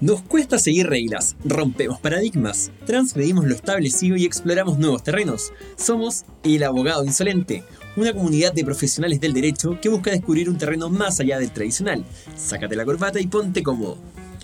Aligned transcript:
Nos 0.00 0.22
cuesta 0.22 0.58
seguir 0.58 0.86
reglas, 0.88 1.36
rompemos 1.44 2.00
paradigmas, 2.00 2.70
transgredimos 2.86 3.44
lo 3.44 3.54
establecido 3.54 4.16
y 4.16 4.24
exploramos 4.24 4.78
nuevos 4.78 5.02
terrenos. 5.02 5.52
Somos 5.76 6.24
El 6.42 6.62
Abogado 6.62 7.04
Insolente, 7.04 7.64
una 7.96 8.14
comunidad 8.14 8.54
de 8.54 8.64
profesionales 8.64 9.20
del 9.20 9.34
derecho 9.34 9.78
que 9.78 9.90
busca 9.90 10.10
descubrir 10.10 10.48
un 10.48 10.56
terreno 10.56 10.88
más 10.88 11.20
allá 11.20 11.38
del 11.38 11.50
tradicional. 11.50 12.02
Sácate 12.34 12.76
la 12.76 12.86
corbata 12.86 13.20
y 13.20 13.26
ponte 13.26 13.62
cómodo. 13.62 13.98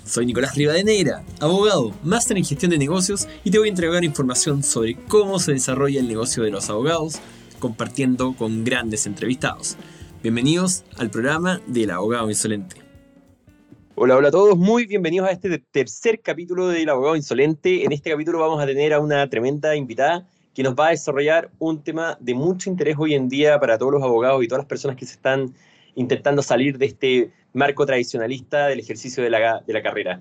Soy 0.04 0.26
Nicolás 0.26 0.56
Rivadeneira, 0.56 1.24
abogado, 1.40 1.94
máster 2.04 2.36
en 2.36 2.44
gestión 2.44 2.70
de 2.70 2.76
negocios 2.76 3.26
y 3.42 3.50
te 3.50 3.58
voy 3.58 3.68
a 3.68 3.70
entregar 3.70 4.04
información 4.04 4.62
sobre 4.62 4.96
cómo 5.08 5.38
se 5.38 5.52
desarrolla 5.52 6.00
el 6.00 6.06
negocio 6.08 6.42
de 6.42 6.50
los 6.50 6.68
abogados, 6.68 7.14
compartiendo 7.60 8.34
con 8.36 8.62
grandes 8.62 9.06
entrevistados. 9.06 9.78
Bienvenidos 10.22 10.84
al 10.98 11.08
programa 11.08 11.62
del 11.66 11.92
Abogado 11.92 12.28
Insolente. 12.28 12.85
Hola, 13.98 14.14
hola 14.14 14.28
a 14.28 14.30
todos, 14.30 14.58
muy 14.58 14.84
bienvenidos 14.84 15.26
a 15.26 15.32
este 15.32 15.58
tercer 15.58 16.20
capítulo 16.20 16.68
del 16.68 16.90
Abogado 16.90 17.16
Insolente. 17.16 17.82
En 17.82 17.92
este 17.92 18.10
capítulo 18.10 18.40
vamos 18.40 18.62
a 18.62 18.66
tener 18.66 18.92
a 18.92 19.00
una 19.00 19.26
tremenda 19.30 19.74
invitada 19.74 20.28
que 20.54 20.62
nos 20.62 20.74
va 20.74 20.88
a 20.88 20.90
desarrollar 20.90 21.50
un 21.58 21.82
tema 21.82 22.18
de 22.20 22.34
mucho 22.34 22.68
interés 22.68 22.96
hoy 22.98 23.14
en 23.14 23.30
día 23.30 23.58
para 23.58 23.78
todos 23.78 23.92
los 23.92 24.02
abogados 24.02 24.44
y 24.44 24.48
todas 24.48 24.64
las 24.64 24.68
personas 24.68 24.98
que 24.98 25.06
se 25.06 25.14
están 25.14 25.54
intentando 25.94 26.42
salir 26.42 26.76
de 26.76 26.84
este 26.84 27.30
marco 27.54 27.86
tradicionalista 27.86 28.66
del 28.66 28.80
ejercicio 28.80 29.22
de 29.22 29.30
la, 29.30 29.62
de 29.66 29.72
la 29.72 29.82
carrera. 29.82 30.20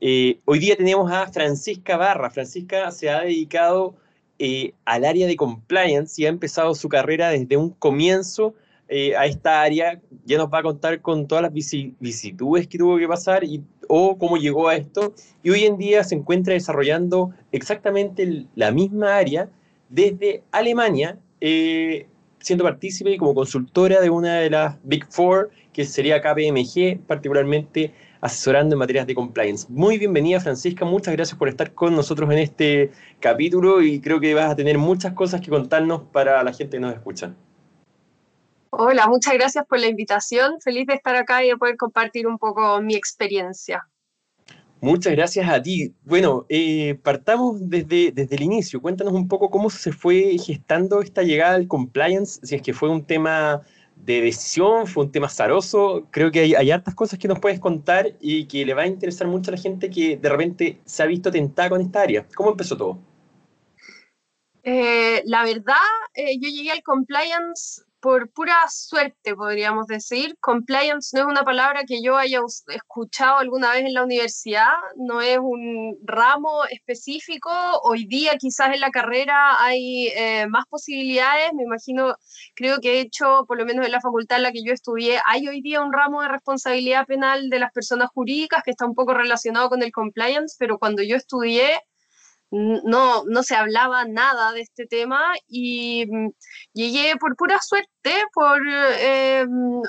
Eh, 0.00 0.38
hoy 0.44 0.60
día 0.60 0.76
tenemos 0.76 1.10
a 1.10 1.26
Francisca 1.32 1.96
Barra. 1.96 2.30
Francisca 2.30 2.92
se 2.92 3.10
ha 3.10 3.22
dedicado 3.22 3.96
eh, 4.38 4.72
al 4.84 5.04
área 5.04 5.26
de 5.26 5.34
compliance 5.34 6.22
y 6.22 6.26
ha 6.26 6.28
empezado 6.28 6.76
su 6.76 6.88
carrera 6.88 7.30
desde 7.30 7.56
un 7.56 7.70
comienzo 7.70 8.54
eh, 8.92 9.14
a 9.16 9.24
esta 9.24 9.62
área, 9.62 10.00
ya 10.24 10.36
nos 10.36 10.48
va 10.52 10.58
a 10.58 10.62
contar 10.64 11.00
con 11.00 11.28
todas 11.28 11.42
las 11.42 11.52
vicisitudes 11.52 12.66
que 12.66 12.76
tuvo 12.76 12.98
que 12.98 13.06
pasar 13.06 13.44
y, 13.44 13.62
o 13.86 14.18
cómo 14.18 14.36
llegó 14.36 14.66
a 14.68 14.74
esto. 14.74 15.14
Y 15.44 15.50
hoy 15.50 15.62
en 15.62 15.78
día 15.78 16.02
se 16.02 16.16
encuentra 16.16 16.54
desarrollando 16.54 17.30
exactamente 17.52 18.46
la 18.56 18.72
misma 18.72 19.16
área 19.16 19.48
desde 19.88 20.42
Alemania, 20.50 21.20
eh, 21.40 22.08
siendo 22.40 22.64
partícipe 22.64 23.16
como 23.16 23.32
consultora 23.32 24.00
de 24.00 24.10
una 24.10 24.40
de 24.40 24.50
las 24.50 24.76
Big 24.82 25.06
Four, 25.08 25.50
que 25.72 25.84
sería 25.84 26.20
KPMG, 26.20 26.98
particularmente 27.06 27.94
asesorando 28.20 28.74
en 28.74 28.80
materias 28.80 29.06
de 29.06 29.14
compliance. 29.14 29.68
Muy 29.70 29.98
bienvenida 29.98 30.40
Francisca, 30.40 30.84
muchas 30.84 31.14
gracias 31.14 31.38
por 31.38 31.48
estar 31.48 31.72
con 31.74 31.94
nosotros 31.94 32.28
en 32.32 32.38
este 32.38 32.90
capítulo 33.20 33.82
y 33.82 34.00
creo 34.00 34.18
que 34.18 34.34
vas 34.34 34.50
a 34.50 34.56
tener 34.56 34.78
muchas 34.78 35.12
cosas 35.12 35.40
que 35.40 35.48
contarnos 35.48 36.02
para 36.12 36.42
la 36.42 36.52
gente 36.52 36.76
que 36.76 36.80
nos 36.80 36.92
escucha. 36.92 37.36
Hola, 38.72 39.08
muchas 39.08 39.34
gracias 39.34 39.66
por 39.66 39.80
la 39.80 39.88
invitación. 39.88 40.60
Feliz 40.60 40.86
de 40.86 40.94
estar 40.94 41.16
acá 41.16 41.44
y 41.44 41.48
de 41.48 41.56
poder 41.56 41.76
compartir 41.76 42.28
un 42.28 42.38
poco 42.38 42.80
mi 42.80 42.94
experiencia. 42.94 43.84
Muchas 44.80 45.12
gracias 45.12 45.48
a 45.48 45.60
ti. 45.60 45.92
Bueno, 46.04 46.46
eh, 46.48 46.94
partamos 47.02 47.68
desde, 47.68 48.12
desde 48.12 48.36
el 48.36 48.42
inicio. 48.42 48.80
Cuéntanos 48.80 49.12
un 49.12 49.26
poco 49.26 49.50
cómo 49.50 49.68
se 49.70 49.92
fue 49.92 50.38
gestando 50.38 51.02
esta 51.02 51.22
llegada 51.22 51.56
al 51.56 51.66
compliance, 51.66 52.40
si 52.44 52.54
es 52.54 52.62
que 52.62 52.72
fue 52.72 52.88
un 52.88 53.04
tema 53.04 53.60
de 53.96 54.22
decisión, 54.22 54.86
fue 54.86 55.04
un 55.04 55.12
tema 55.12 55.28
zaroso. 55.28 56.06
Creo 56.12 56.30
que 56.30 56.40
hay, 56.40 56.54
hay, 56.54 56.70
hartas 56.70 56.94
cosas 56.94 57.18
que 57.18 57.28
nos 57.28 57.40
puedes 57.40 57.58
contar 57.58 58.14
y 58.20 58.46
que 58.46 58.64
le 58.64 58.72
va 58.72 58.82
a 58.82 58.86
interesar 58.86 59.26
mucho 59.26 59.50
a 59.50 59.56
la 59.56 59.60
gente 59.60 59.90
que 59.90 60.16
de 60.16 60.28
repente 60.28 60.80
se 60.84 61.02
ha 61.02 61.06
visto 61.06 61.30
tentada 61.30 61.70
con 61.70 61.80
esta 61.80 62.02
área. 62.02 62.26
¿Cómo 62.34 62.52
empezó 62.52 62.76
todo? 62.76 62.98
Eh, 64.62 65.22
la 65.26 65.44
verdad, 65.44 65.74
eh, 66.14 66.38
yo 66.40 66.48
llegué 66.48 66.70
al 66.70 66.82
compliance 66.82 67.82
por 68.00 68.30
pura 68.30 68.56
suerte, 68.68 69.34
podríamos 69.34 69.86
decir. 69.86 70.36
Compliance 70.40 71.16
no 71.16 71.22
es 71.22 71.26
una 71.28 71.44
palabra 71.44 71.84
que 71.86 72.02
yo 72.02 72.16
haya 72.16 72.40
escuchado 72.68 73.38
alguna 73.38 73.72
vez 73.72 73.84
en 73.84 73.94
la 73.94 74.04
universidad, 74.04 74.72
no 74.96 75.20
es 75.20 75.38
un 75.38 75.98
ramo 76.04 76.64
específico. 76.70 77.50
Hoy 77.82 78.06
día 78.06 78.36
quizás 78.38 78.74
en 78.74 78.80
la 78.80 78.90
carrera 78.90 79.62
hay 79.62 80.08
eh, 80.08 80.46
más 80.48 80.64
posibilidades, 80.68 81.52
me 81.54 81.64
imagino, 81.64 82.16
creo 82.54 82.80
que 82.80 82.94
he 82.98 83.00
hecho, 83.00 83.44
por 83.46 83.58
lo 83.58 83.66
menos 83.66 83.84
en 83.86 83.92
la 83.92 84.00
facultad 84.00 84.38
en 84.38 84.44
la 84.44 84.52
que 84.52 84.64
yo 84.64 84.72
estudié, 84.72 85.20
hay 85.26 85.46
hoy 85.48 85.60
día 85.60 85.82
un 85.82 85.92
ramo 85.92 86.22
de 86.22 86.28
responsabilidad 86.28 87.06
penal 87.06 87.50
de 87.50 87.58
las 87.58 87.72
personas 87.72 88.08
jurídicas 88.14 88.62
que 88.64 88.70
está 88.70 88.86
un 88.86 88.94
poco 88.94 89.14
relacionado 89.14 89.68
con 89.68 89.82
el 89.82 89.92
compliance, 89.92 90.56
pero 90.58 90.78
cuando 90.78 91.02
yo 91.02 91.16
estudié 91.16 91.80
no, 92.50 93.24
no 93.24 93.42
se 93.42 93.54
hablaba 93.54 94.04
nada 94.04 94.52
de 94.52 94.62
este 94.62 94.86
tema 94.86 95.34
y 95.48 96.06
mm, 96.06 96.30
llegué 96.72 97.16
por 97.16 97.36
pura 97.36 97.58
suerte, 97.60 98.24
por, 98.34 98.60
eh, 98.68 99.46
mm, 99.48 99.82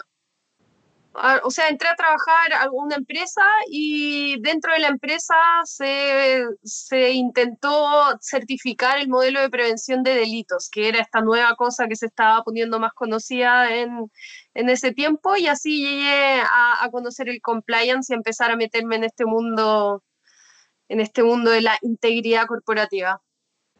o 1.44 1.52
sea, 1.52 1.68
entré 1.68 1.90
a 1.90 1.96
trabajar 1.96 2.54
a 2.54 2.62
alguna 2.62 2.96
empresa 2.96 3.42
y 3.70 4.40
dentro 4.42 4.74
de 4.74 4.80
la 4.80 4.88
empresa 4.88 5.36
se, 5.66 6.46
se, 6.64 7.12
intentó 7.12 8.18
certificar 8.22 8.98
el 8.98 9.10
modelo 9.10 9.42
de 9.42 9.50
prevención 9.50 10.04
de 10.04 10.16
delitos, 10.16 10.70
que 10.70 10.88
era 10.88 11.00
esta 11.02 11.22
nueva 11.22 11.56
cosa 11.56 11.88
que 11.88 11.98
se 11.98 12.06
estaba 12.06 12.44
poniendo 12.44 12.80
más 12.80 12.94
conocida 12.94 13.76
en, 13.76 14.10
en 14.54 14.70
ese 14.70 14.94
tiempo 14.94 15.36
y 15.36 15.48
así 15.48 15.82
llegué 15.86 16.42
a, 16.42 16.84
a 16.84 16.90
conocer 16.92 17.28
el 17.30 17.42
compliance 17.42 18.14
y 18.14 18.16
empezar 18.16 18.52
a 18.52 18.56
meterme 18.56 18.96
en 18.96 19.04
este 19.04 19.26
mundo 19.26 20.04
en 20.92 21.00
este 21.00 21.24
mundo 21.24 21.52
de 21.52 21.62
la 21.62 21.78
integridad 21.82 22.46
corporativa. 22.46 23.22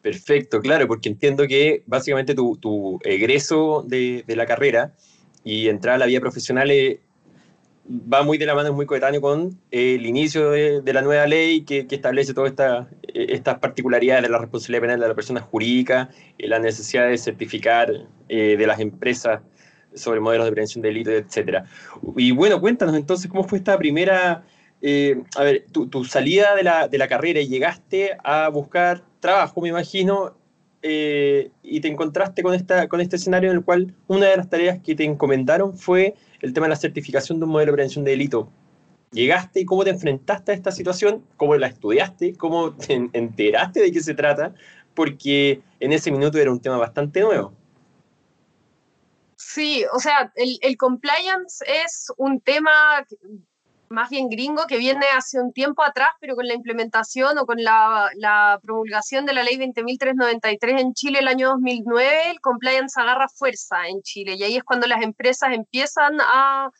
Perfecto, 0.00 0.60
claro, 0.60 0.88
porque 0.88 1.10
entiendo 1.10 1.46
que 1.46 1.82
básicamente 1.86 2.34
tu, 2.34 2.98
egreso 3.04 3.84
de, 3.86 4.24
la 4.28 4.46
carrera 4.46 4.94
y 5.44 5.68
entrar 5.68 5.96
a 5.96 5.98
la 5.98 6.06
vida 6.06 6.20
profesional 6.20 6.70
eh, 6.70 7.00
va 7.86 8.22
muy 8.22 8.38
de 8.38 8.46
la 8.46 8.54
mano, 8.54 8.70
es 8.70 8.74
muy 8.74 8.86
coetáneo 8.86 9.20
con 9.20 9.60
el 9.70 10.06
inicio 10.06 10.50
de, 10.50 10.92
la 10.92 11.02
nueva 11.02 11.26
ley 11.26 11.64
que, 11.64 11.86
establece 11.88 12.32
todas 12.32 12.50
esta, 12.50 12.88
eh, 13.02 13.26
estas 13.28 13.58
particularidades 13.58 14.22
de 14.22 14.30
la 14.30 14.38
responsabilidad 14.38 14.80
penal 14.80 15.00
de 15.00 15.08
la 15.08 15.14
persona 15.14 15.40
jurídica, 15.42 16.08
la 16.38 16.58
necesidad 16.58 17.08
de 17.08 17.18
certificar 17.18 17.92
eh, 18.30 18.56
de 18.56 18.66
las 18.66 18.80
empresas 18.80 19.42
sobre 19.94 20.20
modelos 20.20 20.46
de 20.46 20.52
prevención 20.52 20.80
de 20.80 20.88
delitos, 20.88 21.12
etc. 21.12 21.64
Y 22.16 22.30
bueno, 22.30 22.58
cuéntanos 22.58 22.96
entonces 22.96 23.30
cómo 23.30 23.44
fue 23.44 23.58
esta 23.58 23.76
primera 23.76 24.44
eh, 24.84 25.22
a 25.36 25.44
ver, 25.44 25.64
tu, 25.70 26.04
salida 26.04 26.56
de 26.56 26.64
la, 26.64 26.88
de 26.88 26.98
la, 26.98 27.06
carrera 27.06 27.40
y 27.40 27.46
llegaste 27.46 28.16
a 28.24 28.48
buscar 28.48 29.04
trabajo, 29.20 29.60
me 29.60 29.68
imagino, 29.68 30.34
eh, 30.82 31.52
y 31.62 31.80
te 31.80 31.86
encontraste 31.86 32.42
con, 32.42 32.52
esta, 32.52 32.88
con 32.88 33.00
este 33.00 33.14
escenario 33.14 33.50
en 33.50 33.58
el 33.58 33.64
cual 33.64 33.94
una 34.08 34.26
de 34.26 34.36
las 34.36 34.50
tareas 34.50 34.80
que 34.80 34.96
te 34.96 35.04
encomendaron 35.04 35.78
fue 35.78 36.16
el 36.40 36.52
tema 36.52 36.66
de 36.66 36.70
la 36.70 36.76
certificación 36.76 37.38
de 37.38 37.44
un 37.44 37.52
modelo 37.52 37.70
de 37.70 37.76
prevención 37.76 38.04
de 38.04 38.10
delito. 38.10 38.50
¿Llegaste 39.12 39.60
y 39.60 39.64
cómo 39.64 39.84
te 39.84 39.90
enfrentaste 39.90 40.50
a 40.50 40.54
esta 40.56 40.72
situación? 40.72 41.24
¿Cómo 41.36 41.54
la 41.54 41.68
estudiaste? 41.68 42.34
¿Cómo 42.34 42.74
te 42.74 43.08
enteraste 43.12 43.82
de 43.82 43.92
qué 43.92 44.00
se 44.00 44.14
trata? 44.14 44.52
Porque 44.94 45.62
en 45.78 45.92
ese 45.92 46.10
minuto 46.10 46.38
era 46.38 46.50
un 46.50 46.60
tema 46.60 46.78
bastante 46.78 47.20
nuevo. 47.20 47.54
Sí, 49.36 49.84
o 49.92 50.00
sea, 50.00 50.32
el, 50.34 50.58
el 50.62 50.76
compliance 50.76 51.64
es 51.68 52.10
un 52.16 52.40
tema 52.40 53.06
más 53.92 54.10
bien 54.10 54.28
gringo 54.28 54.66
que 54.66 54.78
viene 54.78 55.06
hace 55.16 55.40
un 55.40 55.52
tiempo 55.52 55.82
atrás, 55.84 56.10
pero 56.20 56.34
con 56.34 56.46
la 56.46 56.54
implementación 56.54 57.38
o 57.38 57.46
con 57.46 57.62
la, 57.62 58.10
la 58.16 58.58
promulgación 58.62 59.26
de 59.26 59.34
la 59.34 59.42
ley 59.42 59.56
20.393 59.56 60.80
en 60.80 60.94
Chile 60.94 61.20
el 61.20 61.28
año 61.28 61.50
2009, 61.50 62.30
el 62.30 62.40
compliance 62.40 63.00
agarra 63.00 63.28
fuerza 63.28 63.86
en 63.86 64.02
Chile. 64.02 64.34
Y 64.36 64.42
ahí 64.42 64.56
es 64.56 64.64
cuando 64.64 64.86
las 64.86 65.02
empresas 65.02 65.50
empiezan 65.52 66.18
a 66.20 66.70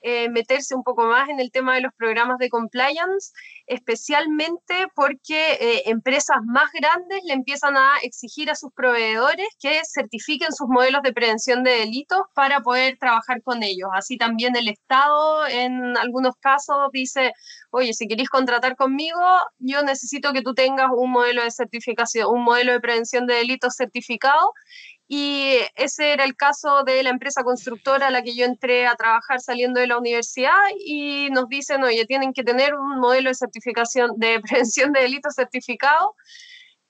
eh, 0.00 0.28
meterse 0.28 0.74
un 0.74 0.82
poco 0.82 1.04
más 1.04 1.28
en 1.28 1.40
el 1.40 1.50
tema 1.50 1.74
de 1.74 1.80
los 1.80 1.92
programas 1.96 2.38
de 2.38 2.48
compliance, 2.48 3.32
especialmente 3.66 4.86
porque 4.94 5.54
eh, 5.60 5.82
empresas 5.86 6.38
más 6.46 6.70
grandes 6.72 7.20
le 7.24 7.34
empiezan 7.34 7.76
a 7.76 7.96
exigir 8.02 8.50
a 8.50 8.54
sus 8.54 8.72
proveedores 8.72 9.48
que 9.60 9.82
certifiquen 9.84 10.52
sus 10.52 10.68
modelos 10.68 11.02
de 11.02 11.12
prevención 11.12 11.64
de 11.64 11.72
delitos 11.72 12.22
para 12.34 12.60
poder 12.60 12.96
trabajar 12.98 13.42
con 13.42 13.62
ellos. 13.62 13.88
Así 13.92 14.16
también 14.16 14.54
el 14.56 14.68
Estado 14.68 15.46
en 15.48 15.96
algunos 15.96 16.34
casos 16.40 16.76
dice, 16.92 17.32
oye, 17.70 17.92
si 17.92 18.06
queréis 18.06 18.28
contratar 18.28 18.76
conmigo, 18.76 19.20
yo 19.58 19.82
necesito 19.82 20.32
que 20.32 20.42
tú 20.42 20.54
tengas 20.54 20.90
un 20.94 21.10
modelo 21.10 21.42
de 21.42 21.50
certificación, 21.50 22.28
un 22.28 22.44
modelo 22.44 22.72
de 22.72 22.80
prevención 22.80 23.26
de 23.26 23.34
delitos 23.34 23.74
certificado 23.76 24.52
y 25.10 25.56
ese 25.74 26.12
era 26.12 26.24
el 26.24 26.36
caso 26.36 26.84
de 26.84 27.02
la 27.02 27.08
empresa 27.08 27.42
constructora 27.42 28.08
a 28.08 28.10
la 28.10 28.22
que 28.22 28.34
yo 28.34 28.44
entré 28.44 28.86
a 28.86 28.94
trabajar 28.94 29.40
saliendo 29.40 29.80
de 29.80 29.86
la 29.86 29.96
universidad 29.96 30.52
y 30.84 31.30
nos 31.30 31.48
dicen, 31.48 31.82
oye, 31.82 32.04
tienen 32.04 32.34
que 32.34 32.44
tener 32.44 32.74
un 32.74 33.00
modelo 33.00 33.30
de 33.30 33.34
certificación 33.34 34.12
de 34.18 34.40
prevención 34.42 34.92
de 34.92 35.00
delitos 35.00 35.34
certificado. 35.34 36.14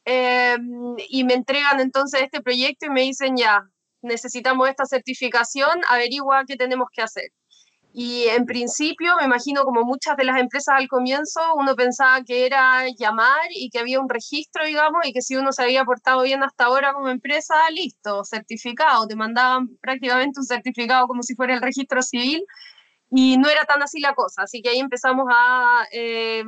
Em, 0.04 0.96
y 1.08 1.24
me 1.24 1.34
entregan 1.34 1.80
entonces 1.80 2.22
este 2.22 2.40
proyecto 2.42 2.86
y 2.86 2.90
me 2.90 3.02
dicen, 3.02 3.36
ya, 3.36 3.62
necesitamos 4.02 4.68
esta 4.68 4.86
certificación, 4.86 5.80
averigua 5.88 6.44
qué 6.46 6.56
tenemos 6.56 6.88
que 6.92 7.02
hacer. 7.02 7.30
Y 8.00 8.28
en 8.28 8.46
principio, 8.46 9.16
me 9.16 9.24
imagino 9.24 9.64
como 9.64 9.82
muchas 9.82 10.16
de 10.16 10.22
las 10.22 10.38
empresas 10.38 10.76
al 10.76 10.86
comienzo, 10.86 11.40
uno 11.56 11.74
pensaba 11.74 12.22
que 12.22 12.46
era 12.46 12.84
llamar 12.96 13.48
y 13.50 13.70
que 13.70 13.80
había 13.80 13.98
un 13.98 14.08
registro, 14.08 14.64
digamos, 14.64 15.04
y 15.04 15.12
que 15.12 15.20
si 15.20 15.34
uno 15.34 15.50
se 15.50 15.64
había 15.64 15.84
portado 15.84 16.22
bien 16.22 16.44
hasta 16.44 16.66
ahora 16.66 16.92
como 16.92 17.08
empresa, 17.08 17.56
listo, 17.72 18.22
certificado, 18.24 19.08
te 19.08 19.16
mandaban 19.16 19.76
prácticamente 19.80 20.38
un 20.38 20.46
certificado 20.46 21.08
como 21.08 21.24
si 21.24 21.34
fuera 21.34 21.54
el 21.54 21.60
registro 21.60 22.00
civil. 22.02 22.44
y 23.10 23.38
no 23.38 23.48
era 23.48 23.64
tan 23.64 23.82
así 23.82 24.00
la 24.00 24.14
cosa, 24.14 24.42
así 24.42 24.62
que 24.62 24.70
ahí 24.70 24.80
empezamos 24.80 25.26
a 25.30 25.86
eh, 25.92 26.44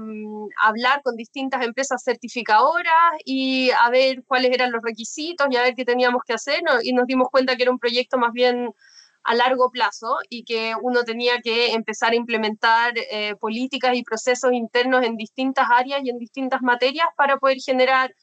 hablar 0.63 1.03
con 1.03 1.17
distintas 1.17 1.65
empresas 1.65 2.03
certificadoras 2.05 3.15
y 3.25 3.71
a 3.73 3.91
ver 3.91 4.23
cuáles 4.27 4.53
eran 4.53 4.73
los 4.73 4.83
requisitos 4.83 5.47
y 5.51 5.57
a 5.57 5.63
ver 5.63 5.75
qué 5.75 5.85
teníamos 5.85 6.23
que 6.27 6.35
hacer 6.35 6.63
y 6.83 6.93
nos 6.93 7.07
dimos 7.07 7.29
cuenta 7.31 7.57
que 7.57 7.63
era 7.65 7.73
un 7.73 7.79
proyecto 7.79 8.19
más 8.19 8.33
bien 8.33 8.73
a 9.23 9.35
largo 9.35 9.71
plazo 9.71 10.17
y 10.29 10.45
que 10.45 10.75
uno 10.81 11.05
tenía 11.05 11.41
que 11.43 11.73
empezar 11.73 12.13
a 12.13 12.17
implementar 12.17 12.95
eh, 12.97 13.35
políticas 13.37 13.95
y 13.95 14.03
procesos 14.03 14.53
internos 14.53 15.05
en 15.05 15.17
distintas 15.17 15.67
áreas 15.71 16.01
y 16.05 16.11
en 16.11 16.19
distintas 16.19 16.63
materias 16.63 17.09
para 17.17 17.37
poder 17.37 17.59
generar 17.59 18.15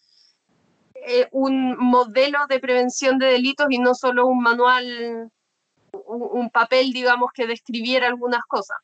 eh, 0.96 1.28
un 1.32 1.78
modelo 1.78 2.40
de 2.50 2.60
prevención 2.60 3.20
de 3.20 3.28
delitos 3.28 3.68
y 3.70 3.80
no 3.80 3.94
solo 3.94 4.28
un 4.28 4.42
manual 4.42 5.32
un, 6.06 6.50
papel, 6.50 6.92
digamos, 6.92 7.32
que 7.34 7.48
describiera 7.48 8.08
algunas 8.08 8.42
cosas. 8.48 8.78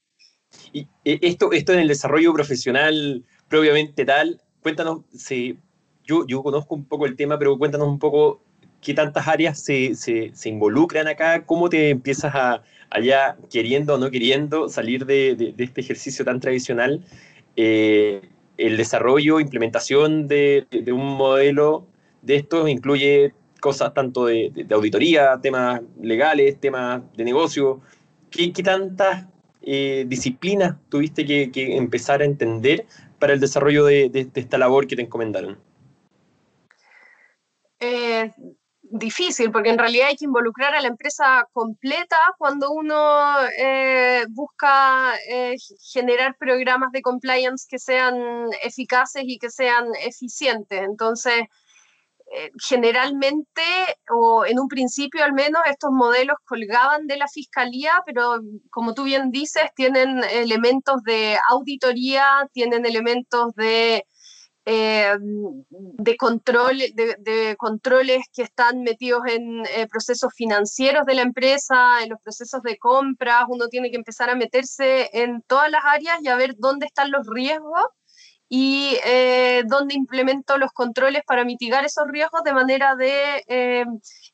Y 0.71 0.81
eh, 1.05 1.19
esto, 1.21 1.51
esto 1.51 1.73
en 1.73 1.79
el 1.79 1.87
desarrollo 1.87 2.33
profesional 2.33 3.25
propiamente 3.47 4.05
tal, 4.05 4.41
cuéntanos, 4.61 5.01
si, 5.13 5.57
yo, 6.03 6.25
yo 6.27 6.43
conozco 6.43 6.75
un 6.75 6.85
poco 6.85 7.05
el 7.05 7.15
tema, 7.15 7.37
pero 7.37 7.57
cuéntanos 7.57 7.87
un 7.87 7.99
poco 7.99 8.41
qué 8.83 8.93
tantas 8.93 9.27
áreas 9.27 9.59
se, 9.59 9.95
se, 9.95 10.49
involucran 10.49 11.07
acá, 11.07 11.45
cómo 11.45 11.69
te 11.69 11.89
empiezas 11.89 12.35
a, 12.35 12.63
allá, 12.89 13.37
queriendo 13.49 13.95
o 13.95 13.97
no 13.97 14.11
queriendo, 14.11 14.69
salir 14.69 15.05
de, 15.05 15.35
de, 15.35 15.63
este 15.63 15.81
ejercicio 15.81 16.23
tan 16.25 16.39
tradicional, 16.39 17.03
eh, 17.55 18.21
el 18.57 18.77
desarrollo, 18.77 19.39
implementación 19.39 20.27
de, 20.27 20.67
de, 20.69 20.91
un 20.91 21.17
modelo 21.17 21.87
de 22.21 22.35
estos 22.35 22.69
incluye 22.69 23.33
cosas 23.59 23.93
tanto 23.93 24.25
de, 24.25 24.67
auditoría, 24.71 25.39
temas 25.41 25.81
legales, 26.01 26.59
temas 26.59 27.01
de 27.15 27.23
negocio. 27.23 27.79
¿Qué, 28.29 28.51
tantas 28.63 29.25
eh, 29.61 30.05
disciplinas 30.07 30.75
tuviste 30.89 31.25
que, 31.25 31.77
empezar 31.77 32.21
a 32.21 32.25
entender 32.25 32.85
para 33.19 33.33
el 33.33 33.39
desarrollo 33.39 33.85
de, 33.85 34.29
esta 34.35 34.57
labor 34.57 34.85
que 34.85 34.97
te 34.97 35.01
encomendaron? 35.01 35.57
Eh, 37.79 38.31
difícil, 38.93 39.51
porque 39.51 39.69
en 39.69 39.77
realidad 39.77 40.07
hay 40.09 40.15
que 40.15 40.25
involucrar 40.25 40.75
a 40.75 40.81
la 40.81 40.87
empresa 40.87 41.47
completa 41.51 42.17
cuando 42.37 42.71
uno 42.71 43.47
eh, 43.57 44.25
busca 44.29 45.13
generar 45.91 46.35
programas 46.37 46.91
de 46.91 47.01
compliance 47.01 47.65
que 47.69 47.79
sean 47.79 48.15
eficaces 48.63 49.23
y 49.25 49.37
que 49.39 49.49
sean 49.49 49.87
eficientes. 49.99 50.81
Entonces, 50.83 51.43
eh, 52.35 52.51
generalmente, 52.57 53.61
o 54.09 54.45
en 54.45 54.59
un 54.59 54.67
principio 54.67 55.23
al 55.23 55.33
menos, 55.33 55.61
estos 55.69 55.91
modelos 55.91 56.37
colgaban 56.45 57.05
de 57.05 57.17
la 57.17 57.27
fiscalía, 57.27 58.01
pero 58.07 58.39
como 58.71 58.93
tú 58.95 59.03
bien 59.03 59.29
dices, 59.29 59.63
tienen 59.75 60.23
elementos 60.31 61.03
de 61.03 61.37
auditoría, 61.49 62.25
tienen 62.51 62.85
elementos 62.87 63.53
de, 63.55 64.07
eh, 64.65 65.15
de, 65.19 66.17
control, 66.17 66.77
de, 66.77 67.55
controles 67.57 68.25
que 68.33 68.43
están 68.43 68.81
metidos 68.83 69.21
en 69.27 69.65
eh, 69.65 69.87
procesos 69.87 70.33
financieros 70.35 71.05
de 71.05 71.15
la 71.15 71.21
empresa, 71.21 72.01
en 72.03 72.09
los 72.09 72.21
procesos 72.21 72.61
de 72.63 72.77
compras. 72.77 73.45
Uno 73.49 73.67
tiene 73.67 73.91
que 73.91 73.97
empezar 73.97 74.29
a 74.29 74.35
meterse 74.35 75.09
en 75.13 75.41
todas 75.43 75.69
las 75.69 75.83
áreas 75.85 76.19
y 76.21 76.29
a 76.29 76.35
ver 76.35 76.55
dónde 76.57 76.85
están 76.85 77.11
los 77.11 77.27
riesgos 77.27 77.85
y 78.55 78.97
eh, 79.03 79.63
donde 79.65 79.95
implemento 79.95 80.59
los 80.59 80.71
controles 80.73 81.23
para 81.25 81.43
mitigar 81.43 81.85
esos 81.85 82.05
riesgos 82.07 82.43
de 82.43 82.53
manera 82.53 82.95
de 82.95 83.43
eh, 83.47 83.83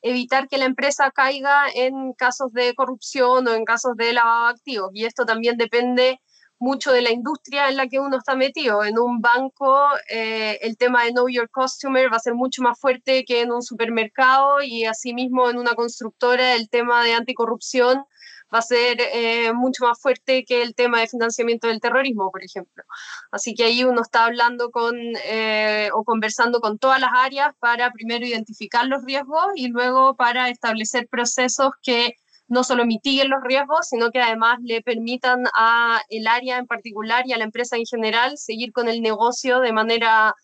evitar 0.02 0.46
que 0.46 0.58
la 0.58 0.66
empresa 0.66 1.10
caiga 1.10 1.64
en 1.74 2.12
casos 2.12 2.52
de 2.52 2.74
corrupción 2.74 3.48
o 3.48 3.54
en 3.54 3.64
casos 3.64 3.96
de 3.96 4.12
lavado 4.12 4.48
de 4.48 4.52
activos. 4.52 4.90
Y 4.92 5.06
esto 5.06 5.24
también 5.24 5.56
depende 5.56 6.20
mucho 6.60 6.92
de 6.92 7.02
la 7.02 7.10
industria 7.10 7.68
en 7.68 7.76
la 7.76 7.88
que 7.88 7.98
uno 7.98 8.18
está 8.18 8.36
metido. 8.36 8.84
En 8.84 8.98
un 8.98 9.20
banco 9.20 9.80
eh, 10.08 10.58
el 10.62 10.76
tema 10.76 11.04
de 11.04 11.12
Know 11.12 11.28
Your 11.28 11.50
Customer 11.50 12.12
va 12.12 12.16
a 12.18 12.20
ser 12.20 12.34
mucho 12.34 12.62
más 12.62 12.78
fuerte 12.78 13.24
que 13.24 13.40
en 13.40 13.50
un 13.50 13.62
supermercado 13.62 14.62
y 14.62 14.84
asimismo 14.84 15.50
en 15.50 15.58
una 15.58 15.74
constructora 15.74 16.54
el 16.54 16.68
tema 16.68 17.02
de 17.02 17.14
anticorrupción 17.14 18.04
va 18.52 18.58
a 18.58 18.62
ser 18.62 18.98
eh, 19.00 19.52
mucho 19.52 19.84
más 19.86 20.00
fuerte 20.00 20.44
que 20.44 20.62
el 20.62 20.74
tema 20.74 21.00
de 21.00 21.08
financiamiento 21.08 21.68
del 21.68 21.80
terrorismo, 21.80 22.30
por 22.30 22.44
ejemplo. 22.44 22.84
Así 23.30 23.54
que 23.54 23.64
ahí 23.64 23.84
uno 23.84 24.02
está 24.02 24.24
hablando 24.26 24.70
con 24.70 24.96
eh, 25.24 25.88
o 25.94 26.04
conversando 26.04 26.60
con 26.60 26.78
todas 26.78 27.00
las 27.00 27.10
áreas 27.14 27.54
para 27.58 27.90
primero 27.92 28.26
identificar 28.26 28.86
los 28.86 29.04
riesgos 29.04 29.46
y 29.54 29.68
luego 29.68 30.16
para 30.16 30.48
establecer 30.50 31.08
procesos 31.08 31.70
que 31.82 32.16
no 32.50 32.64
solo 32.64 32.84
mitiguen 32.84 33.30
los 33.30 33.42
riesgos, 33.44 33.86
sino 33.88 34.10
que 34.10 34.20
además 34.20 34.58
le 34.62 34.82
permitan 34.82 35.44
a 35.54 36.02
el 36.08 36.26
área 36.26 36.58
en 36.58 36.66
particular 36.66 37.22
y 37.26 37.32
a 37.32 37.38
la 37.38 37.44
empresa 37.44 37.76
en 37.76 37.86
general 37.86 38.36
seguir 38.36 38.72
con 38.72 38.88
el 38.88 39.00
negocio 39.00 39.60
de 39.60 39.72
manera 39.72 40.34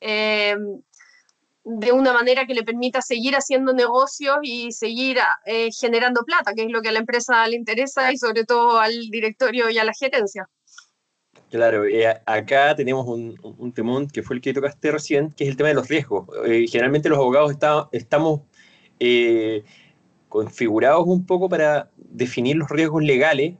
eh, 0.00 0.54
de 1.64 1.92
una 1.92 2.12
manera 2.12 2.46
que 2.46 2.54
le 2.54 2.62
permita 2.62 3.00
seguir 3.00 3.34
haciendo 3.34 3.72
negocios 3.72 4.36
y 4.42 4.70
seguir 4.70 5.18
eh, 5.46 5.70
generando 5.72 6.22
plata, 6.24 6.52
que 6.54 6.62
es 6.62 6.70
lo 6.70 6.80
que 6.82 6.90
a 6.90 6.92
la 6.92 7.00
empresa 7.00 7.48
le 7.48 7.56
interesa 7.56 8.12
y 8.12 8.18
sobre 8.18 8.44
todo 8.44 8.78
al 8.78 8.92
directorio 9.10 9.70
y 9.70 9.78
a 9.78 9.84
la 9.84 9.92
gerencia. 9.94 10.48
Claro, 11.50 11.86
eh, 11.86 12.06
acá 12.26 12.76
tenemos 12.76 13.06
un, 13.08 13.72
temón 13.72 14.08
que 14.08 14.22
fue 14.22 14.36
el 14.36 14.42
que 14.42 14.52
tocaste 14.52 14.92
recién, 14.92 15.32
que 15.32 15.44
es 15.44 15.50
el 15.50 15.56
tema 15.56 15.70
de 15.70 15.74
los 15.76 15.88
riesgos. 15.88 16.28
Generalmente 16.44 17.08
los 17.08 17.18
abogados 17.18 17.50
está, 17.50 17.88
estamos 17.92 18.42
configurados 20.36 21.06
un 21.06 21.24
poco 21.24 21.48
para 21.48 21.90
definir 21.96 22.56
los 22.56 22.68
riesgos 22.68 23.02
legales 23.02 23.54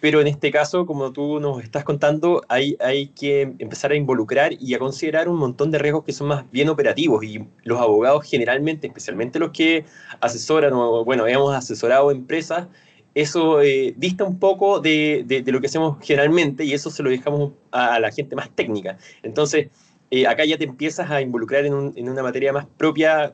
pero 0.00 0.20
en 0.20 0.26
este 0.26 0.50
caso, 0.50 0.84
como 0.84 1.12
tú 1.12 1.40
nos 1.40 1.62
estás 1.62 1.82
contando, 1.82 2.42
hay, 2.48 2.76
hay 2.80 3.08
que 3.08 3.54
empezar 3.58 3.92
a 3.92 3.96
involucrar 3.96 4.52
y 4.52 4.74
a 4.74 4.78
considerar 4.78 5.28
un 5.28 5.38
montón 5.38 5.70
de 5.70 5.78
riesgos 5.78 6.04
que 6.04 6.12
son 6.12 6.28
más 6.28 6.50
bien 6.50 6.68
operativos 6.68 7.24
y 7.24 7.46
los 7.64 7.80
abogados 7.80 8.24
generalmente, 8.28 8.86
especialmente 8.88 9.38
los 9.38 9.52
que 9.52 9.84
asesoran 10.20 10.74
o, 10.74 11.04
bueno, 11.04 11.26
hemos 11.26 11.54
asesorado 11.54 12.10
empresas, 12.10 12.68
eso 13.14 13.62
eh, 13.62 13.94
dista 13.96 14.24
un 14.24 14.38
poco 14.38 14.80
de, 14.80 15.24
de, 15.26 15.42
lo 15.50 15.60
que 15.62 15.68
hacemos 15.68 15.96
generalmente 16.02 16.64
y 16.64 16.74
eso 16.74 16.90
se 16.90 17.02
lo 17.02 17.08
dejamos 17.08 17.52
a, 17.70 17.98
la 17.98 18.10
gente 18.12 18.36
más 18.36 18.50
técnica. 18.50 18.98
Entonces, 19.22 19.68
eh, 20.10 20.26
acá 20.26 20.44
ya 20.44 20.58
te 20.58 20.64
empiezas 20.64 21.10
a 21.10 21.22
involucrar 21.22 21.64
en, 21.64 21.94
en 21.96 22.08
una 22.10 22.22
materia 22.22 22.52
más 22.52 22.66
propia, 22.76 23.32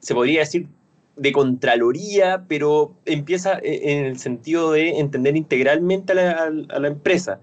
se 0.00 0.14
podría 0.14 0.40
decir 0.40 0.68
de 1.16 1.32
Contraloría, 1.32 2.44
pero 2.48 2.94
empieza 3.04 3.58
eh, 3.58 3.80
en 3.92 4.06
el 4.06 4.18
sentido 4.18 4.72
de 4.72 4.98
entender 4.98 5.36
integralmente 5.36 6.12
a 6.12 6.50
la, 6.50 6.88
empresa. 6.88 7.40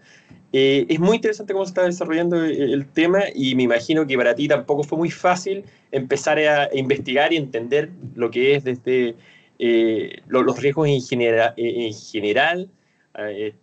Eh, 0.51 0.88
es 0.89 1.00
muy 1.00 1.18
interesante 1.18 1.54
cómo 1.54 1.66
se 1.66 1.69
está 1.69 1.83
desarrollando 1.83 2.44
el, 2.44 2.88
tema 2.88 3.21
y 3.35 3.54
me 3.56 3.64
imagino 3.64 4.07
que 4.07 4.18
para 4.18 4.33
ti 4.33 4.47
tampoco 4.47 4.83
fue 4.83 4.97
muy 4.97 5.11
fácil 5.11 5.64
empezar 5.92 6.40
a, 6.40 6.69
investigar 6.76 7.31
y 7.31 7.38
entender 7.38 7.92
lo 8.16 8.31
que 8.31 8.56
es 8.56 8.64
desde 8.64 9.16
eh, 9.59 10.21
los 10.28 10.59
riesgos 10.59 10.88
en, 10.88 11.21
en 11.57 11.94
general, 11.94 12.69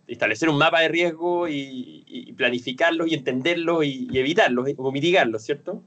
establecer 0.07 0.49
un 0.49 0.57
mapa 0.57 0.81
de 0.81 0.87
riesgo 0.87 1.47
y, 1.47 2.33
planificarlos 2.37 3.07
y 3.07 3.15
entenderlos 3.15 3.83
y, 3.83 4.07
y 4.11 4.19
evitarlos 4.19 4.69
o 4.77 4.91
mitigarlos, 4.91 5.43
¿cierto? 5.43 5.81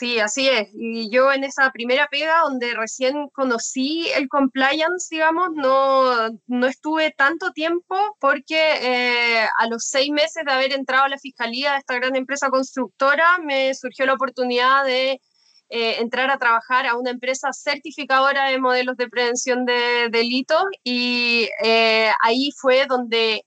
Sí, 0.00 0.18
así 0.18 0.48
es. 0.48 0.68
Y 0.72 1.10
yo 1.10 1.30
en 1.30 1.44
esa 1.44 1.70
primera 1.72 2.08
pega 2.10 2.40
donde 2.44 2.72
recién 2.74 3.28
conocí 3.34 4.08
el 4.16 4.28
compliance, 4.28 5.08
digamos, 5.10 5.50
no, 5.54 6.30
no 6.46 6.66
estuve 6.66 7.10
tanto 7.10 7.52
tiempo 7.52 7.94
porque 8.18 8.56
eh, 8.80 9.46
a 9.58 9.66
los 9.68 9.84
seis 9.84 10.10
meses 10.10 10.42
de 10.46 10.52
haber 10.52 10.72
entrado 10.72 11.04
a 11.04 11.08
la 11.10 11.18
fiscalía 11.18 11.72
de 11.72 11.78
esta 11.80 11.96
gran 11.96 12.16
empresa 12.16 12.48
constructora 12.48 13.40
me 13.44 13.74
surgió 13.74 14.06
la 14.06 14.14
oportunidad 14.14 14.86
de 14.86 15.20
eh, 15.68 15.96
entrar 16.00 16.30
a 16.30 16.38
trabajar 16.38 16.86
a 16.86 16.96
una 16.96 17.10
empresa 17.10 17.52
certificadora 17.52 18.46
de 18.48 18.58
modelos 18.58 18.96
de 18.96 19.08
prevención 19.10 19.66
de 19.66 20.08
delitos 20.10 20.64
y 20.82 21.50
eh, 21.62 22.10
ahí 22.22 22.52
fue 22.56 22.86
donde 22.86 23.44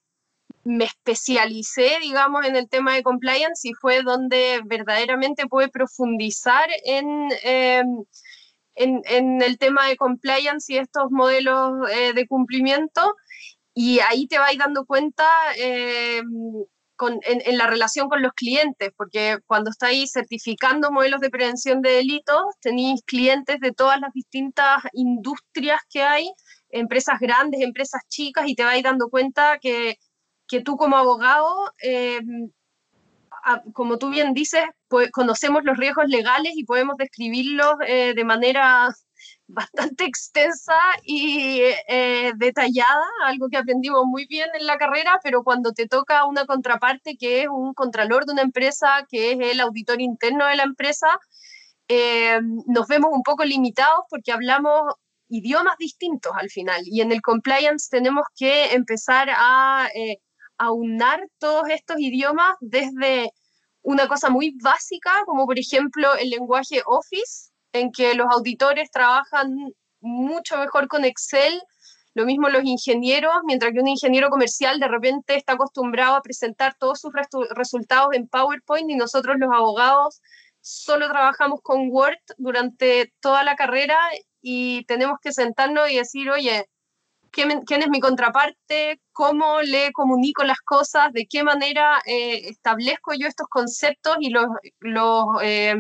me 0.63 0.85
especialicé, 0.85 1.97
digamos, 2.01 2.45
en 2.45 2.55
el 2.55 2.69
tema 2.69 2.95
de 2.95 3.03
compliance 3.03 3.67
y 3.67 3.73
fue 3.73 4.01
donde 4.01 4.61
verdaderamente 4.65 5.47
pude 5.47 5.69
profundizar 5.69 6.69
en, 6.85 7.29
em, 7.43 8.05
en, 8.75 9.41
el 9.41 9.57
tema 9.57 9.87
de 9.87 9.97
compliance 9.97 10.71
y 10.73 10.77
estos 10.77 11.11
modelos 11.11 11.89
eh, 11.91 12.13
de 12.13 12.27
cumplimiento. 12.27 13.15
Y 13.73 13.99
ahí 13.99 14.27
te 14.27 14.39
vais 14.39 14.57
dando 14.57 14.85
cuenta 14.85 15.25
em, 15.57 16.25
en, 17.23 17.57
la 17.57 17.67
relación 17.67 18.07
con 18.09 18.21
los 18.21 18.33
clientes, 18.33 18.91
porque 18.95 19.37
cuando 19.45 19.69
estáis 19.71 20.11
certificando 20.11 20.91
modelos 20.91 21.21
de 21.21 21.29
prevención 21.29 21.81
de 21.81 21.91
delitos, 21.91 22.41
tenéis 22.61 23.01
clientes 23.05 23.59
de 23.59 23.71
todas 23.71 23.99
las 23.99 24.13
distintas 24.13 24.83
industrias 24.93 25.81
que 25.89 26.03
hay, 26.03 26.31
empresas 26.69 27.19
grandes, 27.19 27.61
empresas 27.61 28.01
chicas, 28.07 28.45
y 28.47 28.55
te 28.55 28.63
vais 28.63 28.83
dando 28.83 29.09
cuenta 29.09 29.57
que 29.59 29.97
que 30.47 30.61
tú 30.61 30.77
como 30.77 30.97
abogado, 30.97 31.71
eh, 31.81 32.19
como 33.73 33.97
tú 33.97 34.09
bien 34.09 34.33
dices, 34.33 34.63
pues, 34.87 35.11
conocemos 35.11 35.63
los 35.63 35.77
riesgos 35.77 36.07
legales 36.07 36.53
y 36.55 36.65
podemos 36.65 36.95
describirlos 36.97 37.75
eh, 37.87 38.13
de 38.15 38.23
manera 38.23 38.89
bastante 39.47 40.05
extensa 40.05 40.75
y 41.03 41.61
eh, 41.87 42.31
detallada, 42.37 43.05
algo 43.25 43.49
que 43.49 43.57
aprendimos 43.57 44.05
muy 44.05 44.25
bien 44.27 44.49
en 44.59 44.65
la 44.65 44.77
carrera, 44.77 45.19
pero 45.23 45.43
cuando 45.43 45.73
te 45.73 45.87
toca 45.87 46.25
una 46.25 46.45
contraparte 46.45 47.17
que 47.17 47.43
es 47.43 47.47
un 47.49 47.73
contralor 47.73 48.25
de 48.25 48.33
una 48.33 48.41
empresa, 48.41 49.05
que 49.09 49.33
es 49.33 49.39
el 49.39 49.59
auditor 49.59 50.01
interno 50.01 50.45
de 50.47 50.55
la 50.55 50.63
empresa, 50.63 51.19
eh, 51.87 52.39
nos 52.67 52.87
vemos 52.87 53.11
un 53.13 53.23
poco 53.23 53.43
limitados 53.43 54.05
porque 54.09 54.31
hablamos 54.31 54.93
idiomas 55.27 55.75
distintos 55.77 56.31
al 56.35 56.49
final. 56.49 56.81
Y 56.85 57.01
en 57.01 57.11
el 57.11 57.21
compliance 57.21 57.87
tenemos 57.89 58.23
que 58.35 58.73
empezar 58.73 59.29
a 59.35 59.87
eh, 59.95 60.17
aunar 60.65 61.27
todos 61.37 61.69
estos 61.69 61.99
idiomas 61.99 62.55
desde 62.59 63.31
una 63.81 64.07
cosa 64.07 64.29
muy 64.29 64.55
básica, 64.61 65.23
como 65.25 65.45
por 65.45 65.59
ejemplo 65.59 66.15
el 66.15 66.29
lenguaje 66.29 66.81
Office, 66.85 67.51
en 67.73 67.91
que 67.91 68.13
los 68.15 68.27
auditores 68.31 68.89
trabajan 68.91 69.73
mucho 69.99 70.57
mejor 70.57 70.87
con 70.87 71.05
Excel, 71.05 71.61
lo 72.15 72.25
mismo 72.25 72.49
los 72.49 72.63
ingenieros, 72.63 73.33
mientras 73.45 73.71
que 73.71 73.79
un 73.79 73.87
ingeniero 73.87 74.29
comercial 74.29 74.79
de 74.79 74.87
repente 74.87 75.35
está 75.35 75.53
acostumbrado 75.53 76.15
a 76.15 76.21
presentar 76.21 76.75
todos 76.77 76.99
sus 76.99 77.11
resultados 77.55 78.09
en 78.13 78.27
PowerPoint 78.27 78.89
y 78.89 78.95
nosotros 78.95 79.37
los 79.39 79.51
abogados 79.51 80.21
solo 80.61 81.09
trabajamos 81.09 81.59
con 81.61 81.89
Word 81.91 82.19
durante 82.37 83.13
toda 83.19 83.43
la 83.43 83.55
carrera 83.55 83.97
y 84.41 84.85
tenemos 84.85 85.17
que 85.21 85.33
sentarnos 85.33 85.89
y 85.89 85.97
decir, 85.97 86.29
oye, 86.29 86.69
quién, 87.33 87.81
es 87.81 87.89
mi 87.89 87.99
contraparte, 87.99 89.01
cómo 89.11 89.61
le 89.61 89.91
comunico 89.91 90.43
las 90.43 90.59
cosas, 90.59 91.11
de 91.11 91.25
qué 91.25 91.43
manera 91.43 91.99
eh, 92.05 92.47
establezco 92.49 93.13
yo 93.13 93.27
estos 93.27 93.47
conceptos 93.49 94.17
y 94.19 94.29
los, 94.29 94.45
los, 94.79 95.25
eh, 95.41 95.75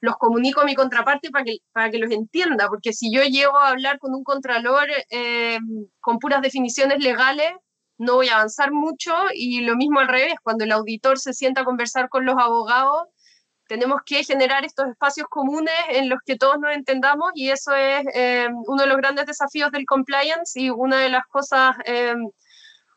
los, 0.00 0.16
comunico 0.16 0.60
a 0.60 0.64
mi 0.64 0.74
contraparte 0.74 1.30
para 1.30 1.44
que, 1.44 1.58
para 1.72 1.90
que 1.90 1.98
los 1.98 2.10
entienda, 2.10 2.68
porque 2.68 2.92
si 2.92 3.12
yo 3.12 3.22
llego 3.22 3.56
a 3.56 3.68
hablar 3.68 3.98
con 3.98 4.14
un 4.14 4.24
contralor 4.24 4.88
eh, 5.10 5.58
con 6.00 6.18
puras 6.18 6.42
definiciones 6.42 6.98
legales, 6.98 7.52
no 7.96 8.14
voy 8.16 8.28
a 8.28 8.36
avanzar 8.36 8.72
mucho 8.72 9.14
y 9.34 9.60
lo 9.62 9.76
mismo 9.76 10.00
al 10.00 10.08
revés, 10.08 10.34
cuando 10.42 10.64
el 10.64 10.72
auditor 10.72 11.18
se 11.18 11.32
sienta 11.32 11.62
a 11.62 11.64
conversar 11.64 12.08
con 12.08 12.24
los 12.24 12.36
abogados, 12.38 13.04
tenemos 13.68 14.00
que 14.04 14.24
generar 14.24 14.64
estos 14.64 14.88
espacios 14.88 15.28
comunes 15.28 15.74
en 15.90 16.08
los 16.08 16.20
que 16.24 16.36
todos 16.36 16.58
nos 16.58 16.74
entendamos 16.74 17.30
y 17.34 17.50
eso 17.50 17.72
es 17.74 18.04
eh, 18.14 18.48
uno 18.66 18.82
de 18.82 18.88
los 18.88 18.96
grandes 18.96 19.26
desafíos 19.26 19.70
del 19.70 19.84
compliance 19.84 20.58
y 20.58 20.70
una 20.70 21.00
de 21.00 21.10
las 21.10 21.26
cosas 21.26 21.76
eh, 21.84 22.14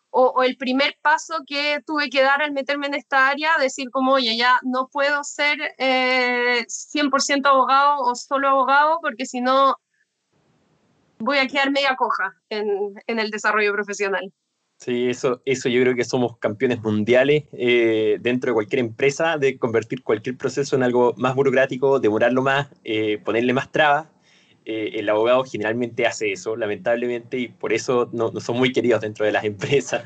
o, 0.09 0.43
el 0.43 0.57
primer 0.57 0.97
paso 1.01 1.43
que 1.45 1.81
tuve 1.85 2.09
que 2.09 2.21
dar 2.21 2.41
al 2.41 2.51
meterme 2.51 2.87
en 2.87 2.95
esta 2.95 3.29
área, 3.29 3.57
decir 3.57 3.89
como, 3.91 4.13
oye, 4.13 4.35
ya 4.37 4.59
no 4.63 4.87
puedo 4.87 5.23
ser 5.23 5.57
100% 5.77 5.77
eh, 5.77 7.41
abogado 7.45 8.01
o 8.01 8.15
solo 8.15 8.49
abogado 8.49 8.99
porque 9.01 9.25
si 9.25 9.41
no 9.41 9.77
voy 11.19 11.37
a 11.37 11.47
quedar 11.47 11.71
media 11.71 11.95
coja 11.95 12.35
en, 12.49 12.93
en 13.07 13.19
el 13.19 13.29
desarrollo 13.29 13.73
profesional. 13.73 14.33
Sí, 14.83 15.09
eso, 15.09 15.43
eso 15.45 15.69
yo 15.69 15.79
creo 15.83 15.95
que 15.95 16.03
somos 16.03 16.37
campeones 16.39 16.81
mundiales 16.81 17.43
eh, 17.53 18.17
dentro 18.19 18.49
de 18.49 18.53
cualquier 18.55 18.79
empresa 18.79 19.37
de 19.37 19.59
convertir 19.59 20.01
cualquier 20.01 20.37
proceso 20.37 20.75
en 20.75 20.81
algo 20.81 21.13
más 21.17 21.35
burocrático, 21.35 21.99
demorarlo 21.99 22.41
más, 22.41 22.67
eh, 22.83 23.19
ponerle 23.23 23.53
más 23.53 23.71
trabas. 23.71 24.07
Eh, 24.65 24.93
el 24.95 25.07
abogado 25.09 25.43
generalmente 25.43 26.07
hace 26.07 26.31
eso, 26.31 26.55
lamentablemente, 26.55 27.37
y 27.37 27.47
por 27.49 27.73
eso 27.73 28.09
no, 28.11 28.31
no 28.31 28.39
son 28.39 28.57
muy 28.57 28.71
queridos 28.71 29.01
dentro 29.01 29.23
de 29.23 29.31
las 29.31 29.43
empresas, 29.45 30.03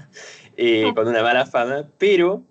con 0.94 1.08
una 1.08 1.24
mala 1.24 1.46
fama. 1.46 1.88
Pero, 1.98 2.44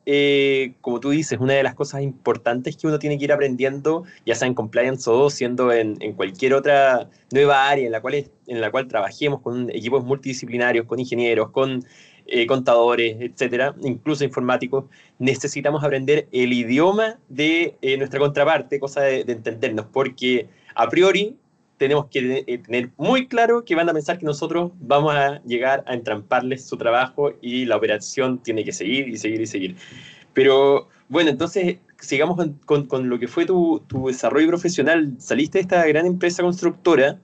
como 0.81 1.01
tú 1.01 1.11
dices, 1.11 1.39
una 1.39 1.53
de 1.53 1.63
las 1.63 1.75
cosas 1.75 2.01
importantes 2.01 2.79
que 2.79 2.87
uno 2.87 2.99
tiene 2.99 3.19
que 3.19 3.25
ir 3.25 3.33
aprendiendo, 3.33 4.05
ya 4.25 4.35
sea 4.35 4.49
en 4.49 4.55
compliance 4.55 5.11
o 5.11 5.29
siendo 5.29 5.73
en, 5.73 5.99
en 6.01 6.15
cualquier 6.15 6.55
otra 6.55 7.11
nueva 7.33 7.69
área 7.69 7.85
en 7.85 7.93
la 7.93 8.01
cual, 8.01 8.31
en 8.47 8.61
la 8.63 8.71
cual 8.71 8.89
trabajemos 8.89 9.41
con 9.43 9.69
equipos 9.71 10.05
multidisciplinarios, 10.05 10.87
con 10.87 11.01
ingenieros, 11.01 11.51
con 11.51 11.85
eh, 12.27 12.47
contadores, 12.47 13.17
etcétera, 13.21 13.75
incluso 13.83 14.25
informáticos, 14.25 14.87
necesitamos 15.19 15.85
aprender 15.85 16.27
el 16.33 16.53
idioma 16.53 17.19
de 17.29 17.77
eh, 17.83 17.99
nuestra 17.99 18.19
contraparte, 18.19 18.81
cosa 18.81 19.03
de, 19.03 19.21
entendernos, 19.21 19.87
porque 19.93 20.49
a 20.75 20.89
priori 20.89 21.37
tenemos 21.77 22.07
que 22.07 22.45
eh, 22.47 22.59
tener 22.59 22.91
muy 22.97 23.29
claro 23.29 23.65
que 23.65 23.75
van 23.75 23.91
a 23.91 23.93
pensar 23.93 24.19
que 24.19 24.25
nosotros 24.25 24.73
vamos 24.81 25.15
a 25.15 25.43
llegar 25.45 25.85
a 25.87 25.93
entramparles 25.93 26.65
su 26.65 26.79
trabajo 26.79 27.33
y 27.43 27.67
la 27.67 27.77
operación 27.77 28.43
tiene 28.43 28.65
que 28.65 28.73
seguir 28.73 29.07
y 29.09 29.19
seguir 29.19 29.43
y 29.43 29.47
seguir. 29.47 29.77
Pero 30.33 30.89
bueno, 31.09 31.29
entonces 31.31 31.77
sigamos 32.01 32.43
con, 32.65 33.09
lo 33.09 33.19
que 33.19 33.29
fue 33.29 33.45
tu, 33.45 33.83
tu, 33.87 34.09
desarrollo 34.09 34.49
profesional. 34.49 35.13
Saliste 35.19 35.59
de 35.59 35.63
esta 35.63 35.87
gran 35.87 36.07
empresa 36.07 36.43
constructora 36.43 37.21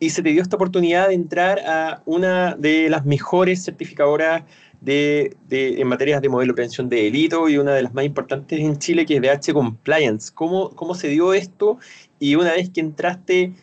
y 0.00 0.10
se 0.10 0.22
te 0.22 0.30
dio 0.30 0.42
esta 0.42 0.56
oportunidad 0.56 1.08
de 1.08 1.14
entrar 1.14 1.60
a 1.60 2.02
una 2.04 2.54
de 2.56 2.90
las 2.90 3.04
mejores 3.04 3.64
certificadoras 3.64 4.44
de, 4.84 5.36
en 5.50 5.88
materias 5.88 6.20
de 6.20 6.28
modelo 6.28 6.52
de 6.52 6.56
prevención 6.56 6.88
de 6.88 7.04
delito 7.04 7.48
y 7.48 7.56
una 7.56 7.72
de 7.72 7.82
las 7.82 7.94
más 7.94 8.04
importantes 8.04 8.60
en 8.60 8.78
Chile, 8.78 9.06
que 9.06 9.16
es 9.16 9.22
DH 9.22 9.54
Compliance. 9.54 10.30
¿Cómo, 10.34 10.70
cómo 10.70 10.94
se 10.94 11.08
dio 11.08 11.32
esto? 11.32 11.78
Y 12.18 12.34
una 12.34 12.52
vez 12.52 12.70
que 12.70 12.80
entraste, 12.80 13.54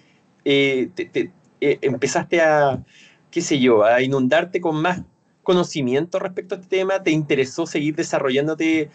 eh, 0.45 0.89
eh, 0.97 1.77
empezaste 1.81 2.41
a, 2.41 2.83
qué 3.29 3.41
sé 3.41 3.59
yo, 3.59 3.83
a 3.83 4.01
inundarte 4.01 4.61
con 4.61 4.81
más 4.81 5.03
conocimiento 5.43 6.17
respecto 6.19 6.55
a 6.55 6.57
este 6.59 6.77
tema, 6.77 7.03
¿te 7.03 7.11
interesó 7.11 7.67
seguir 7.67 7.95
desarrollándote 7.95 8.89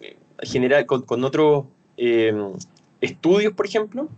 eh, 0.00 0.16
general, 0.42 0.86
con, 0.86 1.02
con 1.02 1.24
otros 1.24 1.66
estudios, 3.00 3.54
por 3.54 3.66
ejemplo? 3.66 4.08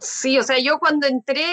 Sí, 0.00 0.38
o 0.38 0.42
sea, 0.44 0.58
yo 0.58 0.78
cuando 0.78 1.08
entré 1.08 1.44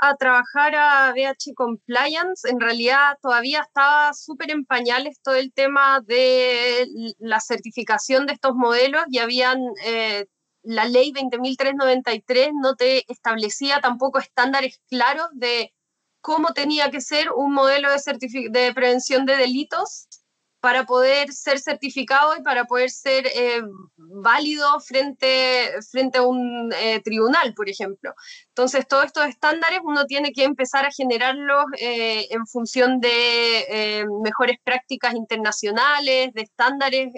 a 0.00 0.16
trabajar 0.16 0.74
a 0.74 1.12
BH 1.12 1.54
Compliance, 1.54 2.48
en 2.48 2.58
realidad 2.60 3.16
todavía 3.22 3.60
estaba 3.60 4.12
súper 4.12 4.50
en 4.50 4.64
pañales 4.64 5.20
todo 5.22 5.36
el 5.36 5.52
tema 5.52 6.00
de 6.00 6.88
la 7.18 7.40
certificación 7.40 8.26
de 8.26 8.32
estos 8.34 8.54
modelos 8.54 9.04
y 9.08 9.18
habían, 9.18 9.60
eh, 9.84 10.26
la 10.62 10.84
ley 10.86 11.12
20.393 11.12 12.50
no 12.60 12.74
te 12.74 13.04
establecía 13.12 13.80
tampoco 13.80 14.18
estándares 14.18 14.80
claros 14.88 15.28
de 15.32 15.72
cómo 16.20 16.52
tenía 16.54 16.90
que 16.90 17.00
ser 17.00 17.30
un 17.32 17.52
modelo 17.52 17.88
de, 17.90 18.48
de 18.50 18.74
prevención 18.74 19.26
de 19.26 19.36
delitos 19.36 20.08
para 20.62 20.84
poder 20.86 21.32
ser 21.32 21.58
certificado 21.58 22.36
y 22.38 22.42
para 22.42 22.66
poder 22.66 22.88
ser 22.88 23.26
eh, 23.26 23.62
válido 23.96 24.78
frente, 24.78 25.72
frente 25.90 26.18
a 26.18 26.22
un 26.22 26.72
eh, 26.80 27.00
tribunal, 27.00 27.52
por 27.54 27.68
ejemplo. 27.68 28.14
Entonces, 28.50 28.86
todos 28.86 29.06
estos 29.06 29.26
estándares 29.26 29.80
uno 29.82 30.06
tiene 30.06 30.32
que 30.32 30.44
empezar 30.44 30.86
a 30.86 30.92
generarlos 30.92 31.64
eh, 31.80 32.28
en 32.30 32.46
función 32.46 33.00
de 33.00 34.06
mejores 34.22 34.58
prácticas 34.62 35.14
internacionales, 35.16 36.32
de 36.32 36.42
estándares 36.42 37.08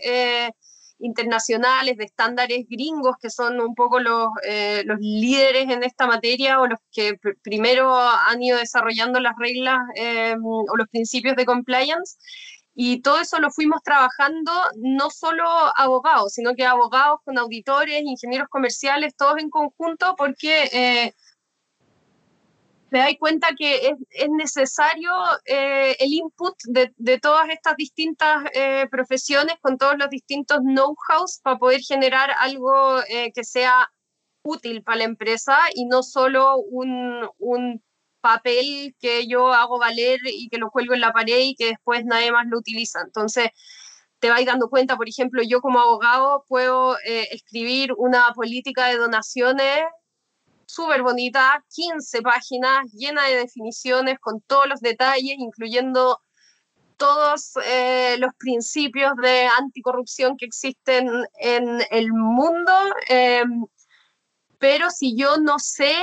internacionales, 0.99 1.99
de 1.99 2.05
estándares 2.05 2.65
gringos, 2.67 3.17
que 3.21 3.29
son 3.29 3.61
un 3.61 3.75
poco 3.75 4.01
los, 4.01 4.29
los 4.87 4.99
líderes 5.01 5.69
en 5.69 5.83
esta 5.83 6.07
materia 6.07 6.61
o 6.61 6.67
los 6.67 6.79
que 6.91 7.19
primero 7.43 7.95
han 7.95 8.43
ido 8.43 8.57
desarrollando 8.57 9.21
las 9.21 9.35
reglas 9.39 9.81
o 10.43 10.77
los 10.79 10.89
principios 10.89 11.37
de 11.37 11.45
compliance. 11.45 12.17
Y 12.75 13.03
todo 13.03 13.21
eso 13.21 13.39
lo 13.39 13.51
fuimos 13.51 13.83
trabajando 13.85 14.51
no 14.77 15.09
solo 15.11 15.45
abogados, 15.77 16.33
sino 16.33 16.55
que 16.55 16.67
abogados 16.67 17.21
con 17.25 17.39
auditores, 17.39 18.03
ingenieros 18.05 18.49
comerciales, 18.49 19.15
todos 19.17 19.39
en 19.39 19.49
conjunto, 19.49 20.17
porque 20.17 20.65
eh, 20.73 21.15
me 22.91 23.03
doy 23.03 23.17
cuenta 23.17 23.49
que 23.57 23.95
es, 24.11 24.29
necesario 24.31 25.11
eh, 25.47 25.97
el 26.01 26.13
input 26.13 26.55
de, 26.65 27.19
todas 27.21 27.49
estas 27.49 27.77
distintas 27.77 28.45
eh, 28.55 28.89
profesiones 28.91 29.55
con 29.61 29.79
todos 29.79 29.97
los 29.97 30.11
distintos 30.11 30.59
know-hows 30.59 31.41
para 31.43 31.59
poder 31.59 31.81
generar 31.81 32.31
algo 32.39 33.01
que 33.35 33.45
sea 33.45 33.89
útil 34.43 34.83
para 34.83 34.99
la 34.99 35.05
empresa 35.05 35.59
y 35.75 35.87
no 35.87 36.03
solo 36.03 36.59
un, 36.59 37.29
un 37.39 37.83
papel 38.25 38.97
que 38.99 39.27
yo 39.27 39.53
hago 39.53 39.79
valer 39.79 40.19
y 40.25 40.49
que 40.49 40.57
lo 40.57 40.71
cuelgo 40.71 40.95
en 40.95 41.01
la 41.03 41.13
pared 41.13 41.41
y 41.41 41.55
que 41.55 41.67
después 41.67 42.07
nadie 42.07 42.33
más 42.33 42.47
lo 42.49 42.59
utiliza. 42.59 43.03
Entonces, 43.03 43.51
te 44.19 44.31
vais 44.31 44.47
dando 44.47 44.71
cuenta, 44.71 44.97
por 44.97 45.09
ejemplo, 45.09 45.43
yo 45.43 45.61
como 45.61 45.79
abogado 45.79 46.47
puedo 46.49 46.97
eh, 47.07 47.29
escribir 47.33 47.93
una 47.99 48.33
política 48.35 48.87
de 48.87 48.97
donaciones 48.97 49.85
súper 50.67 51.03
bonita, 51.03 51.63
15 51.75 52.23
páginas, 52.23 52.91
llena 52.93 53.25
de 53.27 53.37
definiciones, 53.37 54.19
con 54.19 54.41
todos 54.41 54.67
los 54.69 54.81
detalles, 54.81 55.37
incluyendo 55.39 56.19
todos 56.97 57.53
eh, 57.67 58.17
los 58.19 58.33
principios 58.39 59.13
de 59.23 59.47
anticorrupción 59.59 60.39
que 60.39 60.47
existen 60.47 61.09
en 61.39 61.83
el 61.91 62.11
mundo. 62.13 62.73
Em, 63.09 63.67
pero 64.59 64.89
si 64.91 65.15
yo 65.15 65.37
no 65.37 65.59
sé 65.59 65.95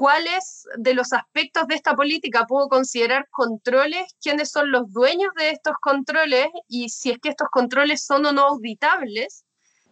cuáles 0.00 0.66
de 0.78 0.94
los 0.94 1.12
aspectos 1.12 1.66
de 1.66 1.74
esta 1.74 1.94
política 1.94 2.46
puedo 2.46 2.70
considerar 2.70 3.28
controles, 3.28 4.16
quiénes 4.22 4.50
son 4.50 4.70
los 4.72 4.90
dueños 4.90 5.30
de 5.36 5.50
estos 5.50 5.74
controles 5.78 6.46
y 6.68 6.88
si 6.88 7.10
es 7.10 7.18
que 7.18 7.28
estos 7.28 7.48
controles 7.50 8.02
son 8.06 8.24
o 8.24 8.32
no 8.32 8.46
auditables, 8.46 9.44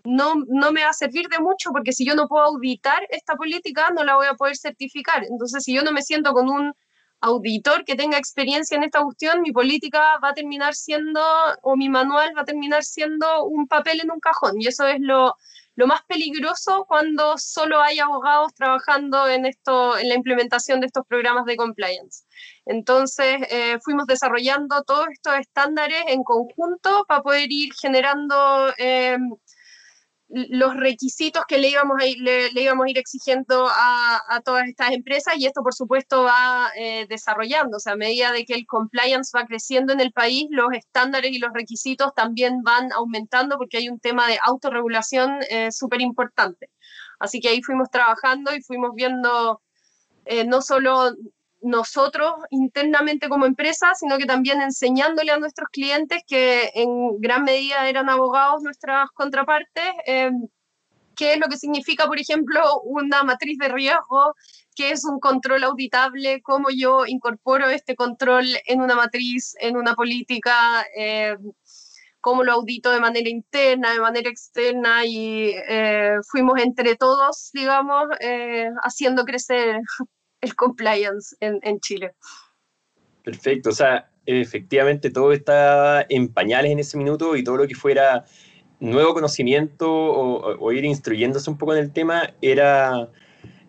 no, 0.05 0.37
no 0.47 0.73
me 0.73 0.83
va 0.83 0.89
a 0.89 0.95
servir 0.95 1.29
de 1.29 1.41
mucho 1.41 1.73
porque 1.73 1.93
si 1.93 2.07
yo 2.07 2.15
no 2.15 2.27
puedo 2.27 2.43
auditar 2.43 3.07
esta 3.11 3.35
política, 3.35 3.91
no 3.95 4.03
la 4.03 4.17
voy 4.17 4.29
a 4.29 4.33
poder 4.33 4.57
certificar. 4.57 5.25
Entonces, 5.25 5.63
si 5.63 5.75
yo 5.75 5.83
no 5.83 5.93
me 5.93 6.01
siento 6.01 6.33
con 6.33 6.49
un 6.49 6.73
auditor 7.21 7.85
que 7.85 7.95
tenga 7.95 8.17
experiencia 8.17 8.79
en 8.79 8.85
esta 8.85 9.03
cuestión, 9.03 9.43
mi 9.43 9.53
política 9.53 10.19
va 10.25 10.31
a 10.31 10.35
terminar 10.35 10.75
siendo, 10.75 11.21
o 11.61 11.77
mi 11.77 11.91
manual 11.91 12.33
va 12.35 12.43
a 12.43 12.47
terminar 12.47 12.83
siendo 12.83 13.45
un 13.45 13.69
papel 13.69 14.01
en 14.01 14.11
un 14.11 14.21
cajón. 14.21 14.59
Y 14.59 14.69
eso 14.69 14.87
es 14.87 15.01
lo, 15.01 15.35
lo 15.79 15.87
más 15.87 16.01
peligroso 16.09 16.85
cuando 16.89 17.39
solo 17.39 17.81
hay 17.81 18.01
abogados 18.01 18.53
trabajando 18.53 19.29
en, 19.29 19.47
esto, 19.47 19.97
en 19.97 20.09
la 20.09 20.17
implementación 20.17 20.81
de 20.81 20.87
estos 20.87 21.07
programas 21.07 21.45
de 21.45 21.57
compliance. 21.57 22.25
Entonces, 22.67 23.37
eh, 23.49 23.79
fuimos 23.85 24.07
desarrollando 24.07 24.83
todos 24.83 25.07
estos 25.13 25.37
estándares 25.37 26.03
en 26.09 26.25
conjunto 26.25 27.05
para 27.07 27.23
poder 27.23 27.47
ir 27.53 27.73
generando... 27.81 28.75
Eh, 28.77 29.19
los 30.29 30.77
requisitos 30.77 31.45
que 31.49 31.59
le 31.59 31.71
íbamos 31.71 31.97
a 32.01 32.07
ir, 32.07 32.19
le, 32.21 32.51
íbamos 32.61 32.87
a 32.87 32.91
ir 32.91 32.99
exigiendo 32.99 33.67
a, 33.67 34.23
a, 34.29 34.41
todas 34.43 34.69
estas 34.69 34.93
empresas 34.93 35.35
y 35.39 35.47
esto 35.47 35.63
por 35.63 35.75
supuesto 35.75 36.25
va 36.25 36.71
eh, 36.77 37.07
desarrollándose 37.09 37.91
a 37.91 37.97
medida 37.97 38.31
de 38.33 38.45
que 38.45 38.55
el 38.55 38.67
compliance 38.67 39.37
va 39.37 39.47
creciendo 39.47 39.93
en 39.95 40.01
el 40.01 40.13
país, 40.13 40.47
los 40.51 40.69
estándares 40.73 41.33
y 41.33 41.39
los 41.39 41.53
requisitos 41.55 42.13
también 42.15 42.63
van 42.63 42.93
aumentando 42.93 43.57
porque 43.57 43.79
hay 43.79 43.89
un 43.89 44.01
tema 44.01 44.29
de 44.29 44.39
autorregulación 44.45 45.39
eh, 45.51 45.73
súper 45.73 46.03
importante. 46.03 46.71
Así 47.19 47.41
que 47.41 47.49
ahí 47.49 47.63
fuimos 47.63 47.91
trabajando 47.91 48.55
y 48.55 48.63
fuimos 48.63 48.95
viendo 48.95 49.63
eh, 50.27 50.45
no 50.45 50.61
solo 50.61 51.15
nosotros 51.61 52.35
internamente 52.51 53.29
como 53.29 53.47
empresa, 53.47 53.95
sino 53.95 54.19
que 54.19 54.27
también 54.27 54.61
enseñándole 54.61 55.33
a 55.33 55.39
nuestros 55.39 55.69
clientes 55.71 56.23
que 56.27 56.71
en 56.75 57.21
gran 57.21 57.45
medida 57.45 57.89
eran 57.89 58.09
abogados 58.09 58.63
nuestras 58.63 59.11
contrapartes, 59.11 59.93
eh, 60.07 60.31
qué 61.17 61.35
es 61.35 61.39
lo 61.41 61.49
que 61.49 61.57
significa, 61.57 62.07
por 62.07 62.19
ejemplo, 62.19 62.81
una 62.83 63.25
matriz 63.25 63.59
de 63.59 63.69
riesgo, 63.69 64.35
qué 64.77 64.93
es 64.93 65.05
un 65.05 65.19
control 65.19 65.65
auditable, 65.65 66.41
cómo 66.43 66.69
yo 66.71 67.07
incorporo 67.07 67.69
este 67.69 67.97
control 67.97 68.47
en 68.67 68.81
una 68.81 68.95
matriz, 68.95 69.55
en 69.61 69.77
una 69.77 69.95
política, 69.95 70.87
eh, 70.97 71.37
cómo 72.21 72.45
lo 72.45 72.53
audito 72.53 72.91
de 72.93 73.01
manera 73.01 73.29
interna, 73.29 73.93
de 73.93 74.01
manera 74.01 74.31
externa, 74.31 75.05
y 75.05 75.55
eh, 75.69 76.19
fuimos 76.31 76.61
entre 76.61 76.95
todos, 76.97 77.51
digamos, 77.53 78.07
haciendo 78.85 79.25
crecer 79.25 79.81
el 80.41 80.55
compliance 80.55 81.37
en, 81.41 81.81
Chile. 81.81 82.15
Perfecto, 83.25 83.71
o 83.71 83.73
sea, 83.73 84.11
efectivamente 84.27 85.11
todo 85.11 85.33
estaba 85.33 86.05
en 86.09 86.29
pañales 86.29 86.73
en 86.73 86.79
ese 86.79 86.97
minuto 86.97 87.37
y 87.37 87.45
todo 87.45 87.59
lo 87.59 87.67
que 87.67 87.75
fuera 87.75 88.25
nuevo 88.81 89.15
conocimiento 89.15 89.91
o, 89.91 90.73
ir 90.73 90.85
instruyéndose 90.85 91.51
un 91.51 91.59
poco 91.59 91.75
en 91.75 91.81
el 91.81 91.93
tema 91.93 92.33
era, 92.41 93.09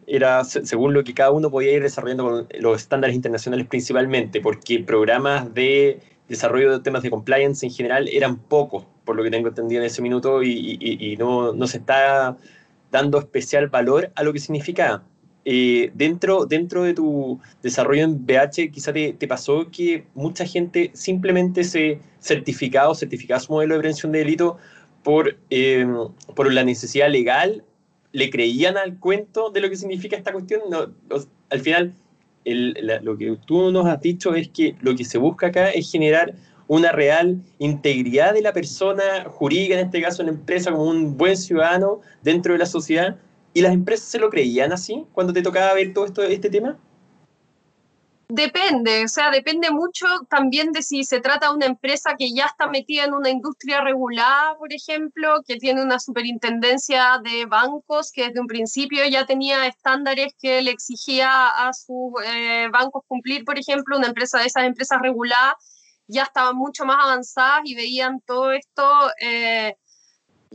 era 0.05 0.43
según 0.43 0.93
lo 0.93 1.03
que 1.03 1.13
cada 1.13 1.31
uno 1.31 1.49
podía 1.49 1.73
ir 1.73 1.81
desarrollando 1.81 2.23
con 2.23 2.47
los 2.59 2.81
estándares 2.81 3.15
internacionales 3.15 3.67
principalmente, 3.67 4.39
porque 4.41 4.79
programas 4.79 5.53
de 5.53 5.99
desarrollo 6.27 6.71
de 6.71 6.79
temas 6.79 7.01
de 7.01 7.09
compliance 7.09 7.65
en 7.65 7.71
general 7.71 8.07
eran 8.07 8.37
pocos, 8.37 8.85
por 9.03 9.15
lo 9.15 9.23
que 9.23 9.31
tengo 9.31 9.49
entendido 9.49 9.81
en 9.81 9.87
ese 9.87 10.01
minuto, 10.01 10.43
y, 10.43 10.77
y, 10.79 11.17
no, 11.17 11.53
no, 11.53 11.67
se 11.67 11.79
está 11.79 12.37
dando 12.91 13.17
especial 13.17 13.67
valor 13.67 14.11
a 14.15 14.23
lo 14.23 14.31
que 14.31 14.39
significaba. 14.39 15.03
Eh, 15.45 15.91
dentro, 15.93 16.45
dentro 16.45 16.83
de 16.83 16.93
tu 16.93 17.39
desarrollo 17.63 18.03
en 18.03 18.25
BH, 18.25 18.71
quizá 18.71 18.91
te, 18.93 19.27
pasó 19.27 19.69
que 19.71 20.05
mucha 20.13 20.45
gente 20.45 20.91
simplemente 20.93 21.63
se 21.63 21.99
certificaba 22.19 22.89
o 22.89 22.95
certificaba 22.95 23.39
su 23.39 23.53
modelo 23.53 23.75
de 23.75 23.79
prevención 23.79 24.11
de 24.11 24.19
delito 24.19 24.57
por, 25.03 25.37
eh, 25.49 25.87
por 26.35 26.51
la 26.51 26.63
necesidad 26.63 27.09
legal, 27.09 27.63
le 28.11 28.29
creían 28.29 28.77
al 28.77 28.99
cuento 28.99 29.49
de 29.49 29.61
lo 29.61 29.69
que 29.69 29.77
significa 29.77 30.17
esta 30.17 30.31
cuestión. 30.31 30.61
al 31.49 31.59
final, 31.61 31.93
lo 32.45 33.17
que 33.17 33.37
tú 33.45 33.71
nos 33.71 33.85
has 33.85 34.01
dicho 34.01 34.35
es 34.35 34.49
que 34.49 34.75
lo 34.81 34.95
que 34.95 35.05
se 35.05 35.17
busca 35.17 35.47
acá 35.47 35.69
es 35.69 35.91
generar 35.91 36.33
una 36.67 36.91
real 36.91 37.41
integridad 37.57 38.33
de 38.33 38.41
la 38.41 38.53
persona 38.53 39.25
jurídica, 39.27 39.73
en 39.73 39.87
este 39.87 40.01
caso 40.01 40.21
la 40.21 40.29
empresa, 40.29 40.71
como 40.71 40.83
un 40.83 41.17
buen 41.17 41.35
ciudadano 41.35 42.01
dentro 42.21 42.53
de 42.53 42.59
la 42.59 42.65
sociedad, 42.67 43.17
¿Y 43.53 43.61
las 43.61 43.73
empresas 43.73 44.07
se 44.07 44.19
lo 44.19 44.29
creían 44.29 44.71
así 44.71 45.05
cuando 45.13 45.33
te 45.33 45.41
tocaba 45.41 45.73
ver 45.73 45.93
todo 45.93 46.05
esto, 46.05 46.23
este 46.23 46.49
tema? 46.49 46.77
Depende, 48.31 49.05
o 49.05 49.07
sea, 49.07 49.31
depende 49.31 49.71
mucho 49.71 50.05
también 50.29 50.71
de 50.71 50.83
si 50.83 51.03
se 51.03 51.19
trata 51.19 51.47
de 51.47 51.55
una 51.55 51.65
empresa 51.65 52.13
que 52.15 52.31
ya 52.31 52.45
está 52.45 52.67
metida 52.67 53.05
en 53.05 53.15
una 53.15 53.31
industria 53.31 53.81
regulada, 53.81 54.55
por 54.59 54.71
ejemplo, 54.71 55.41
que 55.47 55.55
tiene 55.55 55.81
una 55.81 55.99
superintendencia 55.99 57.19
de 57.23 57.47
bancos 57.47 58.11
que 58.11 58.27
desde 58.27 58.39
un 58.39 58.45
principio 58.45 59.03
ya 59.07 59.25
tenía 59.25 59.65
estándares 59.65 60.35
que 60.39 60.61
le 60.61 60.69
exigía 60.69 61.47
a 61.47 61.73
sus 61.73 62.13
eh, 62.23 62.67
bancos 62.71 63.01
cumplir, 63.07 63.43
por 63.45 63.57
ejemplo, 63.57 63.97
una 63.97 64.09
empresa 64.09 64.37
de 64.37 64.45
esas 64.45 64.65
empresas 64.65 64.99
reguladas 65.01 65.55
ya 66.05 66.21
estaban 66.23 66.55
mucho 66.55 66.85
más 66.85 66.97
avanzadas 67.03 67.61
y 67.65 67.73
veían 67.73 68.21
todo 68.27 68.51
esto. 68.51 68.83
Eh, 69.21 69.75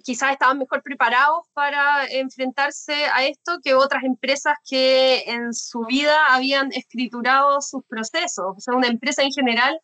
quizás 0.02 0.33
estaban 0.33 0.59
mejor 0.59 0.83
preparados 0.83 1.46
para 1.52 2.07
enfrentarse 2.11 3.07
a 3.07 3.24
esto 3.24 3.59
que 3.62 3.74
otras 3.74 4.04
empresas 4.04 4.54
que 4.68 5.22
en 5.26 5.52
su 5.54 5.85
vida 5.87 6.35
habían 6.35 6.72
escriturado 6.72 7.61
sus 7.61 7.85
procesos. 7.87 8.54
O 8.57 8.61
sea, 8.61 8.74
una 8.74 8.88
empresa 8.88 9.22
en 9.22 9.33
general 9.33 9.78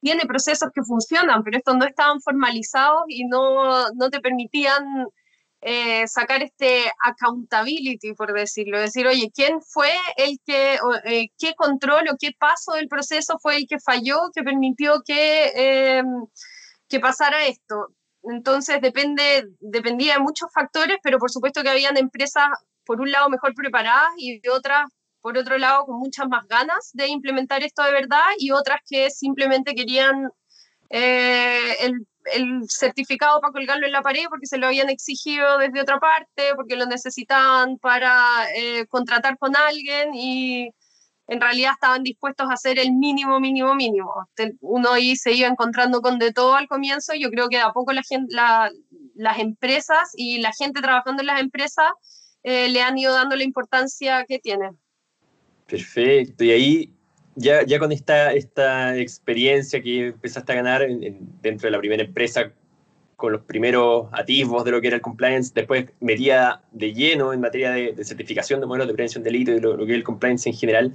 tiene 0.00 0.26
procesos 0.26 0.70
que 0.74 0.82
funcionan, 0.82 1.42
pero 1.42 1.58
estos 1.58 1.76
no 1.76 1.86
estaban 1.86 2.20
formalizados 2.20 3.04
y 3.08 3.24
no, 3.24 3.90
no 3.92 4.10
te 4.10 4.20
permitían 4.20 5.06
eh, 5.62 6.06
sacar 6.06 6.42
este 6.42 6.84
accountability, 7.02 8.14
por 8.14 8.32
decirlo, 8.32 8.78
decir, 8.78 9.06
oye, 9.06 9.32
¿quién 9.34 9.60
fue 9.62 9.90
el 10.16 10.38
que, 10.44 10.78
eh, 11.04 11.28
qué 11.38 11.54
control 11.56 12.08
o 12.10 12.16
qué 12.20 12.32
paso 12.38 12.72
del 12.72 12.88
proceso 12.88 13.38
fue 13.40 13.56
el 13.56 13.66
que 13.66 13.80
falló, 13.80 14.30
que 14.34 14.42
permitió 14.42 15.02
que, 15.04 15.52
eh, 15.56 16.02
que 16.88 17.00
pasara 17.00 17.46
esto? 17.46 17.88
Entonces 18.28 18.80
depende, 18.80 19.48
dependía 19.60 20.14
de 20.14 20.20
muchos 20.20 20.50
factores, 20.52 20.98
pero 21.02 21.18
por 21.18 21.30
supuesto 21.30 21.62
que 21.62 21.70
habían 21.70 21.96
empresas, 21.96 22.48
por 22.84 23.00
un 23.00 23.10
lado, 23.10 23.28
mejor 23.28 23.54
preparadas 23.54 24.10
y 24.18 24.40
otras, 24.48 24.90
por 25.20 25.38
otro 25.38 25.58
lado, 25.58 25.86
con 25.86 25.98
muchas 25.98 26.28
más 26.28 26.46
ganas 26.48 26.90
de 26.92 27.08
implementar 27.08 27.62
esto 27.62 27.82
de 27.84 27.92
verdad 27.92 28.24
y 28.38 28.50
otras 28.50 28.80
que 28.88 29.10
simplemente 29.10 29.74
querían 29.74 30.28
eh, 30.90 31.74
el, 31.82 32.06
certificado 32.68 33.40
para 33.40 33.52
colgarlo 33.52 33.86
en 33.86 33.92
la 33.92 34.02
pared 34.02 34.24
porque 34.28 34.46
se 34.46 34.58
lo 34.58 34.66
habían 34.66 34.90
exigido 34.90 35.58
desde 35.58 35.80
otra 35.80 36.00
parte, 36.00 36.54
porque 36.56 36.74
lo 36.74 36.86
necesitaban 36.86 37.78
para 37.78 38.50
eh, 38.56 38.86
contratar 38.88 39.38
con 39.38 39.54
alguien 39.56 40.12
y 40.14 40.68
en 41.28 41.40
realidad 41.40 41.72
estaban 41.72 42.02
dispuestos 42.02 42.48
a 42.48 42.54
hacer 42.54 42.78
el 42.78 42.92
mínimo, 42.92 43.40
mínimo, 43.40 43.74
mínimo. 43.74 44.28
Uno 44.60 44.92
ahí 44.92 45.16
se 45.16 45.32
iba 45.32 45.48
encontrando 45.48 46.00
con 46.00 46.18
de 46.18 46.32
todo 46.32 46.54
al 46.54 46.68
comienzo. 46.68 47.14
Yo 47.14 47.30
creo 47.30 47.48
que 47.48 47.58
a 47.58 47.72
poco 47.72 47.92
la 47.92 48.02
gente, 48.02 48.34
las 49.14 49.38
empresas 49.38 50.12
y 50.14 50.40
la 50.40 50.52
gente 50.52 50.80
trabajando 50.80 51.22
en 51.22 51.26
las 51.26 51.40
empresas 51.40 51.90
eh, 52.44 52.68
le 52.68 52.80
han 52.80 52.96
ido 52.96 53.12
dando 53.12 53.34
la 53.34 53.42
importancia 53.42 54.24
que 54.28 54.38
tienen. 54.38 54.78
Perfecto. 55.66 56.44
Y 56.44 56.50
ahí, 56.52 56.92
ya, 57.34 57.64
ya 57.64 57.80
con 57.80 57.90
esta, 57.90 58.32
esta 58.32 58.96
experiencia 58.96 59.82
que 59.82 60.08
empezaste 60.08 60.52
a 60.52 60.56
ganar 60.56 60.86
dentro 61.42 61.66
de 61.66 61.72
la 61.72 61.78
primera 61.80 62.04
empresa, 62.04 62.52
con 63.16 63.32
los 63.32 63.42
primeros 63.42 64.08
atisbos 64.12 64.64
de 64.64 64.70
lo 64.70 64.80
que 64.80 64.88
era 64.88 64.96
el 64.96 65.02
compliance, 65.02 65.52
después 65.54 65.86
metía 66.00 66.60
de 66.70 66.92
lleno 66.92 67.32
en 67.32 67.40
materia 67.40 67.70
de, 67.70 68.04
certificación 68.04 68.60
de 68.60 68.66
modelos 68.66 68.86
de 68.86 68.94
prevención 68.94 69.24
de 69.24 69.30
delito 69.30 69.52
y 69.52 69.60
lo, 69.60 69.78
que 69.78 69.92
es 69.92 69.96
el 69.96 70.04
compliance 70.04 70.48
en 70.48 70.54
general. 70.54 70.92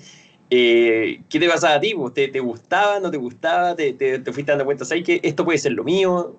Eh, 0.49 1.21
¿Qué 1.29 1.39
te 1.39 1.49
pasaba 1.49 1.75
a 1.75 1.79
ti? 1.79 1.95
¿Te, 2.13 2.27
te 2.27 2.39
gustaba, 2.39 2.99
no 2.99 3.09
te 3.09 3.17
gustaba? 3.17 3.75
¿Te, 3.75 3.93
te, 3.93 4.21
fuiste 4.31 4.51
dando 4.51 4.65
cuenta? 4.65 4.85
¿Sabes 4.85 5.03
que 5.03 5.19
esto 5.23 5.43
puede 5.43 5.57
ser 5.57 5.71
lo 5.71 5.83
mío? 5.83 6.37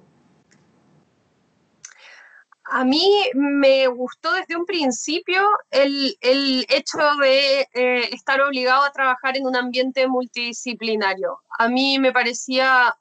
A 2.64 2.84
mí 2.84 3.10
me 3.34 3.86
gustó 3.88 4.32
desde 4.32 4.56
un 4.56 4.64
principio 4.64 5.42
el, 5.70 6.16
el 6.20 6.64
hecho 6.70 6.98
de 7.20 7.68
eh, 7.74 8.08
estar 8.12 8.40
obligado 8.40 8.84
a 8.84 8.92
trabajar 8.92 9.36
en 9.36 9.46
un 9.46 9.56
ambiente 9.56 10.06
multidisciplinario. 10.06 11.40
A 11.58 11.68
mí 11.68 11.98
me 11.98 12.12
parecía 12.12 12.96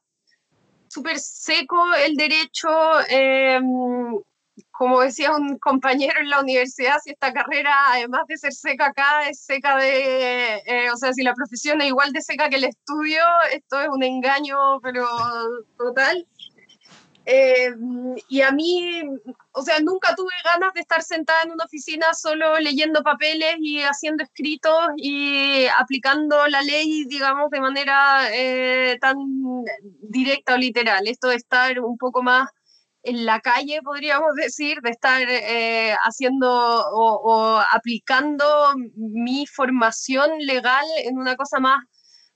súper 0.91 1.19
seco 1.19 1.93
el 1.95 2.15
derecho. 2.15 2.69
Em, 3.09 4.19
como 4.71 5.01
decía 5.01 5.31
un 5.35 5.57
compañero 5.59 6.19
en 6.19 6.29
la 6.29 6.41
universidad, 6.41 6.97
si 7.03 7.11
esta 7.11 7.31
carrera, 7.33 7.73
además 7.93 8.23
de 8.27 8.37
ser 8.37 8.53
seca 8.53 8.87
acá, 8.87 9.29
es 9.29 9.39
seca 9.39 9.77
de, 9.77 10.55
eh, 10.65 10.91
o 10.91 10.97
sea, 10.97 11.13
si 11.13 11.23
la 11.23 11.33
profesión 11.33 11.81
es 11.81 11.87
igual 11.87 12.11
de 12.11 12.21
seca 12.21 12.49
que 12.49 12.57
el 12.57 12.65
estudio, 12.65 13.23
esto 13.53 13.79
es 13.79 13.89
un 13.89 14.03
engaño, 14.03 14.79
pero 14.81 15.07
total. 15.77 16.27
Eh, 17.25 17.69
y 18.29 18.41
a 18.41 18.51
mí, 18.51 19.03
o 19.51 19.61
sea, 19.61 19.79
nunca 19.79 20.15
tuve 20.15 20.33
ganas 20.43 20.73
de 20.73 20.81
estar 20.81 21.03
sentada 21.03 21.43
en 21.43 21.51
una 21.51 21.65
oficina 21.65 22.13
solo 22.13 22.59
leyendo 22.59 23.03
papeles 23.03 23.55
y 23.59 23.81
haciendo 23.81 24.23
escritos 24.23 24.89
y 24.97 25.67
aplicando 25.77 26.47
la 26.47 26.61
ley, 26.63 27.05
digamos, 27.05 27.51
de 27.51 27.61
manera 27.61 28.27
eh, 28.33 28.97
tan 28.99 29.17
directa 30.01 30.55
o 30.55 30.57
literal. 30.57 31.07
Esto 31.07 31.29
de 31.29 31.35
estar 31.35 31.79
un 31.79 31.97
poco 31.97 32.23
más 32.23 32.49
en 33.03 33.25
la 33.25 33.39
calle, 33.39 33.81
podríamos 33.83 34.35
decir, 34.35 34.79
de 34.81 34.91
estar 34.91 35.21
eh, 35.27 35.95
haciendo 36.03 36.49
o, 36.49 37.61
aplicando 37.71 38.45
mi 38.95 39.45
formación 39.47 40.29
legal 40.39 40.85
en 41.03 41.17
una 41.17 41.35
cosa 41.35 41.59
más, 41.59 41.83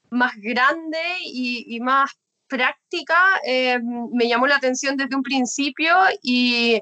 más 0.10 0.34
grande 0.38 1.00
y, 1.24 1.80
más 1.82 2.12
práctica, 2.56 3.40
eh, 3.46 3.80
me 4.12 4.28
llamó 4.28 4.48
la 4.48 4.56
atención 4.56 4.96
desde 4.98 5.16
un 5.16 5.24
principio 5.24 5.94
y, 6.22 6.82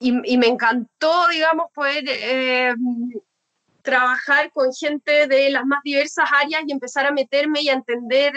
y, 0.00 0.36
me 0.38 0.46
encantó, 0.46 1.28
digamos, 1.28 1.66
poder 1.72 2.04
eh, 2.06 2.74
trabajar 3.82 4.50
con 4.52 4.72
gente 4.72 5.26
de 5.26 5.50
las 5.50 5.64
más 5.64 5.80
diversas 5.84 6.28
áreas 6.32 6.62
y 6.66 6.72
empezar 6.72 7.06
a 7.06 7.12
meterme 7.12 7.62
y 7.62 7.68
a 7.68 7.74
entender 7.74 8.32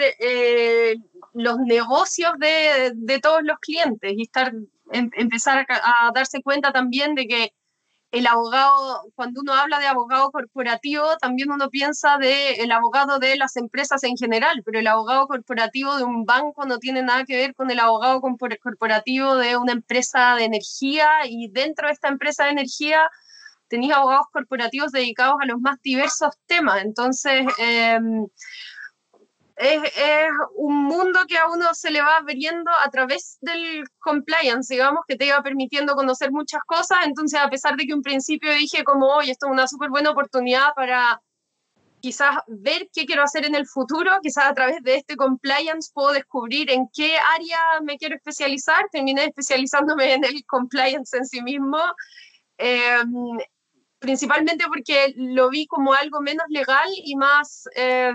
los 1.32 1.58
negocios 1.58 2.32
de, 2.38 2.92
de, 2.94 3.20
todos 3.20 3.42
los 3.42 3.58
clientes 3.58 4.12
y 4.16 4.22
estar, 4.22 4.52
em, 4.92 5.10
empezar 5.16 5.66
a, 5.68 6.10
darse 6.14 6.42
cuenta 6.42 6.72
también 6.72 7.14
de 7.14 7.26
que 7.26 7.52
el 8.12 8.26
abogado, 8.26 9.10
cuando 9.14 9.40
uno 9.40 9.52
habla 9.52 9.78
de 9.78 9.86
abogado 9.86 10.30
corporativo, 10.30 11.16
también 11.18 11.50
uno 11.50 11.68
piensa 11.70 12.18
de 12.18 12.54
el 12.54 12.72
abogado 12.72 13.18
de 13.18 13.36
las 13.36 13.56
empresas 13.56 14.04
en 14.04 14.16
general, 14.16 14.62
pero 14.64 14.78
el 14.78 14.86
abogado 14.86 15.26
corporativo 15.26 15.96
de 15.96 16.04
un 16.04 16.24
banco 16.24 16.64
no 16.66 16.78
tiene 16.78 17.02
nada 17.02 17.24
que 17.24 17.36
ver 17.36 17.54
con 17.54 17.70
el 17.70 17.80
abogado 17.80 18.20
corporativo 18.20 19.36
de 19.36 19.56
una 19.56 19.72
empresa 19.72 20.34
de 20.36 20.44
energía 20.44 21.08
y 21.26 21.48
dentro 21.50 21.88
de 21.88 21.94
esta 21.94 22.08
empresa 22.08 22.44
de 22.44 22.50
energía 22.50 23.10
tenéis 23.68 23.92
abogados 23.92 24.26
corporativos 24.32 24.92
dedicados 24.92 25.36
a 25.42 25.46
los 25.46 25.60
más 25.60 25.80
diversos 25.82 26.34
temas. 26.46 26.82
Entonces, 26.84 27.44
eh, 27.58 27.98
es, 29.56 30.30
un 30.56 30.84
mundo 30.84 31.20
que 31.26 31.38
a 31.38 31.48
uno 31.48 31.72
se 31.74 31.90
le 31.90 32.02
va 32.02 32.18
abriendo 32.18 32.70
a 32.70 32.90
través 32.90 33.38
del 33.40 33.84
compliance, 33.98 34.72
digamos, 34.72 35.00
que 35.08 35.16
te 35.16 35.26
iba 35.26 35.42
permitiendo 35.42 35.94
conocer 35.94 36.30
muchas 36.30 36.60
cosas. 36.66 37.06
Entonces, 37.06 37.40
a 37.40 37.48
pesar 37.48 37.76
de 37.76 37.86
que 37.86 37.94
un 37.94 38.02
principio 38.02 38.52
dije 38.52 38.84
como, 38.84 39.06
hoy 39.06 39.30
esto 39.30 39.46
es 39.46 39.52
una 39.52 39.66
súper 39.66 39.90
buena 39.90 40.10
oportunidad 40.10 40.74
para 40.74 41.20
quizás 42.00 42.36
ver 42.46 42.88
qué 42.92 43.06
quiero 43.06 43.22
hacer 43.22 43.46
en 43.46 43.54
el 43.54 43.66
futuro, 43.66 44.10
quizás 44.22 44.46
a 44.46 44.54
través 44.54 44.82
de 44.82 44.96
este 44.96 45.16
compliance 45.16 45.90
puedo 45.92 46.12
descubrir 46.12 46.70
en 46.70 46.88
qué 46.94 47.16
área 47.16 47.80
me 47.82 47.96
quiero 47.96 48.16
especializar. 48.16 48.86
Terminé 48.92 49.24
especializándome 49.24 50.12
en 50.12 50.24
el 50.24 50.44
compliance 50.46 51.16
en 51.16 51.26
sí 51.26 51.42
mismo. 51.42 51.78
Em, 52.58 53.38
principalmente 53.98 54.66
porque 54.68 55.14
lo 55.16 55.48
vi 55.50 55.66
como 55.66 55.94
algo 55.94 56.20
menos 56.20 56.46
legal 56.50 56.88
y 56.94 57.16
más... 57.16 57.64
Em, 57.74 58.14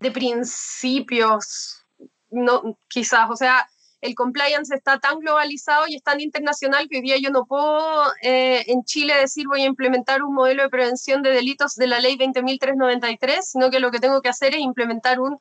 de 0.00 0.10
principios, 0.10 1.84
no, 2.30 2.78
quizás, 2.88 3.30
o 3.30 3.36
sea, 3.36 3.68
el 4.00 4.14
compliance 4.14 4.74
está 4.74 4.98
tan 5.00 5.18
globalizado 5.18 5.86
y 5.88 5.96
es 5.96 6.02
tan 6.02 6.20
internacional 6.20 6.88
que 6.88 6.98
hoy 6.98 7.02
día 7.02 7.16
yo 7.18 7.30
no 7.30 7.46
puedo 7.46 8.04
eh, 8.22 8.64
en 8.68 8.84
Chile 8.84 9.14
decir 9.16 9.48
voy 9.48 9.62
a 9.62 9.66
implementar 9.66 10.22
un 10.22 10.34
modelo 10.34 10.62
de 10.62 10.68
prevención 10.68 11.22
de 11.22 11.30
delitos 11.30 11.74
de 11.74 11.88
la 11.88 12.00
ley 12.00 12.16
20.393, 12.16 13.40
sino 13.42 13.70
que 13.70 13.80
lo 13.80 13.90
que 13.90 13.98
tengo 13.98 14.20
que 14.20 14.28
hacer 14.28 14.54
es 14.54 14.60
implementar 14.60 15.20
un 15.20 15.36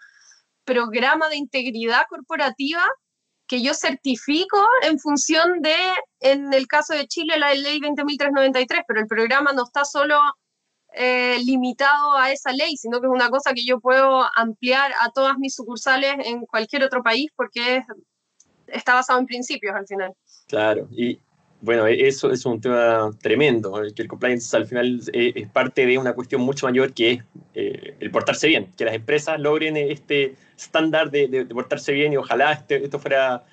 programa 0.64 1.30
de 1.30 1.38
integridad 1.38 2.06
corporativa 2.10 2.84
que 3.46 3.62
yo 3.62 3.74
certifico 3.74 4.58
en 4.82 5.00
función 5.00 5.62
de, 5.62 5.76
en 6.20 6.54
el 6.54 6.68
caso 6.68 6.94
de 6.94 7.08
Chile, 7.08 7.38
la 7.38 7.54
ley 7.54 7.80
20.393, 7.80 8.84
pero 8.88 9.00
el 9.00 9.08
programa 9.08 9.54
no 9.54 9.64
está 9.64 9.86
solo 9.86 10.20
eh, 10.98 11.38
limitado 11.46 12.18
a 12.18 12.32
esa 12.32 12.52
ley, 12.52 12.76
sino 12.78 13.00
que 13.00 13.08
es 13.08 13.14
una 13.14 13.30
cosa 13.30 13.54
que 13.54 13.66
yo 13.66 13.80
puedo 13.80 14.26
ampliar 14.36 14.92
a 15.02 15.12
todas 15.12 15.38
mis 15.38 15.56
sucursales 15.56 16.16
en 16.26 16.46
cualquier 16.46 16.84
otro 16.84 17.04
país 17.04 17.30
porque 17.36 17.84
está 18.68 18.96
basado 18.96 19.20
en 19.20 19.26
principios 19.26 19.76
al 19.76 19.88
final. 19.88 20.14
Claro, 20.48 20.88
y 20.92 21.20
bueno, 21.62 21.88
e-, 21.88 22.08
eso 22.08 22.32
es 22.32 22.46
un 22.46 22.62
tema 22.62 23.12
tremendo, 23.22 23.82
que 23.96 24.02
el 24.02 24.08
compliance 24.08 24.56
al 24.56 24.66
final 24.66 25.02
eh, 25.14 25.34
es, 25.36 25.50
parte 25.50 25.86
de 25.86 25.98
una 25.98 26.14
cuestión 26.14 26.42
mucho 26.42 26.68
mayor 26.68 26.94
que 26.94 27.12
es 27.12 27.24
eh, 27.54 27.96
el 28.00 28.12
portarse 28.12 28.48
bien, 28.48 28.74
que 28.78 28.86
las 28.86 28.96
empresas 28.96 29.40
logren 29.40 29.78
este 29.78 30.36
estándar 30.58 31.12
de, 31.12 31.46
portarse 31.46 31.92
bien 31.94 32.14
y 32.14 32.18
ojalá 32.18 32.54
este, 32.54 32.84
esto 32.84 33.00
fuera 33.00 33.44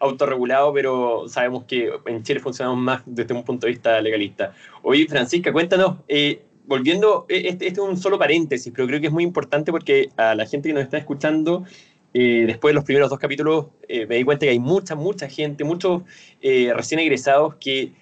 autorregulado, 0.00 0.72
pero 0.72 1.28
sabemos 1.28 1.64
que 1.64 1.90
en 2.06 2.22
Chile 2.22 2.40
funcionamos 2.40 2.78
más 2.78 3.02
desde 3.06 3.32
un 3.32 3.44
punto 3.44 3.66
de 3.66 3.72
vista 3.72 4.00
legalista. 4.00 4.52
Oye, 4.82 5.06
Francisca, 5.06 5.52
cuéntanos, 5.52 5.98
volviendo, 6.66 7.26
e, 7.28 7.48
este, 7.48 7.66
este, 7.68 7.80
es 7.80 7.86
un 7.86 7.96
solo 7.96 8.18
paréntesis, 8.18 8.72
pero 8.74 8.86
creo 8.88 9.00
que 9.00 9.08
es 9.08 9.12
muy 9.12 9.24
importante 9.24 9.70
porque 9.70 10.10
a 10.16 10.34
la 10.34 10.46
gente 10.46 10.68
que 10.68 10.74
nos 10.74 10.84
está 10.84 10.98
escuchando, 10.98 11.64
eh, 12.12 12.44
después 12.46 12.70
de 12.70 12.74
los 12.74 12.84
primeros 12.84 13.10
dos 13.10 13.18
capítulos, 13.18 13.66
eh, 13.88 14.06
me 14.06 14.16
di 14.16 14.24
cuenta 14.24 14.46
que 14.46 14.50
hay 14.50 14.58
mucha, 14.58 14.94
mucha 14.94 15.28
gente, 15.28 15.64
muchos 15.64 16.02
eh, 16.40 16.72
recién 16.74 17.00
egresados 17.00 17.56
que 17.56 17.92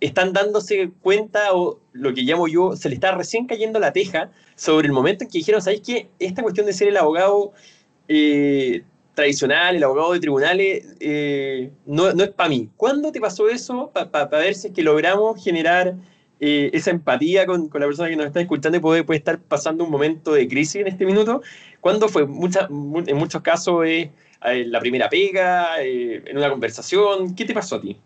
están 0.00 0.34
dándose 0.34 0.90
cuenta, 1.00 1.54
o 1.54 1.80
lo 1.92 2.12
que 2.12 2.22
llamo 2.22 2.46
yo, 2.46 2.76
se 2.76 2.90
le 2.90 2.96
está 2.96 3.12
recién 3.12 3.46
cayendo 3.46 3.78
la 3.78 3.90
teja 3.90 4.30
sobre 4.54 4.86
el 4.86 4.92
momento 4.92 5.24
en 5.24 5.30
que 5.30 5.38
dijeron, 5.38 5.62
¿sabéis 5.62 5.80
qué? 5.80 6.08
Esta 6.18 6.42
cuestión 6.42 6.66
de 6.66 6.74
ser 6.74 6.88
el 6.88 6.96
abogado 6.98 7.52
tradicional, 9.14 9.76
el 9.76 9.82
abogado 9.82 10.12
de 10.12 10.20
tribunales, 10.20 10.84
no, 11.86 12.12
no, 12.12 12.22
es 12.22 12.30
para 12.32 12.50
mí. 12.50 12.68
¿Cuándo 12.76 13.12
te 13.12 13.20
pasó 13.20 13.48
eso? 13.48 13.90
Para 13.94 14.26
ver 14.26 14.54
si 14.54 14.66
es 14.66 14.74
que 14.74 14.82
logramos 14.82 15.42
generar 15.42 15.94
eh, 16.40 16.70
esa 16.72 16.90
empatía 16.90 17.46
con, 17.46 17.68
con, 17.68 17.80
la 17.80 17.86
persona 17.86 18.08
que 18.08 18.16
nos 18.16 18.26
está 18.26 18.40
escuchando 18.40 18.76
y 18.76 18.80
puede, 18.80 19.04
puede 19.04 19.18
estar 19.18 19.38
pasando 19.40 19.84
un 19.84 19.90
momento 19.90 20.32
de 20.32 20.48
crisis 20.48 20.76
en 20.76 20.88
este 20.88 21.06
minuto. 21.06 21.42
¿Cuándo 21.80 22.08
fue? 22.08 22.26
Mucha, 22.26 22.66
en 22.68 23.16
muchos 23.16 23.40
casos 23.42 23.84
eh, 23.86 24.10
la 24.40 24.80
primera 24.80 25.08
pega, 25.08 25.80
eh, 25.80 26.22
en 26.26 26.36
una 26.36 26.50
conversación. 26.50 27.34
¿Qué 27.34 27.44
te 27.44 27.54
pasó 27.54 27.76
a 27.76 27.80
ti? 27.80 28.00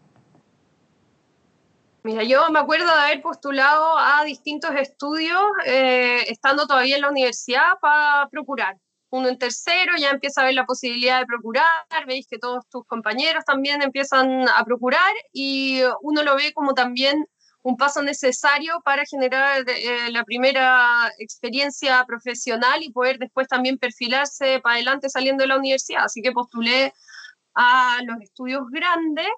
Mira, 2.03 2.23
yo 2.23 2.49
me 2.51 2.59
acuerdo 2.59 2.87
de 2.87 3.01
haber 3.01 3.23
postulado 3.23 3.99
a 3.99 4.23
distintos 4.25 4.71
estudios 4.77 5.41
estando 5.67 6.67
todavía 6.67 6.97
en 6.97 7.03
la 7.03 7.11
universidad 7.11 7.79
para 7.81 8.29
procurar. 8.31 8.77
Uno 9.11 9.29
en 9.29 9.39
tercero 9.39 9.93
ya 9.99 10.11
empieza 10.11 10.43
a 10.43 10.45
ver 10.45 10.55
la 10.55 10.67
posibilidad 10.67 11.19
de 11.19 11.27
procurar, 11.27 11.67
veis 12.07 12.27
que 12.29 12.39
todos 12.39 12.65
tus 12.69 12.85
compañeros 12.85 13.45
también 13.45 13.83
empiezan 13.83 14.47
a 14.49 14.65
procurar 14.65 15.13
y 15.33 15.81
uno 16.03 16.23
lo 16.23 16.37
ve 16.37 16.53
como 16.53 16.75
también 16.75 17.27
un 17.69 17.77
paso 17.77 18.03
necesario 18.03 18.81
para 18.83 19.05
generar 19.05 19.63
eh, 19.69 20.11
la 20.11 20.25
primera 20.25 21.13
experiencia 21.19 22.03
profesional 22.07 22.83
y 22.83 22.91
poder 22.91 23.19
después 23.19 23.47
también 23.47 23.77
perfilarse 23.77 24.61
para 24.61 24.77
adelante 24.77 25.11
saliendo 25.11 25.43
de 25.43 25.49
la 25.49 25.59
universidad. 25.59 26.05
Así 26.05 26.23
que 26.23 26.33
postulé 26.33 26.95
a 27.55 27.99
los 28.05 28.23
estudios 28.23 28.63
grandes 28.71 29.29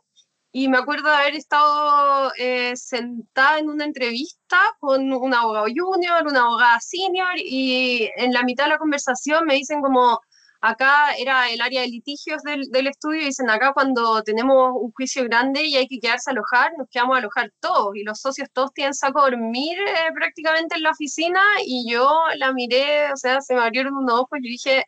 y 0.53 0.69
me 0.69 0.79
acuerdo 0.79 1.09
de 1.11 1.17
haber 1.17 1.35
estado 1.35 2.31
eh, 2.39 2.77
sentada 2.77 3.59
en 3.59 3.69
una 3.69 3.85
entrevista 3.85 4.59
con 4.79 5.13
un 5.13 5.35
abogado 5.35 5.67
junior, 5.67 6.25
una 6.25 6.43
abogada 6.43 6.79
senior 6.81 7.35
y 7.37 8.11
en 8.17 8.33
la 8.33 8.45
mitad 8.45 8.65
de 8.65 8.71
la 8.71 8.79
conversación 8.79 9.45
me 9.45 9.55
dicen 9.55 9.83
como 9.83 10.21
Acá 10.63 11.15
era 11.19 11.51
el 11.51 11.61
área 11.63 11.81
de 11.81 11.89
litigios 11.89 12.43
del, 12.43 12.87
estudio 12.87 13.23
y 13.23 13.25
dicen 13.27 13.49
acá 13.49 13.73
cuando 13.73 14.23
tenemos 14.23 14.73
un 14.75 14.93
juicio 14.93 15.25
grande 15.25 15.63
y 15.65 15.77
hay 15.77 15.89
que 15.89 15.99
quedarse 15.99 16.31
a 16.31 16.33
alojar, 16.33 16.73
nos 16.77 16.87
quedamos 16.91 17.17
a 17.17 17.19
alojar 17.21 17.51
todos 17.61 17.97
y 17.97 18.03
los 18.05 18.21
socios 18.21 18.49
todos 18.53 18.71
tienen 18.75 18.93
saco 18.93 19.21
a 19.21 19.31
dormir 19.31 19.79
eh, 19.79 20.13
prácticamente 20.15 20.77
en 20.77 20.83
la 20.83 20.91
oficina 20.91 21.43
y 21.65 21.91
yo 21.91 22.13
la 22.37 22.53
miré, 22.53 23.11
o 23.11 23.17
sea, 23.17 23.41
se 23.41 23.55
me 23.55 23.63
abrieron 23.63 23.95
unos 23.95 24.21
ojos 24.21 24.39
y 24.43 24.49
dije, 24.51 24.85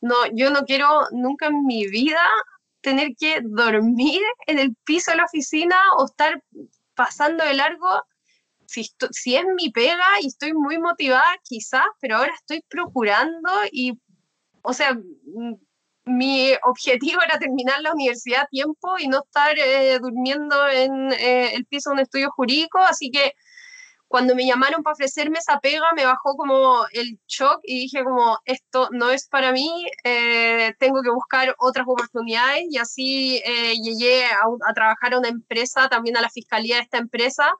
no, 0.00 0.14
yo 0.32 0.50
no 0.50 0.60
quiero 0.64 0.88
nunca 1.10 1.46
en 1.46 1.64
mi 1.66 1.88
vida 1.88 2.24
tener 2.80 3.16
que 3.18 3.40
dormir 3.42 4.20
en 4.46 4.58
el 4.60 4.76
piso 4.84 5.10
de 5.10 5.16
la 5.16 5.24
oficina 5.24 5.76
o 5.98 6.04
estar 6.04 6.40
pasando 6.94 7.44
de 7.44 7.54
largo. 7.54 8.02
Si, 8.66 8.90
si, 9.10 9.36
es 9.36 9.44
mi 9.56 9.70
pega 9.70 10.06
y 10.20 10.28
estoy 10.28 10.52
muy 10.54 10.78
motivada, 10.78 11.26
quizás, 11.44 11.86
pero 12.00 12.16
ahora 12.18 12.32
estoy 12.34 12.62
procurando 12.68 13.50
y 13.72 13.98
o 14.64 14.72
sea, 14.72 14.98
mi 16.06 16.52
objetivo 16.64 17.20
era 17.22 17.38
terminar 17.38 17.80
la 17.82 17.92
universidad 17.92 18.42
a 18.42 18.46
tiempo 18.46 18.98
y 18.98 19.08
no 19.08 19.22
estar 19.24 19.56
eh, 19.58 19.98
durmiendo 20.00 20.68
en 20.68 21.12
eh, 21.12 21.54
el 21.54 21.66
piso 21.66 21.90
de 21.90 21.94
un 21.94 22.00
estudio 22.00 22.30
jurídico, 22.30 22.78
así 22.78 23.10
que 23.10 23.32
cuando 24.08 24.34
me 24.34 24.46
llamaron 24.46 24.82
para 24.82 24.94
ofrecerme 24.94 25.38
esa 25.38 25.58
pega 25.60 25.92
me 25.96 26.04
bajó 26.06 26.36
como 26.36 26.84
el 26.92 27.18
shock 27.26 27.60
y 27.64 27.80
dije 27.80 28.04
como 28.04 28.38
esto 28.44 28.88
no 28.92 29.10
es 29.10 29.28
para 29.28 29.52
mí, 29.52 29.86
eh, 30.04 30.74
tengo 30.78 31.02
que 31.02 31.10
buscar 31.10 31.54
otras 31.58 31.86
oportunidades 31.86 32.64
y 32.70 32.78
así 32.78 33.42
llegué 33.82 34.26
a, 34.26 34.42
a, 34.68 34.74
trabajar 34.74 35.14
a 35.14 35.18
una 35.18 35.28
empresa, 35.28 35.88
también 35.88 36.16
a 36.16 36.22
la 36.22 36.30
fiscalía 36.30 36.76
de 36.76 36.82
esta 36.82 36.98
empresa 36.98 37.52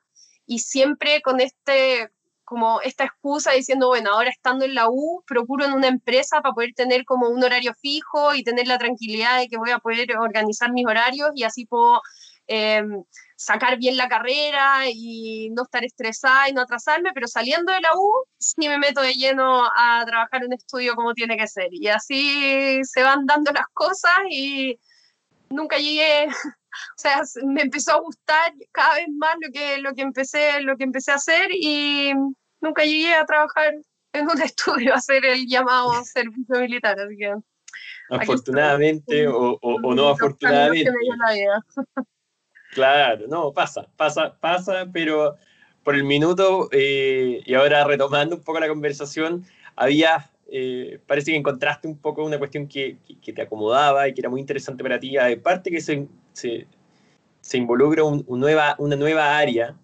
y 0.45 0.59
siempre 0.59 1.21
con 1.21 1.39
este 1.39 2.11
como 2.45 2.79
esta 2.81 3.03
excusa 3.05 3.51
diciendo, 3.51 3.87
bueno, 3.87 4.11
ahora 4.11 4.29
estando 4.29 4.65
en 4.65 4.75
la 4.75 4.87
U, 4.89 5.23
procuro 5.27 5.65
en 5.65 5.73
una 5.73 5.87
empresa 5.87 6.41
para 6.41 6.53
poder 6.53 6.73
tener 6.75 7.03
como 7.05 7.27
un 7.29 7.43
horario 7.43 7.73
fijo 7.73 8.35
y 8.35 8.43
tener 8.43 8.67
la 8.67 8.77
tranquilidad 8.77 9.39
de 9.39 9.47
que 9.47 9.57
voy 9.57 9.71
a 9.71 9.79
poder 9.79 10.17
organizar 10.17 10.71
mis 10.71 10.85
horarios 10.85 11.31
y 11.35 11.43
así 11.43 11.65
puedo 11.65 12.01
em, 12.47 13.03
sacar 13.35 13.77
bien 13.77 13.97
la 13.97 14.07
carrera 14.07 14.83
y 14.89 15.49
no 15.51 15.63
estar 15.63 15.83
estresada 15.83 16.49
y 16.49 16.53
no 16.53 16.61
atrasarme, 16.61 17.11
pero 17.13 17.27
saliendo 17.27 17.73
de 17.73 17.81
la 17.81 17.91
U, 17.95 18.25
sí 18.37 18.69
me 18.69 18.77
meto 18.77 19.01
de 19.01 19.13
lleno 19.13 19.65
a 19.65 20.03
trabajar 20.05 20.45
un 20.45 20.53
estudio 20.53 20.95
como 20.95 21.13
tiene 21.13 21.37
que 21.37 21.47
ser. 21.47 21.67
Y 21.71 21.87
así 21.87 22.81
se 22.83 23.03
van 23.03 23.25
dando 23.25 23.51
las 23.51 23.65
cosas 23.73 24.19
y 24.29 24.79
nunca 25.49 25.77
llegué, 25.77 26.27
o 26.57 26.97
sea, 26.97 27.21
me 27.43 27.61
empezó 27.61 27.93
a 27.93 28.01
gustar 28.01 28.53
cada 28.71 28.95
vez 28.95 29.07
más 29.17 29.35
lo 29.41 29.51
que, 29.51 29.77
lo 29.79 29.93
que, 29.93 30.01
empecé, 30.01 30.61
lo 30.61 30.77
que 30.77 30.83
empecé 30.83 31.11
a 31.11 31.15
hacer 31.15 31.49
y 31.51 32.13
nunca 32.61 32.83
llegué 32.83 33.13
a 33.13 33.25
trabajar 33.25 33.73
en 34.13 34.29
un 34.29 34.41
estudio 34.41 34.93
a 34.93 34.97
hacer 34.97 35.25
el 35.25 35.47
llamado 35.47 35.91
servicio 36.03 36.59
militar, 36.59 36.99
así 36.99 37.17
que... 37.17 37.33
Afortunadamente 38.09 39.27
o, 39.27 39.57
o, 39.61 39.95
no 39.95 40.09
afortunadamente. 40.09 40.91
Claro, 42.71 43.25
no, 43.27 43.51
pasa, 43.51 43.87
pasa, 43.97 44.37
pasa, 44.39 44.85
pero 44.93 45.35
por 45.83 45.95
el 45.95 46.03
minuto, 46.03 46.67
eh, 46.71 47.41
y 47.45 47.53
ahora 47.53 47.83
retomando 47.83 48.35
un 48.35 48.43
poco 48.43 48.59
la 48.59 48.67
conversación, 48.67 49.45
había, 49.75 50.29
eh, 50.47 50.99
parece 51.07 51.31
que 51.31 51.37
encontraste 51.37 51.87
un 51.87 51.97
poco 51.97 52.23
una 52.23 52.37
cuestión 52.37 52.67
que, 52.67 52.97
que, 53.21 53.33
te 53.33 53.41
acomodaba 53.41 54.07
y 54.07 54.13
que 54.13 54.21
era 54.21 54.29
muy 54.29 54.39
interesante 54.39 54.83
para 54.83 54.99
ti, 54.99 55.17
aparte 55.17 55.71
que 55.71 55.81
se, 55.81 56.07
se, 56.33 56.67
se 57.41 57.57
involucra 57.57 58.03
un, 58.03 58.23
nueva, 58.27 58.75
una 58.77 58.95
nueva 58.95 59.37
área 59.37 59.75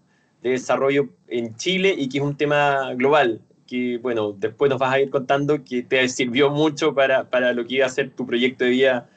de 0.41 0.51
desarrollo 0.51 1.09
en 1.27 1.55
Chile 1.55 1.93
y 1.97 2.09
que 2.09 2.19
es 2.19 2.23
un 2.23 2.35
tema 2.35 2.93
global, 2.93 3.41
que 3.67 3.97
bueno, 3.97 4.33
después 4.33 4.69
nos 4.69 4.79
vas 4.79 4.93
a 4.93 4.99
ir 4.99 5.09
contando 5.09 5.63
que 5.63 5.83
te 5.83 6.07
sirvió 6.09 6.49
mucho 6.49 6.93
para, 6.93 7.29
para 7.29 7.53
lo 7.53 7.65
que 7.65 7.75
iba 7.75 7.85
a 7.85 7.89
ser 7.89 8.11
tu 8.11 8.25
proyecto 8.25 8.65
de 8.65 8.71
vida 8.71 9.09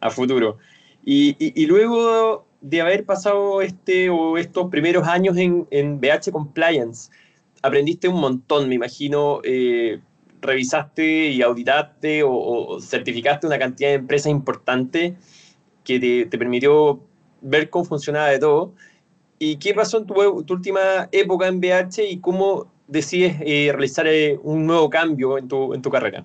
a 0.00 0.10
futuro. 0.10 0.58
Y, 1.04 1.36
y, 1.38 1.62
y 1.62 1.66
luego 1.66 2.46
de 2.60 2.80
haber 2.80 3.04
pasado 3.04 3.62
este 3.62 4.10
o 4.10 4.36
estos 4.36 4.70
primeros 4.70 5.06
años 5.06 5.36
en, 5.36 5.66
en 5.70 6.00
BH 6.00 6.30
Compliance, 6.30 7.10
aprendiste 7.62 8.08
un 8.08 8.20
montón, 8.20 8.68
me 8.68 8.74
imagino, 8.74 9.40
eh, 9.44 10.00
revisaste 10.40 11.28
y 11.28 11.42
auditaste 11.42 12.22
o, 12.24 12.78
certificaste 12.80 13.46
una 13.46 13.58
cantidad 13.58 13.90
de 13.90 13.96
empresas 13.96 14.30
importante 14.30 15.16
que 15.84 16.00
te, 16.00 16.26
te, 16.26 16.38
permitió 16.38 17.00
ver 17.40 17.70
cómo 17.70 17.84
funcionaba 17.84 18.28
de 18.28 18.38
todo. 18.38 18.74
¿Y 19.38 19.56
qué 19.56 19.72
pasó 19.72 19.98
en 19.98 20.06
tu, 20.06 20.44
tu 20.44 20.54
última 20.54 21.08
época 21.12 21.46
en 21.46 21.60
BH 21.60 22.10
y 22.10 22.20
cómo 22.20 22.70
decides 22.90 23.36
eh, 23.40 23.70
realizar 23.72 24.06
eh, 24.06 24.38
un 24.42 24.66
nuevo 24.66 24.90
cambio 24.90 25.38
en 25.38 25.48
tu, 25.48 25.72
en 25.72 25.80
tu 25.80 25.90
carrera? 25.90 26.24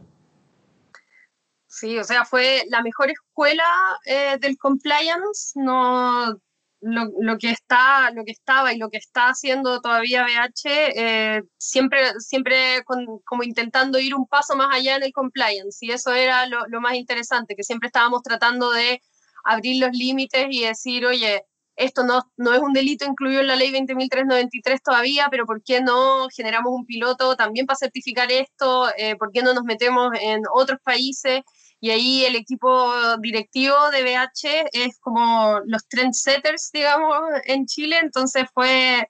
Sí, 1.68 1.98
o 1.98 2.04
sea, 2.04 2.26
fue 2.26 2.64
la 2.70 2.82
mejor 2.82 3.10
escuela 3.10 3.64
eh, 4.06 4.38
del 4.40 4.58
compliance, 4.58 5.54
no 5.56 6.38
lo, 6.86 7.06
lo, 7.20 7.38
que 7.40 7.50
está, 7.50 8.12
lo 8.12 8.24
que 8.24 8.32
estaba 8.32 8.72
y 8.72 8.78
lo 8.78 8.90
que 8.90 8.98
está 8.98 9.30
haciendo 9.30 9.82
todavía 9.82 10.24
BH, 10.24 10.70
eh, 10.96 11.42
siempre, 11.58 12.00
siempre 12.20 12.84
como 12.86 13.44
intentando 13.44 13.98
ir 13.98 14.14
un 14.14 14.28
paso 14.28 14.56
más 14.56 14.70
allá 14.72 14.96
en 14.96 15.04
el 15.04 15.12
compliance, 15.12 15.84
y 15.84 15.92
eso 15.92 16.14
era 16.14 16.46
lo, 16.46 16.60
lo 16.68 16.82
más 16.82 16.94
interesante, 16.94 17.56
que 17.56 17.64
siempre 17.64 17.88
estábamos 17.88 18.22
tratando 18.22 18.72
de 18.72 19.02
abrir 19.44 19.84
los 19.84 19.98
límites 19.98 20.46
y 20.52 20.64
decir, 20.66 21.08
oye, 21.08 21.44
esto 21.76 22.04
no, 22.04 22.22
no, 22.38 22.54
es 22.54 22.60
un 22.60 22.74
delito 22.74 23.04
incluido 23.06 23.42
en 23.42 23.48
la 23.48 23.56
ley 23.56 23.72
20.393 23.72 24.80
todavía, 24.84 25.28
pero 25.32 25.46
¿por 25.46 25.64
qué 25.64 25.82
no 25.82 26.28
generamos 26.30 26.72
un 26.72 26.86
piloto 26.86 27.36
también 27.36 27.66
para 27.66 27.78
certificar 27.78 28.32
esto? 28.32 28.90
Eh, 28.96 29.16
¿Por 29.18 29.32
qué 29.32 29.42
no 29.42 29.56
nos 29.56 29.64
metemos 29.64 30.12
en 30.22 30.44
otros 30.54 30.80
países? 30.84 31.42
Y 31.86 31.92
ahí 31.92 32.26
el 32.26 32.36
equipo 32.36 33.16
directivo 33.20 33.76
de 33.92 34.02
BH 34.04 34.70
es 34.74 34.98
como 34.98 35.60
los 35.66 35.88
trendsetters, 35.88 36.72
digamos, 36.74 37.16
en 37.44 37.68
Chile, 37.68 38.00
entonces 38.02 38.46
fue, 38.56 39.08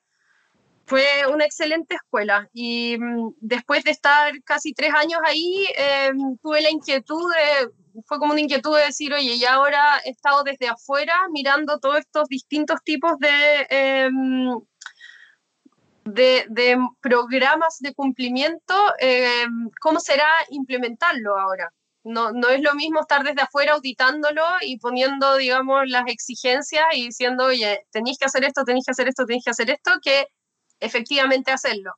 fue 0.86 1.06
una 1.32 1.46
excelente 1.46 1.96
escuela. 1.96 2.50
Y 2.52 2.98
mm, 2.98 3.36
después 3.40 3.86
de 3.86 3.92
estar 3.92 4.34
casi 4.44 4.74
tres 4.74 4.94
años 4.94 5.22
ahí, 5.24 5.70
em, 5.78 6.38
tuve 6.40 6.60
la 6.62 6.70
inquietud 6.70 7.32
de, 7.34 8.02
fue 8.06 8.20
como 8.20 8.34
una 8.34 8.42
inquietud 8.42 8.76
de 8.76 8.88
decir, 8.88 9.14
oye, 9.14 9.36
y 9.36 9.46
ahora 9.46 10.02
he 10.04 10.10
estado 10.10 10.44
desde 10.44 10.68
afuera 10.68 11.16
mirando 11.32 11.80
todos 11.80 12.00
estos 12.00 12.28
distintos 12.28 12.82
tipos 12.84 13.18
de... 13.20 13.68
Em, 13.70 14.60
de, 16.04 16.78
programas 17.02 17.78
de 17.80 17.94
cumplimiento, 17.94 18.76
em, 19.00 19.70
¿cómo 19.80 20.02
será 20.02 20.28
implementarlo 20.50 21.40
ahora? 21.40 21.72
No, 22.06 22.32
no 22.32 22.50
es 22.50 22.62
lo 22.62 22.76
mismo 22.76 23.02
estar 23.02 23.24
desde 23.24 23.41
afuera 23.41 23.74
auditándolo 23.74 24.44
y 24.62 24.78
poniendo, 24.78 25.38
digamos, 25.38 25.88
las 25.88 26.04
exigencias 26.08 26.86
y 26.94 27.08
diciendo, 27.08 27.46
oye, 27.46 27.86
tenéis 27.91 28.20
que 28.20 28.26
hacer 28.26 28.44
esto, 28.44 28.63
tenéis 28.63 28.86
que 28.86 28.91
hacer 28.91 29.08
esto, 29.08 29.26
tenéis 29.26 29.44
que 29.44 29.50
hacer 29.50 29.70
esto, 29.72 29.91
que 30.04 30.28
efectivamente 30.80 31.52
hacerlo. 31.52 31.94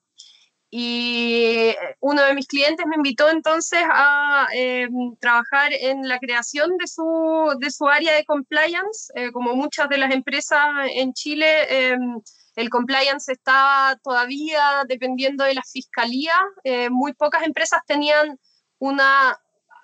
Y 0.69 1.75
uno 1.99 2.23
de 2.23 2.33
mis 2.33 2.47
clientes 2.47 2.85
me 2.85 2.95
invitó 2.95 3.29
entonces 3.29 3.81
a 3.89 4.47
em, 4.53 5.15
trabajar 5.19 5.71
en 5.73 6.07
la 6.07 6.19
creación 6.19 6.77
de 6.77 6.87
su, 6.87 7.57
de 7.59 7.69
su 7.69 7.87
área 7.87 8.13
de 8.13 8.25
compliance. 8.25 9.11
Eh, 9.15 9.31
como 9.31 9.55
muchas 9.55 9.89
de 9.89 9.97
las 9.97 10.13
empresas 10.13 10.67
en 10.93 11.13
Chile, 11.13 11.91
em, 11.91 12.21
el 12.55 12.69
compliance 12.69 13.31
estaba 13.31 13.97
todavía 14.03 14.83
dependiendo 14.87 15.43
de 15.43 15.55
la 15.55 15.63
fiscalía. 15.63 16.35
Eh, 16.63 16.89
muy 16.89 17.13
pocas 17.13 17.43
empresas 17.43 17.81
tenían 17.85 18.37
una 18.79 19.37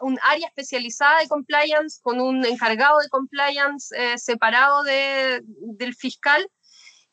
un 0.03 0.19
área 0.21 0.47
especializada 0.47 1.19
de 1.19 1.27
compliance 1.27 1.99
con 2.01 2.19
un 2.19 2.45
encargado 2.45 2.99
de 2.99 3.09
compliance 3.09 3.95
eh, 3.97 4.17
separado 4.17 4.83
de, 4.83 5.41
del 5.43 5.95
fiscal 5.95 6.45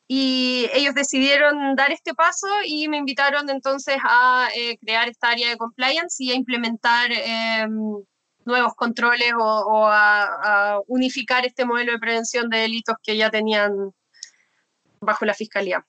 y 0.07 0.69
ellos 0.73 0.93
decidieron 0.93 1.75
dar 1.75 1.91
este 1.91 2.13
paso 2.13 2.47
y 2.65 2.89
me 2.89 2.97
invitaron 2.97 3.49
entonces 3.49 3.97
a 4.03 4.49
eh, 4.55 4.77
crear 4.79 5.07
esta 5.07 5.29
área 5.29 5.49
de 5.49 5.57
compliance 5.57 6.21
y 6.21 6.31
a 6.31 6.35
implementar 6.35 7.11
em, 7.13 7.69
nuevos 8.45 8.73
controles 8.75 9.31
o, 9.39 9.87
a 9.87 10.81
unificar 10.87 11.45
este 11.45 11.65
modelo 11.65 11.93
de 11.93 11.99
prevención 11.99 12.49
de 12.49 12.57
delitos 12.59 12.95
que 13.01 13.15
ya 13.15 13.29
tenían 13.29 13.71
bajo 14.99 15.25
la 15.25 15.33
fiscalía. 15.33 15.85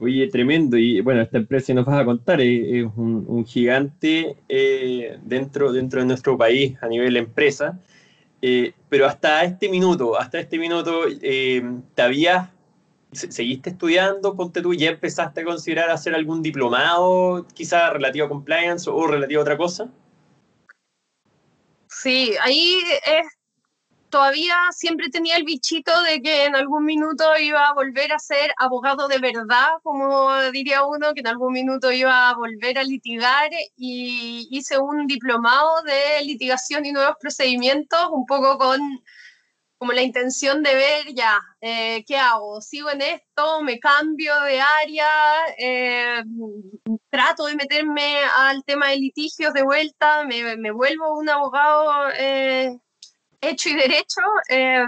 Oye, 0.00 0.28
tremendo. 0.28 0.78
Y 0.78 1.02
bueno, 1.02 1.20
esta 1.20 1.36
empresa 1.36 1.74
nos 1.74 1.84
vas 1.84 2.00
a 2.00 2.04
contar 2.06 2.40
es, 2.40 2.86
un, 2.96 3.44
gigante 3.46 4.36
eh, 4.48 5.18
dentro, 5.22 5.72
dentro 5.72 6.00
de 6.00 6.06
nuestro 6.06 6.38
país 6.38 6.76
a 6.80 6.88
nivel 6.88 7.18
empresa. 7.18 7.78
Eh, 8.40 8.72
pero 8.88 9.06
hasta 9.06 9.44
este 9.44 9.68
minuto, 9.68 10.18
hasta 10.18 10.40
este 10.40 10.58
minuto, 10.58 11.02
eh, 11.20 11.62
¿te 11.94 12.02
habías, 12.02 12.48
seguiste 13.12 13.70
estudiando? 13.70 14.34
Ponte 14.34 14.62
tú, 14.62 14.72
¿ya 14.72 14.88
empezaste 14.88 15.42
a 15.42 15.44
considerar 15.44 15.90
hacer 15.90 16.14
algún 16.14 16.40
diplomado, 16.42 17.46
quizá 17.52 17.90
relativo 17.90 18.24
a 18.24 18.28
compliance 18.30 18.88
o 18.88 19.06
relativo 19.06 19.40
a 19.40 19.42
otra 19.42 19.58
cosa? 19.58 19.90
Sí, 21.88 22.32
ahí 22.42 22.78
es 23.04 23.39
todavía 24.10 24.56
siempre 24.72 25.08
tenía 25.10 25.36
el 25.36 25.44
bichito 25.44 26.02
de 26.02 26.20
que 26.20 26.44
en 26.44 26.56
algún 26.56 26.84
minuto 26.84 27.24
iba 27.38 27.68
a 27.68 27.74
volver 27.74 28.12
a 28.12 28.18
ser 28.18 28.52
abogado 28.58 29.08
de 29.08 29.18
verdad, 29.18 29.68
como 29.82 30.30
diría 30.52 30.84
uno, 30.84 31.14
que 31.14 31.20
en 31.20 31.28
algún 31.28 31.52
minuto 31.52 31.90
iba 31.92 32.30
a 32.30 32.34
volver 32.34 32.78
a 32.78 32.84
litigar 32.84 33.50
y 33.76 34.48
hice 34.50 34.78
un 34.78 35.06
diplomado 35.06 35.82
de 35.82 36.24
litigación 36.24 36.84
y 36.86 36.92
nuevos 36.92 37.16
procedimientos, 37.20 38.08
un 38.12 38.26
poco 38.26 38.58
con 38.58 38.80
como 39.80 39.92
la 39.94 40.02
intención 40.02 40.62
de 40.62 40.74
ver 40.74 41.14
ya, 41.14 41.40
eh, 41.62 42.04
¿qué 42.06 42.18
hago? 42.18 42.60
¿Sigo 42.60 42.90
en 42.90 43.00
esto? 43.00 43.62
¿Me 43.62 43.80
cambio 43.80 44.38
de 44.42 44.60
área? 44.60 45.08
Eh, 45.56 46.22
¿Trato 47.08 47.46
de 47.46 47.54
meterme 47.54 48.18
al 48.36 48.62
tema 48.64 48.88
de 48.88 48.98
litigios 48.98 49.54
de 49.54 49.62
vuelta? 49.62 50.24
¿Me, 50.26 50.58
me 50.58 50.70
vuelvo 50.70 51.18
un 51.18 51.30
abogado? 51.30 52.10
Eh, 52.18 52.78
hecho 53.40 53.68
y 53.68 53.74
derecho 53.74 54.20
eh, 54.48 54.84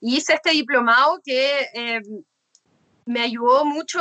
hice 0.00 0.34
este 0.34 0.50
diplomado 0.50 1.20
que 1.24 1.66
eh, 1.74 2.00
me 3.04 3.20
ayudó 3.20 3.64
mucho, 3.64 4.00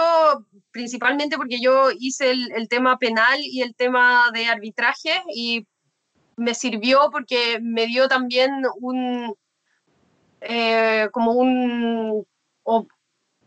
principalmente 0.71 1.37
porque 1.37 1.61
yo 1.61 1.89
hice 1.97 2.31
el, 2.31 2.67
tema 2.67 2.97
penal 2.97 3.39
y 3.41 3.61
el 3.61 3.73
tema 3.75 4.29
de 4.33 4.45
arbitraje 4.47 5.23
y 5.33 5.65
me 6.35 6.53
sirvió 6.53 7.09
porque 7.11 7.59
me 7.61 7.87
dio 7.87 8.07
también 8.07 8.51
un, 8.81 9.33
eh, 10.41 11.07
como 11.13 11.31
un, 11.31 12.27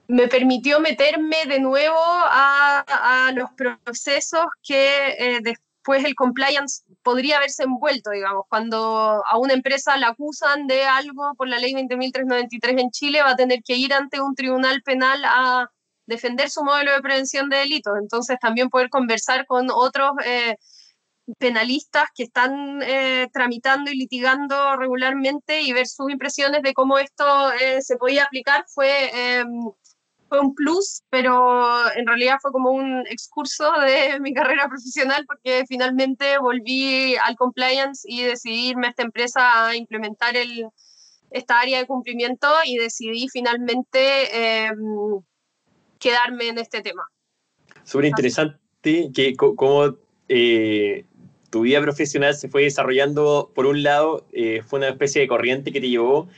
me 0.09 0.29
permitió 0.29 0.81
meterme 0.81 1.45
de 1.47 1.61
nuevo 1.61 1.99
a, 1.99 2.81
a 3.27 3.33
los 3.33 3.51
procesos 3.53 4.47
que 4.63 5.41
después 5.43 5.71
pues 5.83 6.05
el 6.05 6.15
compliance 6.15 6.83
podría 7.03 7.39
haberse 7.39 7.65
envuelto, 7.65 8.11
digamos, 8.11 8.45
cuando 8.49 9.23
a 9.27 9.39
una 9.39 9.55
empresa 9.55 9.97
la 9.97 10.09
acusan 10.09 10.67
de 10.67 10.85
algo 10.85 11.35
por 11.37 11.49
la 11.49 11.59
ley 11.59 11.73
20.393 11.75 12.81
en 12.81 12.91
Chile, 12.91 13.23
va 13.23 13.31
a 13.31 13.37
tener 13.37 13.63
que 13.63 13.77
ir 13.77 13.93
ante 13.95 14.21
un 14.21 14.35
tribunal 14.35 14.83
penal 14.83 15.23
a 15.25 15.71
defender 16.07 16.51
su 16.51 16.65
modelo 16.65 16.93
de 16.93 17.01
prevención 17.01 17.49
de 17.49 17.59
delitos. 17.59 17.95
Entonces, 18.01 18.39
también 18.41 18.69
poder 18.71 18.91
conversar 18.91 19.47
con 19.47 19.69
otros 19.71 20.13
eh, 20.25 20.57
penalistas 21.39 22.05
que 22.15 22.25
están 22.25 22.83
eh, 22.83 23.29
tramitando 23.33 23.91
y 23.91 23.97
litigando 23.97 24.77
regularmente 24.77 25.63
y 25.63 25.73
ver 25.73 25.87
sus 25.87 26.11
impresiones 26.11 26.63
de 26.63 26.75
cómo 26.75 26.99
esto 26.99 27.53
eh, 27.53 27.81
se 27.83 27.97
podía 27.97 28.25
aplicar 28.25 28.65
fue 28.69 29.45
fue 30.31 30.41
un 30.41 30.55
plus, 30.55 31.03
pero 31.11 31.93
en 31.95 32.07
realidad 32.07 32.39
fue 32.41 32.53
como 32.53 32.71
un 32.71 33.05
excurso 33.11 33.71
de 33.81 34.19
mi 34.21 34.33
carrera 34.33 34.69
profesional 34.69 35.27
porque 35.27 35.65
finalmente 35.69 36.39
volví 36.39 37.17
al 37.17 37.37
compliance 37.37 38.03
y 38.05 38.23
decidí 38.23 38.69
irme 38.71 38.87
a 38.87 38.91
esta 38.91 39.03
empresa 39.03 39.67
a 39.67 39.77
implementar 39.77 40.37
el, 40.37 40.67
esta 41.31 41.61
área 41.61 41.79
de 41.79 41.87
cumplimiento 41.87 42.47
y 42.65 42.77
decidí 42.77 43.29
finalmente 43.29 44.65
em, 44.65 45.21
quedarme 45.99 46.49
en 46.49 46.59
este 46.59 46.81
tema. 46.81 47.03
Súper 47.85 48.07
interesante 48.07 49.11
que 49.13 49.35
cómo 49.37 49.97
eh, 50.29 51.05
tu 51.51 51.63
vida 51.63 51.81
profesional 51.81 52.35
se 52.35 52.49
fue 52.49 52.63
desarrollando, 52.63 53.51
por 53.55 53.67
un 53.67 53.83
lado, 53.83 54.25
eh, 54.33 54.63
fue 54.65 54.79
una 54.79 54.91
especie 54.91 55.21
de 55.21 55.29
corriente 55.29 55.73
que 55.73 55.81
te 55.81 55.89
llevó, 55.89 56.29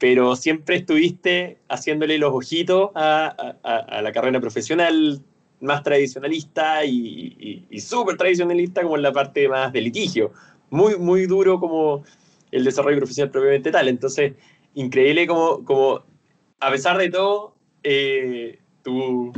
pero 0.00 0.34
siempre 0.34 0.76
estuviste 0.76 1.58
haciéndole 1.68 2.18
los 2.18 2.32
ojitos 2.32 2.90
a, 2.94 3.54
la 4.02 4.12
carrera 4.12 4.40
profesional 4.40 5.22
más 5.60 5.82
tradicionalista 5.82 6.84
y, 6.84 7.66
y, 7.70 7.80
súper 7.80 8.16
tradicionalista 8.16 8.82
como 8.82 8.96
en 8.96 9.02
la 9.02 9.12
parte 9.12 9.46
más 9.46 9.72
de 9.72 9.82
litigio. 9.82 10.32
Muy, 10.70 10.96
muy 10.96 11.26
duro 11.26 11.60
como 11.60 12.02
el 12.50 12.64
desarrollo 12.64 12.96
profesional 12.96 13.30
propiamente 13.30 13.70
tal. 13.70 13.88
Entonces, 13.88 14.32
increíble 14.74 15.26
como, 15.26 15.64
como 15.64 16.02
a 16.60 16.70
pesar 16.70 16.96
de 16.96 17.10
todo, 17.10 17.54
eh, 17.82 18.58
tu, 18.82 19.32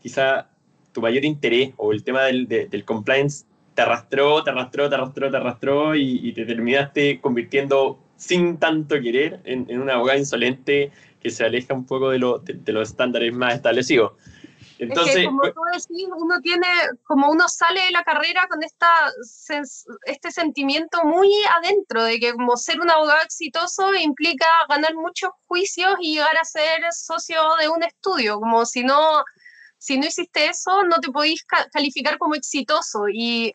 quizá 0.00 0.48
tu 0.92 1.00
mayor 1.00 1.24
interés 1.24 1.72
o 1.76 1.92
el 1.92 2.04
tema 2.04 2.22
del, 2.22 2.46
del 2.46 2.84
compliance 2.84 3.44
te 3.74 3.82
arrastró, 3.82 4.44
te 4.44 4.50
arrastró, 4.50 4.88
te 4.88 4.94
arrastró, 4.94 5.30
te 5.30 5.36
arrastró 5.36 5.96
y, 5.96 6.32
te 6.32 6.46
terminaste 6.46 7.20
convirtiendo 7.20 7.98
sin 8.26 8.58
tanto 8.58 9.00
querer 9.00 9.40
en, 9.44 9.66
en, 9.68 9.80
una 9.80 9.94
abogada 9.94 10.18
insolente 10.18 10.90
que 11.20 11.30
se 11.30 11.44
aleja 11.44 11.74
un 11.74 11.84
poco 11.84 12.10
de, 12.10 12.18
lo, 12.18 12.38
de, 12.38 12.72
los 12.72 12.90
estándares 12.90 13.32
más 13.34 13.54
establecidos. 13.54 14.12
Entonces, 14.78 15.16
es 15.16 15.22
que 15.22 15.26
como 15.26 15.42
tú 15.42 15.60
decís, 15.72 16.08
uno 16.16 16.40
tiene, 16.40 16.66
como 17.04 17.30
uno 17.30 17.48
sale 17.48 17.80
de 17.82 17.90
la 17.92 18.02
carrera 18.02 18.46
con 18.48 18.62
esta, 18.62 18.88
este 20.04 20.30
sentimiento 20.32 21.04
muy 21.04 21.30
adentro 21.56 22.02
de 22.02 22.18
que 22.18 22.32
como 22.32 22.56
ser 22.56 22.80
un 22.80 22.90
abogado 22.90 23.22
exitoso 23.22 23.94
implica 23.94 24.46
ganar 24.68 24.94
muchos 24.94 25.30
juicios 25.46 25.94
y 26.00 26.14
llegar 26.14 26.36
a 26.36 26.44
ser 26.44 26.80
socio 26.92 27.40
de 27.60 27.68
un 27.68 27.82
estudio, 27.84 28.40
como 28.40 28.66
si 28.66 28.82
no, 28.82 29.22
si 29.78 29.96
no 29.98 30.06
hiciste 30.06 30.46
eso, 30.46 30.82
no 30.82 30.98
te 30.98 31.10
podís 31.10 31.44
calificar 31.72 32.18
como 32.18 32.34
exitoso. 32.34 33.04
Y 33.08 33.54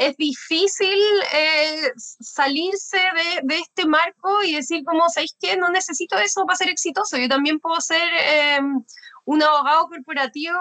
es 0.00 0.16
difícil 0.16 0.98
eh, 1.34 1.92
salirse 1.96 2.98
de, 3.42 3.56
este 3.58 3.86
marco 3.86 4.42
y 4.42 4.54
decir 4.54 4.82
como, 4.82 5.06
¿sabéis 5.10 5.36
qué? 5.38 5.58
No 5.58 5.68
necesito 5.68 6.16
eso 6.16 6.46
para 6.46 6.56
ser 6.56 6.70
exitoso. 6.70 7.18
Yo 7.18 7.28
también 7.28 7.60
puedo 7.60 7.78
ser 7.82 8.08
em, 8.14 8.82
un 9.26 9.42
abogado 9.42 9.88
corporativo 9.88 10.58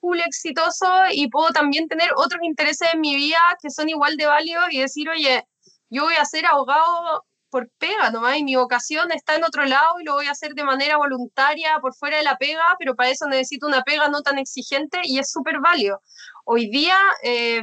full 0.00 0.18
exitoso 0.20 0.88
y 1.12 1.28
puedo 1.28 1.50
también 1.50 1.86
tener 1.86 2.12
otros 2.16 2.40
intereses 2.42 2.88
en 2.94 3.00
mi 3.00 3.14
vida 3.14 3.40
que 3.60 3.68
son 3.68 3.90
igual 3.90 4.16
de 4.16 4.24
válidos 4.24 4.64
y 4.70 4.80
decir, 4.80 5.10
oye, 5.10 5.44
yo 5.90 6.04
voy 6.04 6.14
a 6.14 6.24
ser 6.24 6.46
abogado 6.46 7.26
por 7.50 7.68
pega 7.76 8.10
nomás 8.10 8.38
y 8.38 8.44
mi 8.44 8.56
vocación 8.56 9.12
está 9.12 9.36
en 9.36 9.44
otro 9.44 9.66
lado 9.66 10.00
y 10.00 10.04
lo 10.04 10.14
voy 10.14 10.28
a 10.28 10.30
hacer 10.30 10.54
de 10.54 10.64
manera 10.64 10.96
voluntaria 10.96 11.78
por 11.82 11.94
fuera 11.94 12.16
de 12.16 12.22
la 12.22 12.38
pega, 12.38 12.74
pero 12.78 12.96
para 12.96 13.10
eso 13.10 13.26
necesito 13.26 13.66
una 13.66 13.82
pega 13.82 14.08
no 14.08 14.22
tan 14.22 14.38
exigente 14.38 15.00
y 15.04 15.18
es 15.18 15.30
súper 15.30 15.60
válido. 15.60 16.00
Hoy 16.46 16.70
día... 16.70 16.96
Eh, 17.22 17.62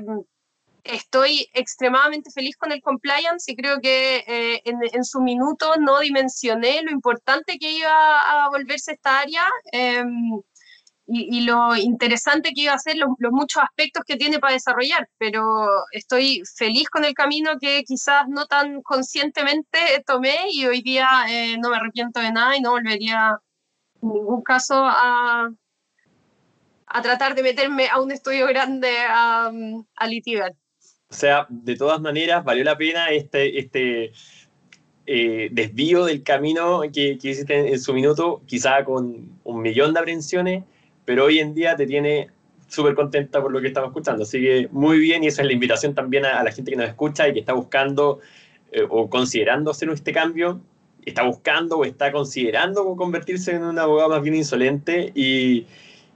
estoy 0.83 1.47
extremadamente 1.53 2.31
feliz 2.31 2.55
con 2.57 2.71
el 2.71 2.81
compliance 2.81 3.51
y 3.51 3.55
creo 3.55 3.79
que 3.79 4.23
eh, 4.27 4.61
en, 4.65 5.03
su 5.03 5.21
minuto 5.21 5.75
no 5.77 5.99
dimensioné 5.99 6.81
lo 6.83 6.91
importante 6.91 7.57
que 7.59 7.71
iba 7.71 8.45
a 8.45 8.49
volverse 8.49 8.93
esta 8.93 9.19
área 9.19 9.43
em, 9.71 10.41
y, 11.11 11.41
lo 11.41 11.75
interesante 11.75 12.51
que 12.53 12.61
iba 12.61 12.73
a 12.73 12.79
ser, 12.79 12.97
los, 12.97 13.09
muchos 13.31 13.63
aspectos 13.63 14.03
que 14.05 14.15
tiene 14.15 14.39
para 14.39 14.53
desarrollar, 14.53 15.09
pero 15.17 15.67
estoy 15.91 16.43
feliz 16.55 16.87
con 16.89 17.03
el 17.03 17.13
camino 17.15 17.57
que 17.59 17.83
quizás 17.83 18.27
no 18.27 18.45
tan 18.45 18.81
conscientemente 18.83 20.03
tomé 20.05 20.51
y 20.51 20.67
hoy 20.67 20.81
día 20.83 21.07
eh, 21.29 21.57
no 21.57 21.69
me 21.71 21.77
arrepiento 21.77 22.19
de 22.19 22.31
nada 22.31 22.55
y 22.57 22.61
no 22.61 22.71
volvería 22.71 23.39
en 24.01 24.09
ningún 24.13 24.43
caso 24.43 24.75
a, 24.85 25.49
a 26.87 27.01
tratar 27.01 27.35
de 27.35 27.43
meterme 27.43 27.89
a 27.89 27.99
un 27.99 28.11
estudio 28.11 28.47
grande 28.47 28.95
a 29.07 29.51
litigar. 30.07 30.53
O 31.11 31.13
sea, 31.13 31.47
de 31.49 31.75
todas 31.75 31.99
maneras, 31.99 32.43
valió 32.43 32.63
la 32.63 32.77
pena 32.77 33.09
este, 33.09 33.57
este 33.57 34.11
eh, 35.07 35.49
desvío 35.51 36.05
del 36.05 36.21
camino 36.21 36.81
que, 36.93 37.17
hiciste 37.21 37.73
en, 37.73 37.79
su 37.79 37.93
minuto, 37.95 38.43
quizá 38.45 38.83
con 38.83 39.27
un 39.43 39.61
millón 39.61 39.93
de 39.95 39.99
aprensiones, 40.01 40.63
pero 41.05 41.25
hoy 41.25 41.39
en 41.39 41.55
día 41.55 41.75
te 41.75 41.87
tiene 41.87 42.29
súper 42.67 42.93
contenta 42.93 43.41
por 43.41 43.51
lo 43.51 43.59
que 43.59 43.69
estamos 43.69 43.89
escuchando. 43.89 44.21
Así 44.21 44.39
que 44.39 44.67
muy 44.71 44.99
bien, 44.99 45.23
y 45.23 45.27
esa 45.27 45.41
es 45.41 45.47
la 45.47 45.53
invitación 45.53 45.95
también 45.95 46.25
a, 46.25 46.43
la 46.43 46.51
gente 46.51 46.69
que 46.69 46.77
nos 46.77 46.87
escucha 46.87 47.27
y 47.27 47.33
que 47.33 47.39
está 47.39 47.53
buscando 47.53 48.19
eh, 48.71 48.85
o 48.87 49.09
considerando 49.09 49.71
hacer 49.71 49.89
este 49.89 50.13
cambio, 50.13 50.61
está 51.03 51.23
buscando 51.23 51.79
o 51.79 51.85
está 51.85 52.11
considerando 52.11 52.95
convertirse 52.95 53.55
en 53.55 53.63
un 53.63 53.79
abogado 53.79 54.09
más 54.09 54.21
bien 54.21 54.35
insolente 54.35 55.11
y 55.15 55.65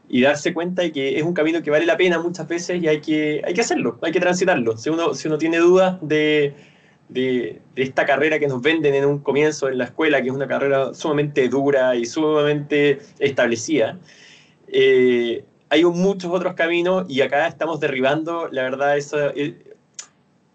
y 0.10 0.22
darse 0.22 0.54
cuenta 0.54 0.82
de 0.82 0.92
que 0.92 1.18
es 1.18 1.24
un 1.24 1.34
camino 1.34 1.62
que 1.62 1.72
vale 1.72 1.86
la 1.86 1.98
pena 1.98 2.20
muchas 2.20 2.48
veces 2.48 2.82
y 2.82 2.88
hay 2.88 3.02
que, 3.02 3.42
hay 3.46 3.54
que 3.54 3.62
hacerlo, 3.62 3.98
hay 4.02 4.12
que 4.12 4.20
transitarlo. 4.20 4.78
Si 4.78 4.90
uno, 4.90 5.14
si 5.14 5.28
uno 5.28 5.38
tiene 5.38 5.58
dudas 5.58 5.98
de, 6.02 6.54
de, 7.10 7.62
esta 7.76 8.06
carrera 8.06 8.40
que 8.40 8.48
nos 8.48 8.62
venden 8.62 8.94
en 8.96 9.06
un 9.06 9.20
comienzo 9.20 9.70
en 9.70 9.78
la 9.78 9.86
escuela, 9.86 10.22
que 10.22 10.28
es 10.30 10.34
una 10.34 10.48
carrera 10.48 10.94
sumamente 10.94 11.48
dura 11.50 11.96
y 11.96 12.06
sumamente 12.06 13.00
establecida, 13.20 13.98
eh, 14.68 15.44
hay 15.70 15.84
muchos 15.86 16.32
otros 16.32 16.54
caminos 16.54 17.06
y 17.10 17.22
acá 17.22 17.48
estamos 17.48 17.80
derribando, 17.80 18.48
la 18.52 18.64
verdad, 18.64 18.98
eso, 18.98 19.18
eh, 19.36 19.76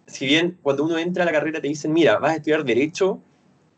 si 0.06 0.26
bien 0.26 0.58
cuando 0.62 0.84
uno 0.84 0.98
entra 0.98 1.24
a 1.24 1.26
la 1.26 1.32
carrera 1.32 1.60
te 1.60 1.68
dicen, 1.68 1.92
mira, 1.92 2.18
vas 2.18 2.32
a 2.32 2.36
estudiar 2.36 2.64
derecho 2.64 3.20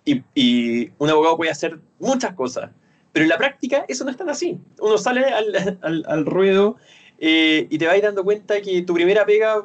y, 0.04 0.22
y 0.34 0.90
un 0.98 1.08
abogado 1.08 1.36
puede 1.36 1.50
hacer 1.50 1.78
muchas 1.98 2.34
cosas, 2.34 2.70
pero 3.12 3.24
en 3.24 3.28
la 3.28 3.38
práctica 3.38 3.84
eso 3.88 4.04
no 4.04 4.10
es 4.10 4.16
tan 4.16 4.28
así. 4.28 4.58
Uno 4.80 4.98
sale 4.98 5.24
al, 5.24 6.04
al, 6.06 6.26
ruedo 6.26 6.76
eh, 7.18 7.66
y 7.70 7.78
te 7.78 7.86
vas 7.86 8.00
dando 8.00 8.24
cuenta 8.24 8.60
que 8.60 8.82
tu 8.82 8.94
primera 8.94 9.26
pega, 9.26 9.64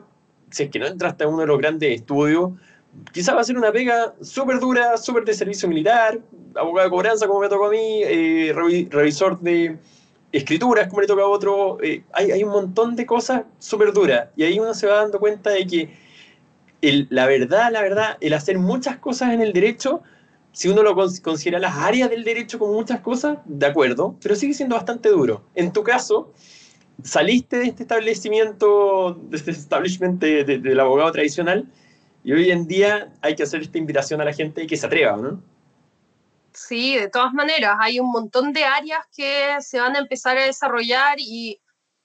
si 0.50 0.64
es 0.64 0.70
que 0.70 0.80
no 0.80 0.88
entraste 0.88 1.24
a 1.24 1.28
uno 1.28 1.42
de 1.42 1.48
los 1.48 1.58
grandes 1.58 1.96
estudios, 1.96 2.52
quizás 3.12 3.36
va 3.36 3.42
a 3.42 3.44
ser 3.44 3.58
una 3.58 3.72
pega 3.72 4.14
súper 4.22 4.60
dura, 4.60 4.98
súper 4.98 5.26
de 5.26 5.34
servicio 5.34 5.68
militar, 5.68 6.20
abogado 6.56 6.88
de 6.88 6.92
cobranza 6.92 7.28
como 7.28 7.42
me 7.42 7.50
tocó 7.50 7.68
a 7.68 7.72
mí, 7.72 8.02
eh, 8.04 8.54
revisor 8.90 9.40
de 9.40 9.78
escrituras 10.32 10.88
como 10.88 11.02
le 11.02 11.08
toca 11.08 11.22
a 11.22 11.28
otro. 11.28 11.78
Eh, 11.84 12.04
hay, 12.14 12.32
hay, 12.32 12.44
un 12.44 12.52
montón 12.52 12.96
de 12.96 13.06
cosas 13.06 13.44
súper 13.60 13.94
duras 13.94 14.30
y 14.36 14.44
ahí 14.44 14.60
uno 14.60 14.74
se 14.74 14.88
va 14.88 14.96
dando 14.96 15.20
cuenta 15.20 15.52
de 15.52 15.68
que 15.68 16.06
la 17.10 17.26
verdad, 17.26 17.72
la 17.72 17.82
verdad, 17.82 18.18
el 18.22 18.34
hacer 18.34 18.58
muchas 18.60 18.98
cosas 18.98 19.34
en 19.34 19.42
el 19.42 19.54
derecho 19.54 20.02
si 20.56 20.70
uno 20.70 20.84
lo 20.84 20.96
considera 20.96 21.60
las 21.60 21.76
áreas 21.76 22.10
del 22.10 22.24
derecho 22.24 22.58
como 22.58 22.72
muchas 22.72 23.02
cosas, 23.02 23.40
de 23.44 23.66
acuerdo, 23.66 24.16
pero 24.22 24.38
sigue 24.38 24.54
siendo 24.54 24.78
bastante 24.78 25.10
duro. 25.10 25.44
En 25.54 25.74
tu 25.74 25.84
caso, 25.84 26.32
saliste 27.04 27.58
de 27.58 27.66
este 27.66 27.84
establecimiento, 27.84 29.20
de 29.24 29.36
este 29.36 29.52
establishment 29.52 30.22
del 30.22 30.80
abogado 30.80 31.12
tradicional, 31.12 31.70
y 32.24 32.32
hoy 32.32 32.52
en 32.52 32.68
día 32.68 33.12
hay 33.22 33.36
que 33.36 33.44
hacer 33.44 33.64
esta 33.64 33.78
invitación 33.78 34.22
a 34.22 34.24
la 34.24 34.32
gente 34.32 34.64
y 34.64 34.68
que 34.68 34.78
se 34.78 34.86
atreva, 34.86 35.18
¿no? 35.18 35.44
Sí, 36.54 36.96
de 36.96 37.10
todas 37.10 37.34
maneras, 37.34 37.76
hay 37.82 38.00
un 38.00 38.10
montón 38.10 38.54
de 38.54 38.64
áreas 38.64 39.06
que 39.14 39.58
se 39.60 39.82
van 39.82 39.98
a 39.98 40.00
empezar 40.00 40.38
a 40.38 40.46
desarrollar 40.46 41.18
y 41.20 41.60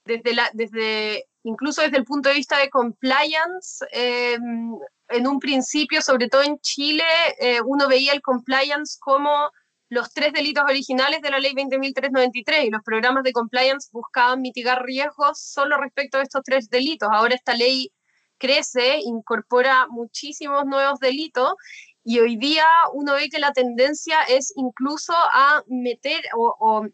desde, 0.04 0.34
la, 0.34 0.50
desde 0.54 1.28
incluso 1.44 1.82
desde 1.82 1.98
el 1.98 2.04
punto 2.04 2.28
de 2.28 2.36
vista 2.36 2.58
de 2.58 2.70
compliance, 2.70 3.84
eh, 3.92 4.38
en 5.08 5.26
un 5.26 5.38
principio, 5.40 6.02
sobre 6.02 6.28
todo 6.28 6.42
en 6.42 6.58
Chile, 6.60 7.04
eh, 7.40 7.60
uno 7.64 7.88
veía 7.88 8.12
el 8.12 8.22
compliance 8.22 8.96
como 9.00 9.50
los 9.88 10.12
tres 10.12 10.32
delitos 10.32 10.64
originales 10.64 11.20
de 11.20 11.30
la 11.30 11.40
ley 11.40 11.52
20.393 11.52 12.64
y 12.64 12.70
los 12.70 12.82
programas 12.84 13.24
de 13.24 13.32
compliance 13.32 13.88
buscaban 13.92 14.40
mitigar 14.40 14.84
riesgos 14.84 15.40
solo 15.40 15.78
respecto 15.78 16.18
a 16.18 16.22
estos 16.22 16.42
tres 16.44 16.70
delitos. 16.70 17.08
Ahora 17.12 17.34
esta 17.34 17.54
ley 17.54 17.90
crece, 18.38 19.00
incorpora 19.00 19.88
muchísimos 19.88 20.64
nuevos 20.64 21.00
delitos 21.00 21.54
y 22.04 22.20
hoy 22.20 22.36
día 22.36 22.66
uno 22.94 23.14
ve 23.14 23.28
que 23.28 23.40
la 23.40 23.52
tendencia 23.52 24.22
es 24.22 24.52
incluso 24.56 25.12
a 25.14 25.62
meter 25.66 26.22
o 26.36 26.86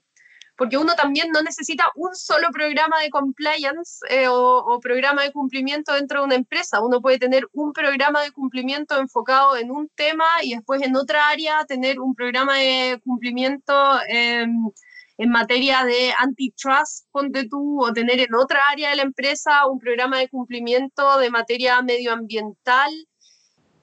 porque 0.57 0.77
uno 0.79 0.95
también 0.95 1.31
no 1.33 1.43
necesita 1.43 1.91
un 1.95 2.15
solo 2.15 2.49
programa 2.51 3.01
de 3.01 3.11
compliance 3.11 4.01
eh, 4.09 4.27
o, 4.29 4.79
programa 4.83 5.23
de 5.23 5.33
cumplimiento 5.33 5.93
dentro 5.95 6.21
de 6.21 6.27
una 6.27 6.35
empresa. 6.35 6.81
Uno 6.81 7.01
puede 7.01 7.19
tener 7.19 7.47
un 7.53 7.73
programa 7.73 8.23
de 8.23 8.31
cumplimiento 8.33 8.99
enfocado 8.99 9.57
en 9.57 9.71
un 9.71 9.89
tema 9.95 10.25
y 10.43 10.55
después 10.55 10.83
en 10.83 10.97
otra 10.97 11.29
área 11.29 11.65
tener 11.67 12.01
un 12.01 12.15
programa 12.15 12.59
de 12.59 13.01
cumplimiento 13.05 13.75
en 14.09 15.31
materia 15.31 15.85
de 15.85 16.13
antitrust, 16.19 17.07
ponte 17.11 17.49
tú, 17.49 17.83
o 17.83 17.93
tener 17.93 18.21
en 18.21 18.35
otra 18.35 18.61
área 18.71 18.91
de 18.91 18.97
la 18.97 19.03
empresa 19.03 19.67
un 19.67 19.79
programa 19.79 20.19
de 20.19 20.29
cumplimiento 20.29 21.19
de 21.19 21.31
materia 21.31 21.81
medioambiental 21.83 22.93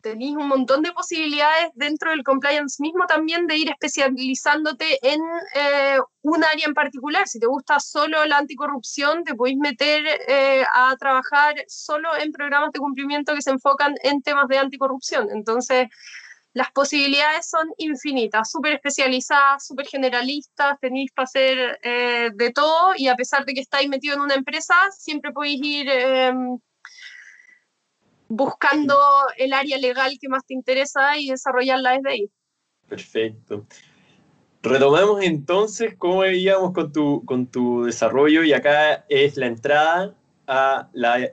tenéis 0.03 0.35
un 0.35 0.47
montón 0.47 0.83
de 0.83 0.91
posibilidades 0.91 1.71
dentro 1.73 2.11
del 2.11 2.23
compliance 2.23 2.81
mismo 2.83 3.05
también 3.07 3.47
de 3.47 3.57
ir 3.57 3.69
especializándote 3.69 4.99
en 5.01 5.21
eh, 5.55 5.97
un 6.21 6.43
área 6.43 6.67
en 6.67 6.73
particular. 6.73 7.27
Si 7.27 7.39
te 7.39 7.47
gusta 7.47 7.79
solo 7.79 8.25
la 8.25 8.37
anticorrupción, 8.37 9.23
te 9.23 9.33
podéis 9.33 9.57
meter 9.57 10.05
eh, 10.27 10.63
a 10.73 10.95
trabajar 10.97 11.55
solo 11.67 12.15
en 12.17 12.31
programas 12.31 12.71
de 12.73 12.79
cumplimiento 12.79 13.33
que 13.33 13.41
se 13.41 13.51
enfocan 13.51 13.95
en 14.03 14.21
temas 14.21 14.47
de 14.49 14.57
anticorrupción. 14.59 15.29
Entonces, 15.31 15.87
las 16.53 16.71
posibilidades 16.71 17.49
son 17.49 17.67
infinitas, 17.77 18.51
súper 18.51 18.73
especializadas, 18.73 19.65
súper 19.65 19.87
generalistas, 19.87 20.79
tenéis 20.79 21.11
para 21.11 21.23
hacer 21.23 21.79
eh, 21.81 22.29
de 22.35 22.51
todo 22.51 22.93
y 22.95 23.07
a 23.07 23.15
pesar 23.15 23.43
de 23.45 23.53
que 23.53 23.61
estáis 23.61 23.89
metido 23.89 24.15
en 24.15 24.21
una 24.21 24.35
empresa, 24.35 24.75
siempre 24.91 25.31
podéis 25.31 25.61
ir 25.63 25.89
em, 25.89 26.59
buscando 28.35 28.95
el 29.37 29.53
área 29.53 29.77
legal 29.77 30.17
que 30.19 30.29
más 30.29 30.45
te 30.45 30.53
interesa 30.53 31.17
y 31.17 31.29
desarrollarla 31.29 31.93
desde 31.93 32.09
ahí. 32.09 32.29
Perfecto. 32.87 33.65
Retomamos 34.61 35.23
entonces 35.23 35.95
cómo 35.97 36.19
veíamos 36.19 36.71
con 36.71 36.91
tu, 36.91 37.23
con 37.25 37.47
tu 37.47 37.85
desarrollo 37.85 38.43
y 38.43 38.53
acá 38.53 39.05
es 39.09 39.37
la 39.37 39.47
entrada 39.47 40.15
a 40.47 40.89
la 40.93 41.31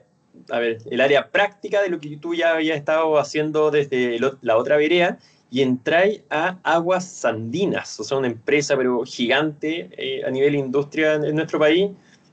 a 0.49 0.59
ver, 0.59 0.79
el 0.89 1.01
área 1.01 1.29
práctica 1.29 1.81
de 1.81 1.89
lo 1.89 1.99
que 1.99 2.17
tú 2.17 2.33
ya 2.33 2.53
habías 2.53 2.77
estado 2.77 3.17
haciendo 3.19 3.69
desde 3.69 4.17
la 4.41 4.57
otra 4.57 4.77
vereda 4.77 5.19
y 5.51 5.61
entráis 5.61 6.21
a 6.29 6.57
Aguas 6.63 7.05
Sandinas, 7.05 7.99
o 7.99 8.05
sea, 8.05 8.17
una 8.17 8.27
empresa 8.27 8.77
pero 8.77 9.03
gigante 9.03 9.89
eh, 9.97 10.23
a 10.25 10.31
nivel 10.31 10.55
industria 10.55 11.15
en, 11.15 11.35
nuestro 11.35 11.59
país. 11.59 11.91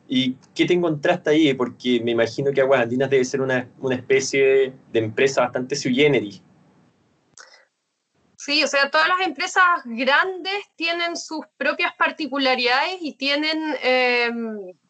¿Y 0.08 0.36
qué 0.54 0.64
te 0.64 0.72
encontraste 0.72 1.30
ahí? 1.30 1.52
Porque 1.52 2.00
me 2.02 2.12
imagino 2.12 2.50
que 2.50 2.62
Aguas 2.62 2.88
debe 2.88 3.24
ser 3.24 3.42
una, 3.42 3.68
una 3.78 3.94
especie 3.94 4.72
de 4.90 4.98
empresa 4.98 5.42
bastante 5.42 5.76
sui 5.76 5.94
generis. 5.94 6.42
Sí, 8.36 8.64
o 8.64 8.66
sea, 8.66 8.90
todas 8.90 9.08
las 9.08 9.26
empresas 9.26 9.64
grandes 9.84 10.64
tienen 10.76 11.16
sus 11.16 11.40
propias 11.58 11.92
particularidades 11.98 12.96
y 13.02 13.14
tienen 13.16 13.76
eh, 13.82 14.30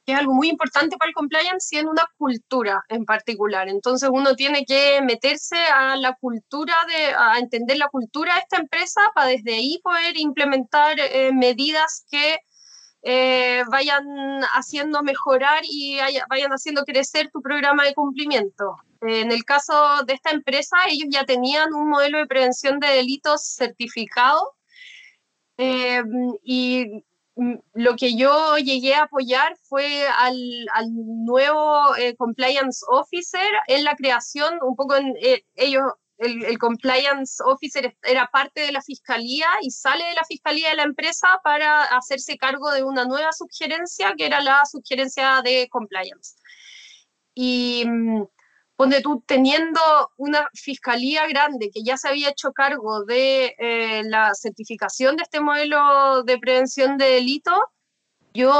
que 0.08 0.12
es 0.14 0.18
algo 0.20 0.32
muy 0.32 0.48
importante 0.48 0.96
para 0.96 1.10
el 1.10 1.14
compliance, 1.14 1.76
y 1.76 1.80
en 1.80 1.86
una 1.86 2.06
cultura 2.16 2.82
en 2.88 3.04
particular. 3.04 3.68
Entonces 3.68 4.08
uno 4.10 4.34
tiene 4.36 4.64
que 4.64 5.02
meterse 5.02 5.58
a 5.58 5.96
la 5.96 6.14
cultura, 6.14 6.74
de, 6.86 7.14
a 7.14 7.38
entender 7.38 7.76
la 7.76 7.88
cultura 7.88 8.32
de 8.32 8.40
esta 8.40 8.56
empresa 8.56 9.02
para 9.14 9.28
desde 9.28 9.56
ahí 9.56 9.78
poder 9.84 10.16
implementar 10.16 10.98
eh, 10.98 11.30
medidas 11.34 12.06
que 12.10 12.38
eh, 13.02 13.62
vayan 13.70 14.04
haciendo 14.54 15.02
mejorar 15.02 15.62
y 15.64 15.98
vayan 16.28 16.50
haciendo 16.50 16.84
crecer 16.84 17.30
tu 17.30 17.40
programa 17.40 17.84
de 17.84 17.94
cumplimiento. 17.94 18.76
En 19.00 19.30
el 19.30 19.44
caso 19.44 20.02
de 20.06 20.14
esta 20.14 20.30
empresa, 20.30 20.76
ellos 20.88 21.08
ya 21.10 21.24
tenían 21.24 21.72
un 21.72 21.88
modelo 21.88 22.18
de 22.18 22.26
prevención 22.26 22.80
de 22.80 22.88
delitos 22.88 23.54
certificado 23.54 24.54
eh, 25.58 26.02
y 26.42 27.04
lo 27.74 27.96
que 27.96 28.16
yo 28.16 28.58
llegué 28.58 28.94
a 28.94 29.04
apoyar 29.04 29.56
fue 29.62 30.06
al, 30.08 30.42
nuevo 31.24 31.94
eh, 31.96 32.16
compliance 32.16 32.84
officer 32.88 33.48
en 33.68 33.84
la 33.84 33.94
creación, 33.94 34.58
un 34.62 34.74
poco 34.74 34.96
en 34.96 35.14
eh, 35.20 35.44
ellos, 35.54 35.82
el, 36.18 36.58
compliance 36.58 37.42
officer 37.44 37.96
era 38.02 38.26
parte 38.26 38.62
de 38.62 38.72
la 38.72 38.82
fiscalía 38.82 39.46
y 39.62 39.70
sale 39.70 40.04
de 40.04 40.14
la 40.14 40.24
fiscalía 40.24 40.70
de 40.70 40.76
la 40.76 40.82
empresa 40.82 41.40
para 41.44 41.84
hacerse 41.84 42.36
cargo 42.36 42.70
de 42.72 42.82
una 42.82 43.04
nueva 43.04 43.32
sugerencia 43.32 44.14
que 44.16 44.26
era 44.26 44.40
la 44.40 44.64
sugerencia 44.66 45.40
de 45.42 45.68
compliance. 45.70 46.36
Y 47.34 47.84
mm, 47.86 48.24
donde 48.78 49.00
tú 49.00 49.22
teniendo 49.26 49.80
una 50.16 50.48
fiscalía 50.54 51.26
grande 51.28 51.70
que 51.72 51.82
ya 51.82 51.96
se 51.96 52.08
había 52.08 52.30
hecho 52.30 52.52
cargo 52.52 53.04
de 53.04 53.54
eh, 53.58 54.02
la 54.04 54.34
certificación 54.34 55.16
de 55.16 55.22
este 55.22 55.40
modelo 55.40 56.22
de 56.24 56.38
prevención 56.38 56.98
de 56.98 57.06
delito, 57.06 57.52
yo 58.34 58.52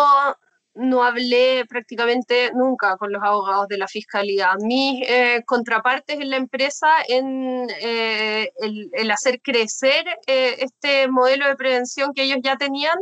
no 0.78 1.02
hablé 1.02 1.64
prácticamente 1.68 2.50
nunca 2.54 2.96
con 2.96 3.12
los 3.12 3.22
abogados 3.22 3.68
de 3.68 3.78
la 3.78 3.86
fiscalía. 3.86 4.54
Mis 4.60 5.02
eh, 5.08 5.42
contrapartes 5.46 6.20
en 6.20 6.30
la 6.30 6.36
empresa 6.36 6.88
en 7.08 7.68
eh, 7.80 8.50
el, 8.92 9.10
hacer 9.10 9.40
crecer 9.42 10.04
este 10.26 11.08
modelo 11.08 11.46
de 11.46 11.56
prevención 11.56 12.12
que 12.14 12.22
ellos 12.22 12.38
ya 12.42 12.56
tenían 12.56 12.96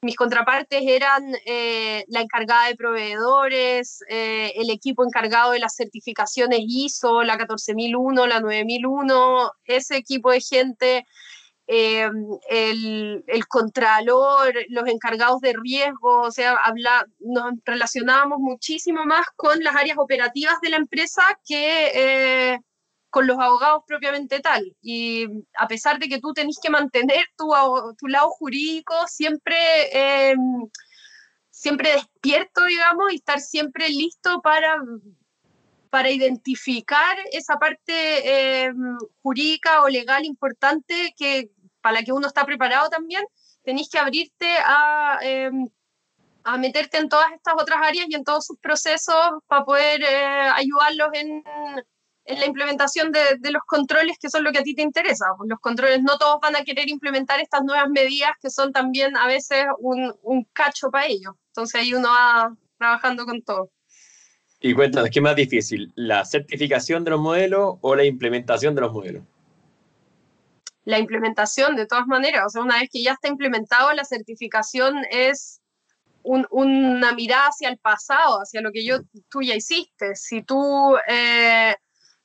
mis 0.00 0.14
contrapartes 0.14 0.80
eran 0.86 1.24
eh, 1.44 2.04
la 2.06 2.20
encargada 2.20 2.68
de 2.68 2.76
proveedores, 2.76 3.98
eh, 4.08 4.52
el 4.54 4.70
equipo 4.70 5.04
encargado 5.04 5.50
de 5.50 5.58
las 5.58 5.74
certificaciones 5.74 6.60
ISO, 6.62 7.24
la 7.24 7.36
14001, 7.36 8.26
la 8.28 8.38
9001, 8.38 9.50
ese 9.64 9.96
equipo 9.96 10.30
de 10.30 10.40
gente, 10.40 11.06
eh, 11.68 12.10
el, 12.48 13.24
el, 13.26 13.46
contralor, 13.46 14.54
los 14.68 14.88
encargados 14.88 15.40
de 15.40 15.52
riesgo, 15.52 16.22
o 16.22 16.30
sea, 16.30 16.56
habla, 16.64 17.06
nos 17.20 17.52
relacionábamos 17.64 18.38
muchísimo 18.40 19.04
más 19.04 19.26
con 19.36 19.62
las 19.62 19.76
áreas 19.76 19.98
operativas 19.98 20.60
de 20.60 20.70
la 20.70 20.78
empresa 20.78 21.38
que 21.46 22.58
con 23.10 23.26
los 23.26 23.38
abogados 23.38 23.82
propiamente 23.86 24.40
tal. 24.40 24.76
Y 24.82 25.26
a 25.58 25.66
pesar 25.66 25.98
de 25.98 26.08
que 26.08 26.20
tú 26.20 26.32
tenés 26.32 26.58
que 26.62 26.70
mantener 26.70 27.24
tu, 27.36 27.50
tu 27.98 28.06
lado 28.06 28.30
jurídico 28.30 28.94
siempre, 29.06 30.30
em, 30.30 30.68
siempre 31.50 31.92
despierto, 31.92 32.64
digamos, 32.64 33.12
y 33.12 33.16
estar 33.16 33.40
siempre 33.40 33.88
listo 33.88 34.40
para, 34.42 34.76
para 35.90 36.10
identificar 36.10 37.16
esa 37.32 37.58
parte 37.58 38.64
em, 38.64 38.96
jurídica 39.22 39.82
o 39.82 39.88
legal 39.88 40.24
importante 40.24 41.14
que, 41.16 41.50
para 41.80 42.00
la 42.00 42.02
que 42.02 42.12
uno 42.12 42.26
está 42.26 42.44
preparado 42.44 42.88
también, 42.88 43.24
tenés 43.62 43.88
que 43.88 43.98
abrirte 43.98 44.56
a 44.64 45.18
em, 45.22 45.68
a 46.44 46.56
meterte 46.56 46.96
en 46.96 47.08
todas 47.10 47.30
estas 47.32 47.54
otras 47.58 47.78
áreas 47.82 48.06
y 48.08 48.14
en 48.14 48.24
todos 48.24 48.46
sus 48.46 48.58
procesos 48.58 49.14
para 49.46 49.64
poder 49.66 50.00
eh, 50.02 50.50
ayudarlos 50.54 51.10
en, 51.12 51.44
en 52.28 52.40
la 52.40 52.46
implementación 52.46 53.10
de, 53.10 53.50
los 53.50 53.62
controles 53.66 54.18
que 54.20 54.28
son 54.28 54.44
lo 54.44 54.52
que 54.52 54.58
a 54.58 54.62
ti 54.62 54.74
te 54.74 54.82
interesa. 54.82 55.26
Los 55.46 55.58
controles 55.60 56.02
no 56.02 56.18
todos 56.18 56.38
van 56.40 56.56
a 56.56 56.62
querer 56.62 56.88
implementar 56.88 57.40
estas 57.40 57.64
nuevas 57.64 57.88
medidas 57.88 58.32
que 58.40 58.50
son 58.50 58.72
también 58.72 59.16
a 59.16 59.26
veces 59.26 59.64
un, 59.78 60.14
cacho 60.52 60.90
para 60.90 61.06
ellos. 61.06 61.34
Entonces 61.48 61.80
ahí 61.80 61.94
uno 61.94 62.08
va 62.08 62.54
trabajando 62.76 63.24
con 63.24 63.42
todo. 63.42 63.70
Y 64.60 64.74
cuéntanos, 64.74 65.08
¿qué 65.10 65.20
es 65.20 65.22
más 65.22 65.36
difícil? 65.36 65.92
¿La 65.94 66.24
certificación 66.24 67.02
de 67.02 67.12
los 67.12 67.20
modelos 67.20 67.76
o 67.80 67.94
la 67.94 68.04
implementación 68.04 68.74
de 68.74 68.80
los 68.82 68.92
modelos? 68.92 69.22
La 70.88 70.98
implementación, 70.98 71.76
de 71.76 71.86
todas 71.86 72.06
maneras. 72.06 72.44
O 72.46 72.48
sea, 72.48 72.62
una 72.62 72.78
vez 72.80 72.88
que 72.90 73.02
ya 73.02 73.12
está 73.12 73.28
implementado, 73.28 73.92
la 73.92 74.04
certificación 74.04 75.04
es 75.10 75.60
una 76.22 77.12
mirada 77.12 77.48
hacia 77.48 77.68
el 77.68 77.78
pasado, 77.78 78.38
hacia 78.38 78.60
lo 78.60 78.70
que 78.72 78.84
yo, 78.84 78.98
tú 79.30 79.42
ya 79.42 79.54
hiciste. 79.54 80.14
Si 80.14 80.42
tú 80.42 80.96
eh, 81.06 81.74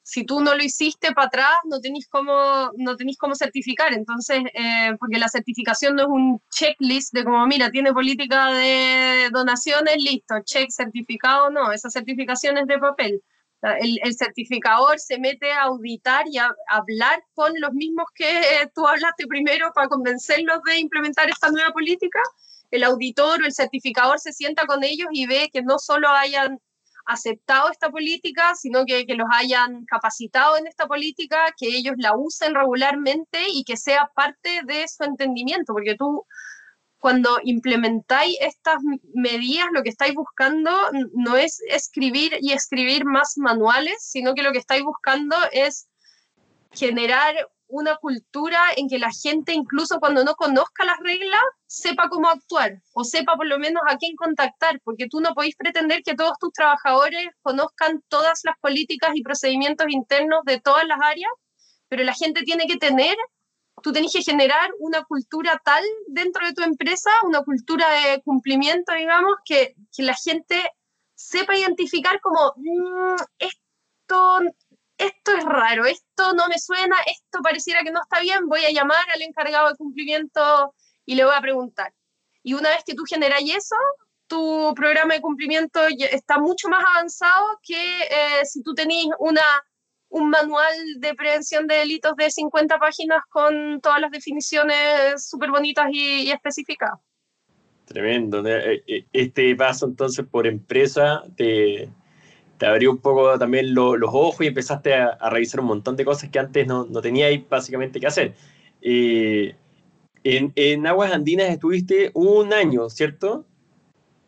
si 0.03 0.26
tú 0.26 0.41
no 0.41 0.53
lo 0.53 0.64
hiciste 0.64 1.14
para 1.14 1.28
atrás, 1.28 1.55
no 1.66 1.80
tenéis 1.80 2.07
cómo, 2.09 2.72
no 2.78 2.95
cómo 3.18 3.36
certificar. 3.36 3.93
Entonces, 3.93 4.43
eh, 4.53 4.91
porque 4.99 5.18
la 5.18 5.30
certificación 5.30 5.95
no 5.95 6.03
es 6.03 6.09
un 6.09 6.41
checklist 6.51 7.14
de 7.14 7.24
como, 7.24 7.47
mira, 7.47 7.72
tiene 7.72 7.93
política 7.93 8.51
de 8.51 9.30
donaciones, 9.32 9.95
listo, 9.97 10.36
check 10.43 10.70
certificado, 10.70 11.49
no, 11.49 11.72
esa 11.72 11.89
certificación 11.89 12.57
es 12.57 12.68
de 12.68 12.78
papel. 12.80 13.24
El, 13.64 13.97
el 14.03 14.16
certificador 14.16 14.99
se 14.99 15.18
mete 15.18 15.51
a 15.51 15.64
auditar 15.64 16.26
y 16.28 16.38
a, 16.38 16.53
hablar 16.68 17.24
con 17.34 17.53
los 17.59 17.72
mismos 17.74 18.05
que 18.14 18.70
tú 18.76 18.86
hablaste 18.86 19.26
primero 19.28 19.72
para 19.74 19.88
convencerlos 19.88 20.61
de 20.64 20.80
implementar 20.80 21.30
esta 21.30 21.49
nueva 21.49 21.72
política. 21.72 22.20
El 22.72 22.84
auditor 22.84 23.41
o 23.41 23.45
el 23.45 23.53
certificador 23.53 24.20
se 24.20 24.34
sienta 24.34 24.66
con 24.66 24.84
ellos 24.84 25.07
y 25.11 25.28
ve 25.28 25.49
que 25.51 25.61
no 25.61 25.80
solo 25.80 26.09
hayan 26.09 26.59
aceptado 27.05 27.70
esta 27.70 27.89
política, 27.89 28.53
sino 28.55 28.86
que, 28.86 29.05
que, 29.05 29.16
los 29.16 29.28
hayan 29.34 29.86
capacitado 29.86 30.57
en 30.57 30.68
esta 30.68 30.88
política, 30.88 31.53
que 31.57 31.68
ellos 31.68 31.95
la 31.97 32.16
usen 32.16 32.55
regularmente 32.55 33.39
y 33.49 33.64
que 33.64 33.78
sea 33.78 34.09
parte 34.16 34.61
de 34.66 34.88
su 34.88 35.03
entendimiento, 35.03 35.74
porque 35.74 35.95
tú 35.95 36.26
cuando 37.03 37.37
implementáis 37.43 38.37
estas 38.39 38.77
medidas, 39.13 39.67
lo 39.73 39.83
que 39.83 39.89
estáis 39.89 40.13
buscando 40.15 40.71
no 41.11 41.35
es 41.35 41.59
escribir 41.67 42.37
y 42.39 42.53
escribir 42.53 43.03
más 43.03 43.33
manuales, 43.35 43.97
sino 43.99 44.33
que 44.33 44.41
lo 44.41 44.53
que 44.53 44.59
estáis 44.59 44.83
buscando 44.83 45.35
es 45.51 45.89
generar 46.71 47.35
una 47.67 47.97
cultura 47.97 48.61
en 48.77 48.87
que 48.87 48.99
la 48.99 49.11
gente, 49.11 49.51
incluso 49.51 49.99
cuando 49.99 50.23
no 50.23 50.33
conozca 50.35 50.85
las 50.85 50.97
reglas, 51.03 51.41
sepa 51.67 52.07
cómo 52.07 52.29
actuar 52.29 52.81
o 52.93 53.03
sepa 53.03 53.35
por 53.35 53.47
lo 53.47 53.59
menos 53.59 53.83
a 53.89 53.97
quién 53.97 54.15
contactar, 54.15 54.79
porque 54.85 55.09
tú 55.09 55.19
no 55.19 55.33
podéis 55.33 55.57
pretender 55.57 56.03
que 56.03 56.15
todos 56.15 56.39
tus 56.39 56.53
trabajadores 56.53 57.27
conozcan 57.41 58.01
todas 58.07 58.39
las 58.45 58.57
políticas 58.61 59.11
y 59.13 59.23
procedimientos 59.23 59.87
internos 59.89 60.45
de 60.45 60.61
todas 60.61 60.87
las 60.87 60.99
áreas, 61.01 61.31
pero 61.89 62.05
la 62.05 62.13
gente 62.13 62.43
tiene 62.43 62.65
que 62.65 62.77
tener, 62.77 63.17
tú 63.82 63.91
tenés 63.91 64.13
que 64.13 64.21
generar 64.21 64.69
una 64.80 65.03
cultura 65.03 65.59
tal 65.63 65.84
dentro 66.07 66.45
de 66.45 66.53
tu 66.53 66.63
empresa, 66.63 67.11
una 67.24 67.43
cultura 67.43 67.89
de 67.89 68.21
cumplimiento, 68.21 68.93
digamos, 68.93 69.36
que, 69.45 69.76
que 69.95 70.03
la 70.03 70.15
gente 70.15 70.61
sepa 71.15 71.57
identificar 71.57 72.19
como, 72.21 72.53
mm, 72.55 73.15
esto 73.39 74.39
esto 74.97 75.32
es 75.36 75.43
raro, 75.43 75.86
esto 75.86 76.34
no 76.34 76.47
me 76.47 76.59
suena, 76.59 76.95
esto 77.05 77.39
pareciera 77.41 77.84
que 77.84 77.91
no 77.91 78.01
está 78.01 78.21
bien, 78.21 78.47
voy 78.47 78.63
a 78.65 78.71
llamar 78.71 79.03
al 79.13 79.21
encargado 79.21 79.69
de 79.69 79.76
cumplimiento 79.76 80.74
y 81.05 81.15
le 81.15 81.26
voy 81.26 81.34
a 81.36 81.41
preguntar. 81.41 81.93
Y 82.43 82.53
una 82.53 82.69
vez 82.69 82.84
que 82.86 82.93
tú 82.93 83.03
generas 83.03 83.41
eso, 83.43 83.76
tu 84.28 84.74
programa 84.76 85.13
de 85.13 85.21
cumplimiento 85.21 85.82
está 86.11 86.38
mucho 86.38 86.69
más 86.69 86.84
avanzado 86.86 87.59
que 87.61 88.03
eh, 88.03 88.45
si 88.45 88.61
tú 88.63 88.74
tenés 88.74 89.07
una, 89.19 89.43
un 90.14 90.30
manual 90.30 90.76
de 90.97 91.16
prevención 91.16 91.66
de 91.66 91.76
delitos 91.76 92.16
de 92.16 92.30
50 92.30 92.78
páginas 92.78 93.24
con 93.30 93.82
todas 93.82 93.99
las 93.99 94.11
definiciones 94.11 95.28
súper 95.28 95.49
bonitas 95.49 95.88
y, 95.91 96.30
específicas. 96.30 96.91
Tremendo. 97.86 98.45
Eh, 98.47 98.84
eh, 98.86 99.05
este 99.11 99.55
paso 99.55 99.88
entonces 99.88 100.24
por 100.30 100.45
empresa 100.45 101.24
te, 101.36 101.89
te 102.59 102.66
abrió 102.68 102.91
un 102.91 102.99
poco 102.99 103.39
también 103.39 103.74
los 103.74 103.97
ojos 104.03 104.41
y 104.41 104.47
empezaste 104.47 104.93
a, 104.93 105.18
revisar 105.32 105.61
un 105.61 105.66
montón 105.66 105.95
de 105.95 106.05
cosas 106.05 106.30
que 106.30 106.38
antes 106.38 106.68
no, 106.68 106.86
no 106.86 107.01
teníais 107.01 107.49
básicamente 107.49 107.99
que 107.99 108.05
hacer. 108.05 108.36
Eh, 108.82 109.55
en, 110.24 110.53
en, 110.55 110.86
Aguas 110.86 111.11
Andinas 111.11 111.49
estuviste 111.49 112.11
un 112.14 112.53
año, 112.53 112.88
¿cierto? 112.88 113.47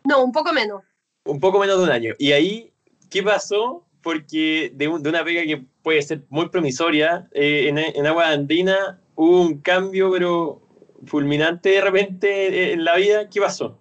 No, 0.02 0.24
un 0.24 0.32
poco 0.32 0.52
menos. 0.52 0.82
Un 1.24 1.38
poco 1.38 1.60
menos 1.60 1.78
de 1.78 1.84
un 1.84 1.90
año. 1.90 2.12
¿Y 2.18 2.32
ahí 2.32 2.72
qué 3.08 3.22
pasó? 3.22 3.84
Porque 4.02 4.72
de, 4.74 4.86
de 4.86 5.08
una 5.08 5.24
pega 5.24 5.42
que 5.42 5.64
puede 5.86 6.02
ser 6.02 6.24
muy 6.30 6.48
promisoria, 6.48 7.28
eh, 7.30 7.68
en, 7.68 7.78
en 7.78 8.06
Aguas 8.08 8.30
Andinas 8.30 8.96
hubo 9.14 9.42
un 9.42 9.60
cambio, 9.60 10.10
pero 10.10 10.60
fulminante 11.06 11.68
de 11.68 11.80
repente 11.80 12.72
en 12.72 12.84
la 12.84 12.96
vida. 12.96 13.30
¿Qué 13.30 13.40
pasó? 13.40 13.78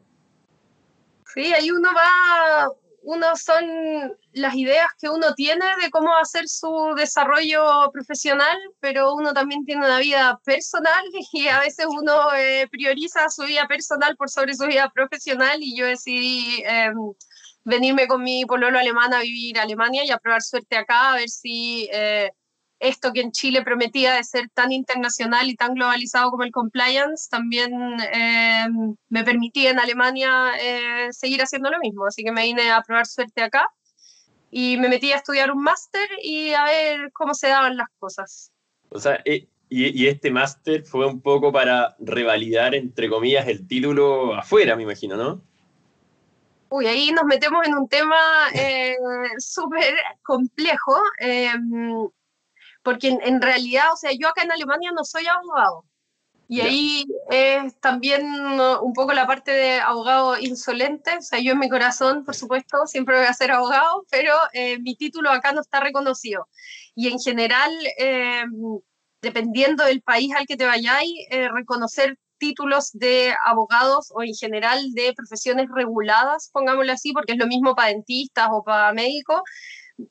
Sí, 1.34 1.52
ahí 1.52 1.72
uno 1.72 1.90
va, 1.96 2.70
uno 3.02 3.36
son 3.36 3.66
las 4.34 4.54
ideas 4.54 4.86
que 5.02 5.10
uno 5.10 5.34
tiene 5.34 5.66
de 5.82 5.90
cómo 5.90 6.16
hacer 6.16 6.48
su 6.48 6.94
desarrollo 6.96 7.90
profesional, 7.92 8.56
pero 8.80 9.16
uno 9.16 9.34
también 9.34 9.66
tiene 9.66 9.84
una 9.84 9.98
vida 9.98 10.40
personal 10.46 11.04
y 11.34 11.48
a 11.48 11.62
veces 11.62 11.88
uno 11.90 12.36
eh, 12.36 12.68
prioriza 12.70 13.30
su 13.30 13.46
vida 13.46 13.68
personal 13.68 14.16
por 14.16 14.30
sobre 14.30 14.54
su 14.54 14.68
vida 14.68 14.92
profesional 14.94 15.58
y 15.60 15.76
yo 15.76 15.88
decidí 15.88 16.62
em, 16.68 17.16
venirme 17.66 18.08
con 18.08 18.24
mi 18.24 18.46
pololo 18.46 18.80
alemán 18.80 19.14
a 19.14 19.20
vivir 19.20 19.60
a 19.60 19.64
Alemania 19.64 20.06
y 20.06 20.12
a 20.12 20.18
probar 20.18 20.42
suerte 20.42 20.78
acá, 20.78 21.12
a 21.12 21.16
ver 21.16 21.30
si... 21.30 21.90
Eh, 21.92 22.32
esto 22.80 23.14
que 23.14 23.22
en 23.22 23.32
Chile 23.32 23.64
prometía 23.64 24.16
de 24.16 24.24
ser 24.24 24.50
tan 24.54 24.72
internacional 24.72 25.50
y 25.50 25.56
tan 25.56 25.74
globalizado 25.76 26.32
como 26.32 26.44
el 26.44 26.52
compliance, 26.52 27.28
también 27.30 27.72
eh, 28.14 28.66
me 29.10 29.24
permitía 29.24 29.72
en 29.72 29.80
Alemania 29.80 30.52
eh, 30.62 31.08
seguir 31.12 31.42
haciendo 31.42 31.70
lo 31.70 31.80
mismo. 31.80 32.06
Así 32.06 32.24
que 32.24 32.32
me 32.32 32.44
vine 32.44 32.72
a 32.72 32.82
probar 32.82 33.06
suerte 33.06 33.42
acá 33.42 33.70
y 34.52 34.78
me 34.78 34.90
metí 34.90 35.12
a 35.12 35.18
estudiar 35.18 35.52
un 35.52 35.64
máster 35.64 36.08
y 36.22 36.52
a 36.54 36.66
ver 36.66 37.12
cómo 37.14 37.34
se 37.34 37.48
daban 37.48 37.78
las 37.78 37.88
cosas. 37.98 38.52
O 38.90 39.00
sea, 39.00 39.22
eh, 39.26 39.48
y, 39.70 40.04
y, 40.04 40.08
este 40.08 40.30
máster 40.30 40.84
fue 40.84 41.08
un 41.08 41.22
poco 41.22 41.52
para 41.52 41.96
revalidar, 42.00 42.76
entre 42.76 43.10
comillas, 43.10 43.48
el 43.48 43.68
título 43.68 44.36
afuera, 44.36 44.76
me 44.76 44.84
imagino, 44.84 45.18
¿no? 45.18 45.42
Uy, 46.70 46.88
ahí 46.88 47.12
nos 47.12 47.26
metemos 47.26 47.66
en 47.66 47.76
un 47.76 47.88
tema 47.88 48.50
súper 49.38 49.96
complejo 50.24 51.00
porque 52.86 53.08
en, 53.20 53.42
realidad, 53.42 53.92
o 53.94 53.98
sea, 53.98 54.12
yo 54.12 54.28
acá 54.28 54.44
en 54.44 54.52
Alemania 54.52 54.92
no 54.96 55.04
soy 55.04 55.26
abogado. 55.26 55.84
Y 56.48 56.62
ahí 56.62 57.06
es 57.32 57.76
también 57.80 58.24
un 58.24 58.94
poco 58.94 59.12
la 59.14 59.26
parte 59.26 59.50
de 59.50 59.80
abogado 59.80 60.38
insolente. 60.38 61.18
O 61.18 61.22
sea, 61.24 61.40
yo 61.40 61.54
en 61.54 61.60
mi 61.60 61.68
corazón, 61.68 62.24
por 62.24 62.36
supuesto, 62.36 62.86
siempre 62.86 63.18
voy 63.18 63.26
a 63.26 63.34
ser 63.34 63.52
abogado, 63.52 64.06
pero 64.12 64.36
eh, 64.54 64.78
mi 64.78 64.96
título 64.96 65.32
acá 65.32 65.52
no 65.52 65.62
está 65.62 65.80
reconocido. 65.80 66.48
Y 66.94 67.08
en 67.08 67.18
general, 67.20 67.72
em, 67.98 68.80
dependiendo 69.20 69.84
del 69.84 70.04
país 70.04 70.32
al 70.36 70.46
que 70.46 70.56
te 70.56 70.68
vayáis, 70.68 71.12
eh, 71.32 71.50
reconocer 71.50 72.20
títulos 72.38 72.92
de 72.94 73.34
abogados 73.46 74.12
o 74.14 74.24
en 74.24 74.34
general 74.34 74.92
de 74.94 75.14
profesiones 75.14 75.68
reguladas, 75.74 76.50
pongámoslo 76.54 76.92
así, 76.92 77.14
porque 77.14 77.34
es 77.34 77.40
lo 77.40 77.48
mismo 77.48 77.76
para 77.76 77.90
dentistas 77.90 78.50
o 78.52 78.64
para 78.64 78.94
médicos, 78.94 79.42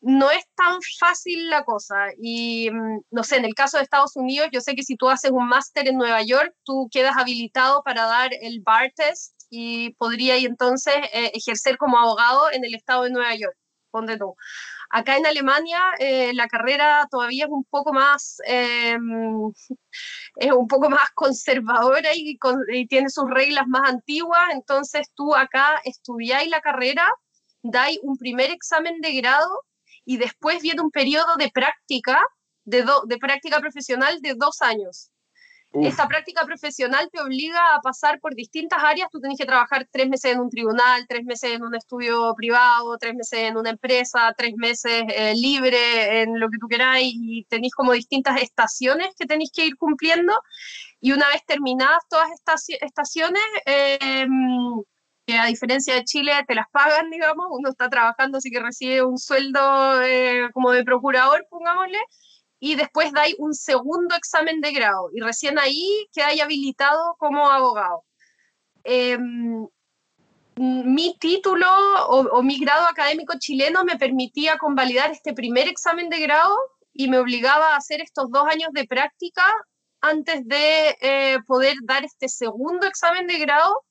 no 0.01 0.31
es 0.31 0.45
tan 0.55 0.79
fácil 0.99 1.51
la 1.51 1.65
cosa. 1.65 1.95
Y 2.21 2.71
mm, 2.71 3.01
no 3.11 3.23
sé, 3.25 3.37
en 3.37 3.45
el 3.45 3.55
caso 3.55 3.77
de 3.77 3.85
Estados 3.85 4.17
Unidos, 4.17 4.49
yo 4.53 4.61
sé 4.61 4.75
que 4.75 4.83
si 4.83 4.97
tú 4.97 5.09
haces 5.09 5.31
un 5.31 5.49
máster 5.49 5.89
en 5.89 5.97
Nueva 5.97 6.23
York, 6.23 6.55
tú 6.65 6.89
quedas 6.91 7.17
habilitado 7.17 7.83
para 7.83 8.07
dar 8.07 8.31
el 8.41 8.61
bar 8.61 8.93
test 8.97 9.35
y 9.51 9.91
podría 9.95 10.37
entonces 10.37 10.95
eh, 11.13 11.33
ejercer 11.35 11.77
como 11.79 11.99
abogado 11.99 12.51
en 12.53 12.65
el 12.65 12.75
estado 12.75 13.05
de 13.05 13.11
Nueva 13.11 13.35
York. 13.35 13.57
Ponte 13.91 14.19
tú. 14.19 14.35
Acá 14.91 15.17
en 15.17 15.27
Alemania 15.27 15.81
eh, 15.99 16.33
la 16.35 16.49
carrera 16.49 17.07
todavía 17.11 17.45
es 17.45 17.51
un 17.51 17.65
poco 17.65 17.93
más 17.93 18.39
em, 18.47 19.53
es 20.37 20.53
un 20.53 20.67
poco 20.67 20.91
más 20.91 21.11
conservadora 21.15 22.11
y, 22.15 22.39
tiene 22.87 23.09
sus 23.09 23.29
reglas 23.31 23.67
más 23.67 23.89
antiguas. 23.89 24.51
Entonces 24.53 25.11
tú 25.15 25.35
acá 25.35 25.81
estudiáis 25.85 26.49
la 26.51 26.61
carrera, 26.61 27.09
dais 27.63 27.99
un 28.03 28.17
primer 28.17 28.51
examen 28.51 29.01
de 29.01 29.15
grado 29.15 29.49
y 30.05 30.17
después 30.17 30.61
viene 30.63 30.83
un 30.83 30.91
periodo 30.91 31.37
de 31.37 31.51
práctica, 31.51 32.21
de, 32.65 32.85
de 33.07 33.19
práctica 33.19 33.61
profesional 33.61 34.21
de 34.21 34.35
dos 34.35 34.61
años. 34.61 35.11
Esta 35.83 36.07
práctica 36.07 36.45
profesional 36.45 37.09
te 37.11 37.21
obliga 37.21 37.75
a 37.75 37.81
pasar 37.81 38.21
por 38.21 38.35
distintas 38.35 38.83
áreas. 38.83 39.09
Tú 39.11 39.21
tienes 39.21 39.39
que 39.39 39.45
trabajar 39.45 39.89
tres 39.91 40.09
meses 40.09 40.33
en 40.33 40.41
un 40.41 40.49
tribunal, 40.49 41.07
tres 41.09 41.25
meses 41.25 41.51
en 41.51 41.65
un 41.65 41.75
estudio 41.75 42.33
privado, 42.37 42.97
tres 42.99 43.15
meses 43.15 43.41
en 43.41 43.57
una 43.57 43.71
empresa, 43.71 44.33
tres 44.37 44.55
meses 44.57 45.03
eh, 45.09 45.35
libre 45.35 46.23
en 46.23 46.39
lo 46.39 46.49
que 46.49 46.59
tú 46.59 46.69
queráis 46.69 47.13
y 47.17 47.45
tenéis 47.49 47.75
como 47.75 47.93
distintas 47.93 48.41
estaciones 48.41 49.09
que 49.19 49.27
tenéis 49.27 49.51
que 49.53 49.67
ir 49.67 49.77
cumpliendo. 49.77 50.33
Y 51.01 51.13
una 51.13 51.29
vez 51.29 51.45
terminadas 51.45 52.03
todas 52.09 52.31
estas 52.31 52.65
estaciones, 52.69 53.43
eh, 53.67 54.27
que 55.27 55.39
a 55.39 55.47
diferencia 55.47 55.95
de 55.95 56.05
Chile 56.05 56.33
te 56.47 56.55
las 56.55 56.67
pagan, 56.71 57.11
digamos, 57.11 57.47
uno 57.51 57.71
está 57.71 57.89
trabajando, 57.89 58.39
así 58.39 58.51
que 58.51 58.61
recibe 58.61 59.03
un 59.03 59.19
sueldo 59.19 60.03
eh, 60.03 60.51
como 60.53 60.71
de 60.71 60.85
procurador, 60.85 61.47
pongámosle, 61.49 61.99
y 62.65 62.77
después 62.77 63.13
dais 63.13 63.35
un 63.39 63.53
segundo 63.53 64.17
examen 64.17 64.63
de 64.63 64.73
grado, 64.73 65.11
y 65.13 65.21
recién 65.21 65.59
ahí 65.59 66.09
hay 66.17 66.41
habilitado 66.41 67.15
como 67.19 67.51
abogado. 67.51 68.05
Em, 68.85 69.67
mi 70.57 71.15
título 71.19 71.67
o, 72.09 72.21
o, 72.39 72.43
mi 72.43 72.59
grado 72.59 72.87
académico 72.87 73.35
chileno 73.39 73.85
me 73.85 73.99
permitía 73.99 74.57
convalidar 74.57 75.11
este 75.11 75.35
primer 75.35 75.69
examen 75.69 76.09
de 76.09 76.21
grado 76.21 76.57
y 76.95 77.09
me 77.09 77.19
obligaba 77.19 77.75
a 77.75 77.77
hacer 77.77 78.01
estos 78.01 78.31
dos 78.31 78.47
años 78.47 78.71
de 78.73 78.87
práctica 78.87 79.45
antes 80.01 80.49
de 80.49 80.97
eh, 81.03 81.39
poder 81.47 81.75
dar 81.83 82.03
este 82.05 82.31
segundo 82.31 82.87
examen 82.87 83.27
de 83.27 83.41
grado 83.41 83.85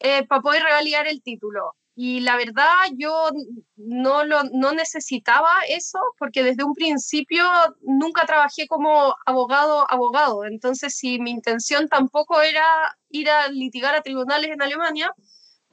eh, 0.00 0.26
para 0.26 0.42
poder 0.42 0.62
revalidar 0.62 1.06
el 1.06 1.22
título. 1.22 1.74
Y 1.96 2.20
la 2.20 2.36
verdad, 2.36 2.72
yo 2.96 3.30
no, 3.76 4.24
lo, 4.24 4.42
no 4.52 4.72
necesitaba 4.72 5.48
eso 5.68 5.98
porque 6.18 6.42
desde 6.42 6.64
un 6.64 6.74
principio 6.74 7.44
nunca 7.82 8.26
trabajé 8.26 8.66
como 8.66 9.14
abogado, 9.24 9.86
abogado. 9.88 10.44
Entonces, 10.44 10.96
si 10.96 11.20
mi 11.20 11.30
intención 11.30 11.88
tampoco 11.88 12.40
era 12.42 12.64
ir 13.10 13.30
a 13.30 13.48
litigar 13.48 13.94
a 13.94 14.02
tribunales 14.02 14.50
en 14.50 14.62
Alemania, 14.62 15.12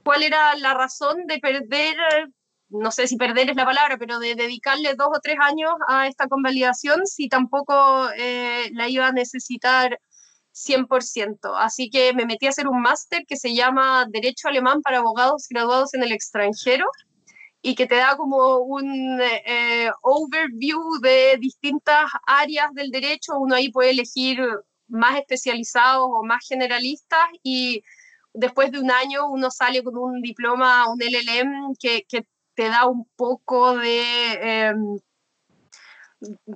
¿cuál 0.04 0.22
era 0.24 0.56
la 0.58 0.76
razón 0.76 1.26
de 1.26 1.40
perder, 1.40 1.98
no 2.70 2.92
sé 2.92 3.08
si 3.08 3.18
perder 3.18 3.50
es 3.50 3.56
la 3.56 3.66
palabra, 3.66 3.98
pero 3.98 4.20
de 4.20 4.36
dedicarle 4.36 4.94
dos 4.96 5.10
o 5.16 5.20
tres 5.22 5.38
años 5.42 5.74
a 5.88 6.08
esta 6.08 6.28
convalidación 6.28 7.08
si 7.08 7.30
tampoco 7.30 8.10
eh, 8.16 8.70
la 8.74 8.88
iba 8.90 9.08
a 9.08 9.12
necesitar 9.12 10.00
100%. 10.54 11.54
Así 11.58 11.90
que 11.90 12.14
me 12.14 12.26
metí 12.26 12.48
a 12.48 12.50
hacer 12.50 12.68
un 12.68 12.82
máster 12.82 13.26
que 13.28 13.38
se 13.38 13.54
llama 13.54 14.06
Derecho 14.10 14.48
Alemán 14.48 14.82
para 14.82 15.00
Abogados 15.00 15.48
Graduados 15.50 15.94
en 15.94 16.04
el 16.04 16.12
Extranjero 16.12 16.86
y 17.62 17.76
que 17.76 17.86
te 17.86 17.96
da 17.96 18.18
como 18.18 18.58
un 18.58 19.20
eh, 19.22 19.92
overview 20.02 21.00
de 21.02 21.38
distintas 21.40 22.10
áreas 22.26 22.74
del 22.74 22.90
derecho. 22.92 23.34
Uno 23.38 23.56
ahí 23.56 23.72
puede 23.72 23.92
elegir 23.92 24.40
más 24.88 25.18
especializados 25.18 26.08
o 26.12 26.24
más 26.24 26.46
generalistas 26.48 27.28
y 27.44 27.84
después 28.34 28.72
de 28.72 28.80
un 28.80 28.92
año 28.92 29.28
uno 29.30 29.52
sale 29.52 29.84
con 29.84 29.98
un 29.98 30.22
diploma, 30.22 30.92
un 30.92 31.00
LLM 31.00 31.76
que, 31.80 32.04
que 32.08 32.26
te 32.56 32.70
da 32.70 32.88
un 32.88 33.06
poco 33.16 33.78
de... 33.78 34.34
Em, 34.42 35.00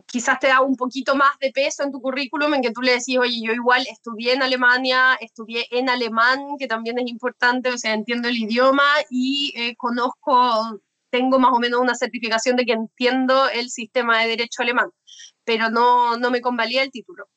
quizás 0.05 0.39
te 0.39 0.47
da 0.47 0.61
un 0.61 0.75
poquito 0.75 1.15
más 1.15 1.37
de 1.39 1.51
peso 1.51 1.83
en 1.83 1.91
tu 1.91 2.01
currículum 2.01 2.53
en 2.53 2.61
que 2.61 2.71
tú 2.71 2.81
le 2.81 2.93
decís, 2.93 3.17
oye, 3.17 3.41
yo 3.41 3.53
igual 3.53 3.85
estudié 3.89 4.33
en 4.33 4.43
Alemania, 4.43 5.15
estudié 5.19 5.65
en 5.71 5.89
alemán, 5.89 6.57
que 6.59 6.67
también 6.67 6.99
es 6.99 7.07
importante, 7.07 7.69
o 7.69 7.77
sea, 7.77 7.93
entiendo 7.93 8.27
el 8.27 8.37
idioma 8.37 8.87
y 9.09 9.53
eh, 9.55 9.75
conozco, 9.75 10.79
tengo 11.09 11.39
más 11.39 11.51
o 11.53 11.59
menos 11.59 11.79
una 11.79 11.95
certificación 11.95 12.55
de 12.55 12.65
que 12.65 12.73
entiendo 12.73 13.49
el 13.49 13.69
sistema 13.69 14.21
de 14.21 14.29
derecho 14.29 14.61
alemán, 14.61 14.89
pero 15.43 15.69
no, 15.69 16.17
no 16.17 16.29
me 16.31 16.41
convalía 16.41 16.83
el 16.83 16.91
título. 16.91 17.27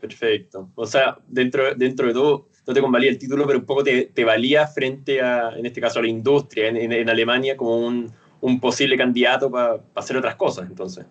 Perfecto. 0.00 0.70
O 0.74 0.86
sea, 0.86 1.18
dentro, 1.26 1.74
dentro 1.74 2.06
de 2.06 2.14
todo, 2.14 2.48
no 2.66 2.74
te 2.74 2.80
convalía 2.80 3.10
el 3.10 3.18
título, 3.18 3.46
pero 3.46 3.58
un 3.58 3.66
poco 3.66 3.84
te, 3.84 4.06
te 4.06 4.24
valía 4.24 4.66
frente 4.66 5.20
a, 5.20 5.52
en 5.56 5.66
este 5.66 5.80
caso, 5.80 5.98
a 5.98 6.02
la 6.02 6.08
industria 6.08 6.68
en, 6.68 6.92
en, 6.92 7.10
Alemania 7.10 7.56
como 7.56 7.76
un, 7.76 8.10
un 8.40 8.60
posible 8.60 8.96
candidato 8.96 9.50
para 9.50 9.80
hacer 9.94 10.16
otras 10.16 10.36
cosas, 10.36 10.68
entonces. 10.68 11.04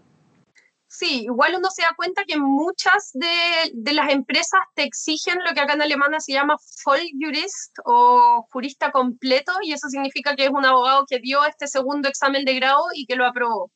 Sí, 0.91 1.21
igual 1.25 1.55
uno 1.55 1.69
se 1.69 1.83
da 1.83 1.93
cuenta 1.95 2.23
que 2.25 2.37
muchas 2.37 3.11
de, 3.13 3.27
de, 3.75 3.93
las 3.93 4.11
empresas 4.11 4.59
te 4.73 4.83
exigen 4.83 5.37
lo 5.45 5.53
que 5.53 5.59
acá 5.61 5.73
en 5.73 5.83
Alemania 5.83 6.19
se 6.19 6.33
llama 6.33 6.57
Volljurist 6.83 7.77
o 7.85 8.47
jurista 8.51 8.91
completo, 8.91 9.53
y 9.61 9.73
eso 9.73 9.87
significa 9.87 10.35
que 10.35 10.45
es 10.45 10.49
un 10.49 10.65
abogado 10.65 11.05
que 11.07 11.19
dio 11.19 11.45
este 11.45 11.67
segundo 11.67 12.09
examen 12.09 12.43
de 12.43 12.55
grado 12.55 12.85
y 12.93 13.05
que 13.05 13.15
lo 13.15 13.25
aprobó. 13.27 13.71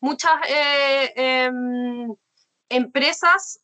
muchas 0.00 0.34
eh, 0.48 1.12
em, 1.16 2.14
empresas 2.68 3.60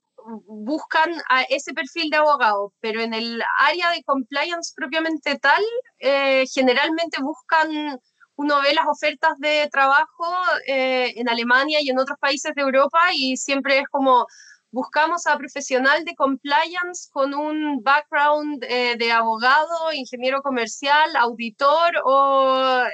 buscan 0.47 1.11
a 1.29 1.43
ese 1.45 1.73
perfil 1.73 2.11
de 2.11 2.19
abogado, 2.19 2.73
pero 2.81 3.01
en 3.01 3.15
el 3.15 3.43
área 3.61 3.91
de 3.91 4.03
compliance 4.05 4.73
propiamente 4.77 5.39
tal, 5.39 5.63
eh, 5.99 6.45
generalmente 6.53 7.23
buscan, 7.23 7.99
uno 8.41 8.61
ve 8.63 8.73
las 8.75 8.87
ofertas 8.87 9.39
de 9.39 9.69
trabajo 9.71 10.27
eh, 10.67 11.13
en 11.17 11.29
Alemania 11.29 11.79
y 11.83 11.91
en 11.91 11.99
otros 11.99 12.19
países 12.19 12.55
de 12.55 12.63
Europa 12.63 12.99
y 13.15 13.37
siempre 13.37 13.79
es 13.81 13.89
como 13.91 14.27
buscamos 14.73 15.27
a 15.27 15.37
profesional 15.37 16.05
de 16.05 16.15
compliance 16.15 17.11
con 17.13 17.35
un 17.35 17.83
background 17.83 18.65
eh, 18.69 18.97
de 18.97 19.13
abogado, 19.13 19.93
ingeniero 19.93 20.43
comercial, 20.43 21.17
auditor 21.17 21.93
o 22.05 22.85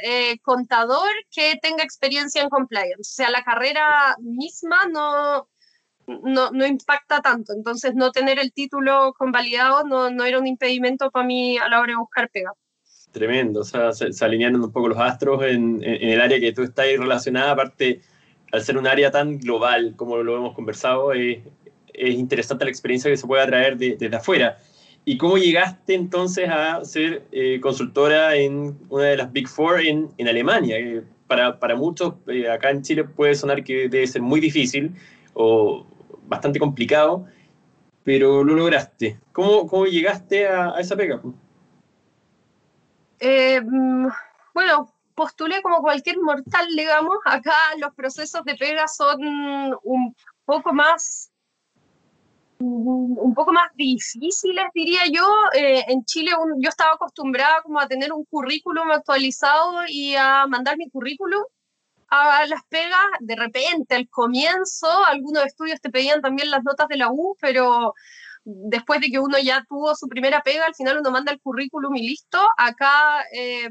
contador 0.42 1.10
que 1.30 1.58
tenga 1.62 1.84
experiencia 1.84 2.42
en 2.42 2.48
compliance. 2.48 3.00
O 3.00 3.04
sea, 3.04 3.30
la 3.30 3.44
carrera 3.44 4.16
misma 4.20 4.86
no, 4.90 5.48
no, 6.06 6.50
no, 6.50 6.66
impacta 6.66 7.20
tanto. 7.20 7.52
Entonces, 7.52 7.94
no 7.94 8.10
tener 8.12 8.38
el 8.38 8.52
título 8.52 9.12
convalidado 9.18 9.84
no, 9.84 10.10
no 10.10 10.24
era 10.24 10.38
un 10.38 10.46
impedimento 10.46 11.10
para 11.10 11.26
mí 11.26 11.58
a 11.58 11.68
la 11.68 11.80
hora 11.80 11.92
de 11.92 11.98
buscar 11.98 12.30
pega. 12.30 12.52
Tremendo, 13.16 13.60
o 13.60 13.64
sea, 13.64 13.92
se, 13.92 14.12
alinearon 14.22 14.62
un 14.62 14.70
poco 14.70 14.88
los 14.88 14.98
astros 14.98 15.42
en, 15.42 15.82
en, 15.82 16.10
el 16.10 16.20
área 16.20 16.38
que 16.38 16.52
tú 16.52 16.62
estás 16.62 16.84
relacionada, 16.98 17.52
aparte, 17.52 18.02
al 18.52 18.62
ser 18.62 18.76
un 18.76 18.86
área 18.86 19.10
tan 19.10 19.38
global 19.38 19.94
como 19.96 20.18
lo 20.18 20.36
hemos 20.36 20.54
conversado, 20.54 21.14
es, 21.14 21.38
es 21.94 22.14
interesante 22.14 22.66
la 22.66 22.70
experiencia 22.70 23.10
que 23.10 23.16
se 23.16 23.26
puede 23.26 23.46
traer 23.46 23.78
desde 23.78 24.14
afuera. 24.14 24.58
¿Y 25.06 25.16
cómo 25.16 25.38
llegaste 25.38 25.94
entonces 25.94 26.50
a 26.50 26.84
ser 26.84 27.22
eh, 27.32 27.58
consultora 27.62 28.36
en 28.36 28.76
una 28.90 29.04
de 29.04 29.16
las 29.16 29.32
Big 29.32 29.48
Four 29.48 29.80
en, 29.80 30.10
en 30.18 30.28
Alemania? 30.28 30.76
para, 31.26 31.58
para, 31.58 31.74
muchos 31.74 32.16
eh, 32.26 32.50
acá 32.50 32.70
en 32.70 32.82
Chile 32.82 33.04
puede 33.04 33.34
sonar 33.34 33.64
que 33.64 33.88
debe 33.88 34.06
ser 34.06 34.20
muy 34.20 34.40
difícil 34.40 34.94
o, 35.32 35.86
bastante 36.26 36.58
complicado, 36.58 37.24
pero 38.04 38.44
lo 38.44 38.54
lograste. 38.54 39.18
¿Cómo, 39.32 39.66
cómo 39.66 39.86
llegaste 39.86 40.46
a, 40.46 40.74
esa 40.78 40.96
pega? 40.96 41.22
Eh, 43.20 43.60
mm, 43.60 44.08
bueno, 44.54 44.92
postulé 45.14 45.62
como 45.62 45.80
cualquier 45.80 46.18
mortal, 46.20 46.66
digamos. 46.76 47.16
Acá 47.24 47.54
los 47.78 47.94
procesos 47.94 48.44
de 48.44 48.54
pega 48.54 48.86
son 48.88 49.20
un 49.82 50.14
poco 50.44 50.72
más 50.72 51.30
un 52.58 53.34
poco 53.34 53.52
más 53.52 53.70
difíciles, 53.74 54.64
diría 54.74 55.02
yo. 55.12 55.28
Eh, 55.54 55.84
en 55.88 56.04
Chile 56.04 56.32
yo 56.58 56.68
estaba 56.68 56.92
acostumbrada 56.92 57.62
como 57.62 57.80
a 57.80 57.88
tener 57.88 58.12
un 58.12 58.24
currículum 58.24 58.90
actualizado 58.90 59.82
y 59.88 60.14
a 60.16 60.46
mandar 60.46 60.76
mi 60.76 60.88
currículum 60.88 61.42
a 62.08 62.46
las 62.46 62.60
pegas, 62.68 63.04
de 63.20 63.34
repente 63.34 63.96
al 63.96 64.08
comienzo, 64.08 64.86
algunos 65.06 65.44
estudios 65.44 65.80
te 65.80 65.90
pedían 65.90 66.20
también 66.20 66.50
las 66.50 66.62
notas 66.62 66.86
de 66.88 66.98
la 66.98 67.10
U, 67.10 67.36
pero 67.40 67.94
después 68.46 69.00
de 69.00 69.10
que 69.10 69.18
uno 69.18 69.38
ya 69.38 69.64
tuvo 69.68 69.94
su 69.96 70.08
primera 70.08 70.40
pega, 70.42 70.66
al 70.66 70.74
final 70.74 70.98
uno 70.98 71.10
manda 71.10 71.32
el 71.32 71.40
currículum 71.40 71.96
y 71.96 72.08
listo. 72.08 72.38
Acá 72.56 73.24
eh, 73.32 73.68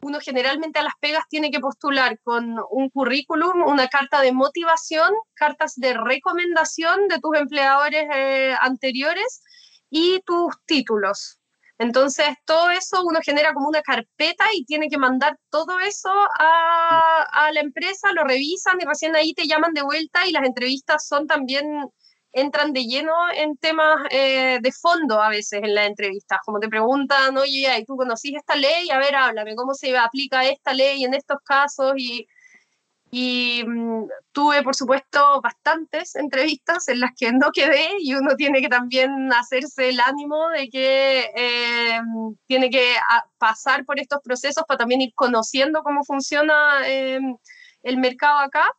uno 0.00 0.18
generalmente 0.20 0.78
a 0.78 0.82
las 0.82 0.94
pegas 1.00 1.24
tiene 1.28 1.50
que 1.50 1.60
postular 1.60 2.18
con 2.22 2.56
un 2.70 2.88
currículum, 2.88 3.62
una 3.66 3.88
carta 3.88 4.20
de 4.20 4.32
motivación, 4.32 5.12
cartas 5.34 5.74
de 5.76 5.94
recomendación 5.94 7.08
de 7.08 7.18
tus 7.18 7.36
empleadores 7.36 8.06
eh, 8.14 8.54
anteriores 8.60 9.42
y 9.90 10.20
tus 10.20 10.54
títulos. 10.64 11.38
Entonces, 11.78 12.26
todo 12.44 12.70
eso 12.70 13.04
uno 13.04 13.20
genera 13.22 13.54
como 13.54 13.68
una 13.68 13.82
carpeta 13.82 14.46
y 14.52 14.64
tiene 14.64 14.88
que 14.88 14.98
mandar 14.98 15.38
todo 15.48 15.78
eso 15.78 16.10
a, 16.38 17.50
la 17.52 17.60
empresa, 17.60 18.12
lo 18.12 18.24
revisan 18.24 18.78
y 18.80 18.84
recién 18.84 19.14
ahí 19.14 19.32
te 19.32 19.46
llaman 19.46 19.72
de 19.72 19.82
vuelta 19.82 20.26
y 20.26 20.32
las 20.32 20.44
entrevistas 20.44 21.06
son 21.06 21.26
también, 21.28 21.88
entran 22.32 22.72
de 22.72 22.84
lleno 22.84 23.12
en 23.34 23.56
temas 23.56 24.02
eh, 24.10 24.58
de 24.60 24.72
fondo 24.72 25.20
a 25.20 25.30
veces 25.30 25.62
en 25.62 25.74
las 25.74 25.86
entrevistas, 25.86 26.38
como 26.44 26.60
te 26.60 26.68
preguntan, 26.68 27.36
oye, 27.36 27.78
¿y 27.78 27.84
tú 27.84 27.96
conocís 27.96 28.36
esta 28.36 28.56
ley? 28.56 28.90
A 28.90 28.98
ver, 28.98 29.14
háblame, 29.14 29.54
¿cómo 29.54 29.74
se 29.74 29.96
aplica 29.96 30.44
esta 30.44 30.72
ley 30.74 31.04
en 31.04 31.14
estos 31.14 31.38
casos? 31.44 31.94
Y 33.10 33.64
mm, 33.66 34.04
tuve, 34.32 34.62
por 34.62 34.74
supuesto, 34.74 35.40
bastantes 35.40 36.14
entrevistas 36.16 36.88
en 36.88 37.00
las 37.00 37.12
que 37.16 37.32
no 37.32 37.50
quedé 37.52 37.88
y 38.00 38.14
uno 38.14 38.36
tiene 38.36 38.60
que 38.60 38.68
también 38.68 39.32
hacerse 39.32 39.88
el 39.88 40.00
ánimo 40.00 40.48
de 40.50 40.68
que 40.68 41.30
eh, 41.34 42.00
tiene 42.46 42.68
que 42.68 42.96
ah, 43.08 43.24
pasar 43.38 43.84
por 43.86 43.98
estos 43.98 44.20
procesos 44.22 44.64
para 44.68 44.78
también 44.78 45.00
ir 45.00 45.14
conociendo 45.14 45.82
cómo 45.82 46.04
funciona 46.04 46.86
eh, 46.86 47.18
el 47.82 47.96
mercado 47.96 48.40
acá. 48.40 48.70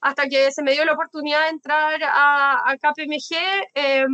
Hasta 0.00 0.28
que 0.28 0.50
se 0.52 0.62
me 0.62 0.72
dio 0.72 0.84
la 0.84 0.92
oportunidad 0.92 1.44
de 1.44 1.50
entrar 1.50 2.00
a, 2.04 2.76
KPMG, 2.80 3.36
eh, 3.74 4.06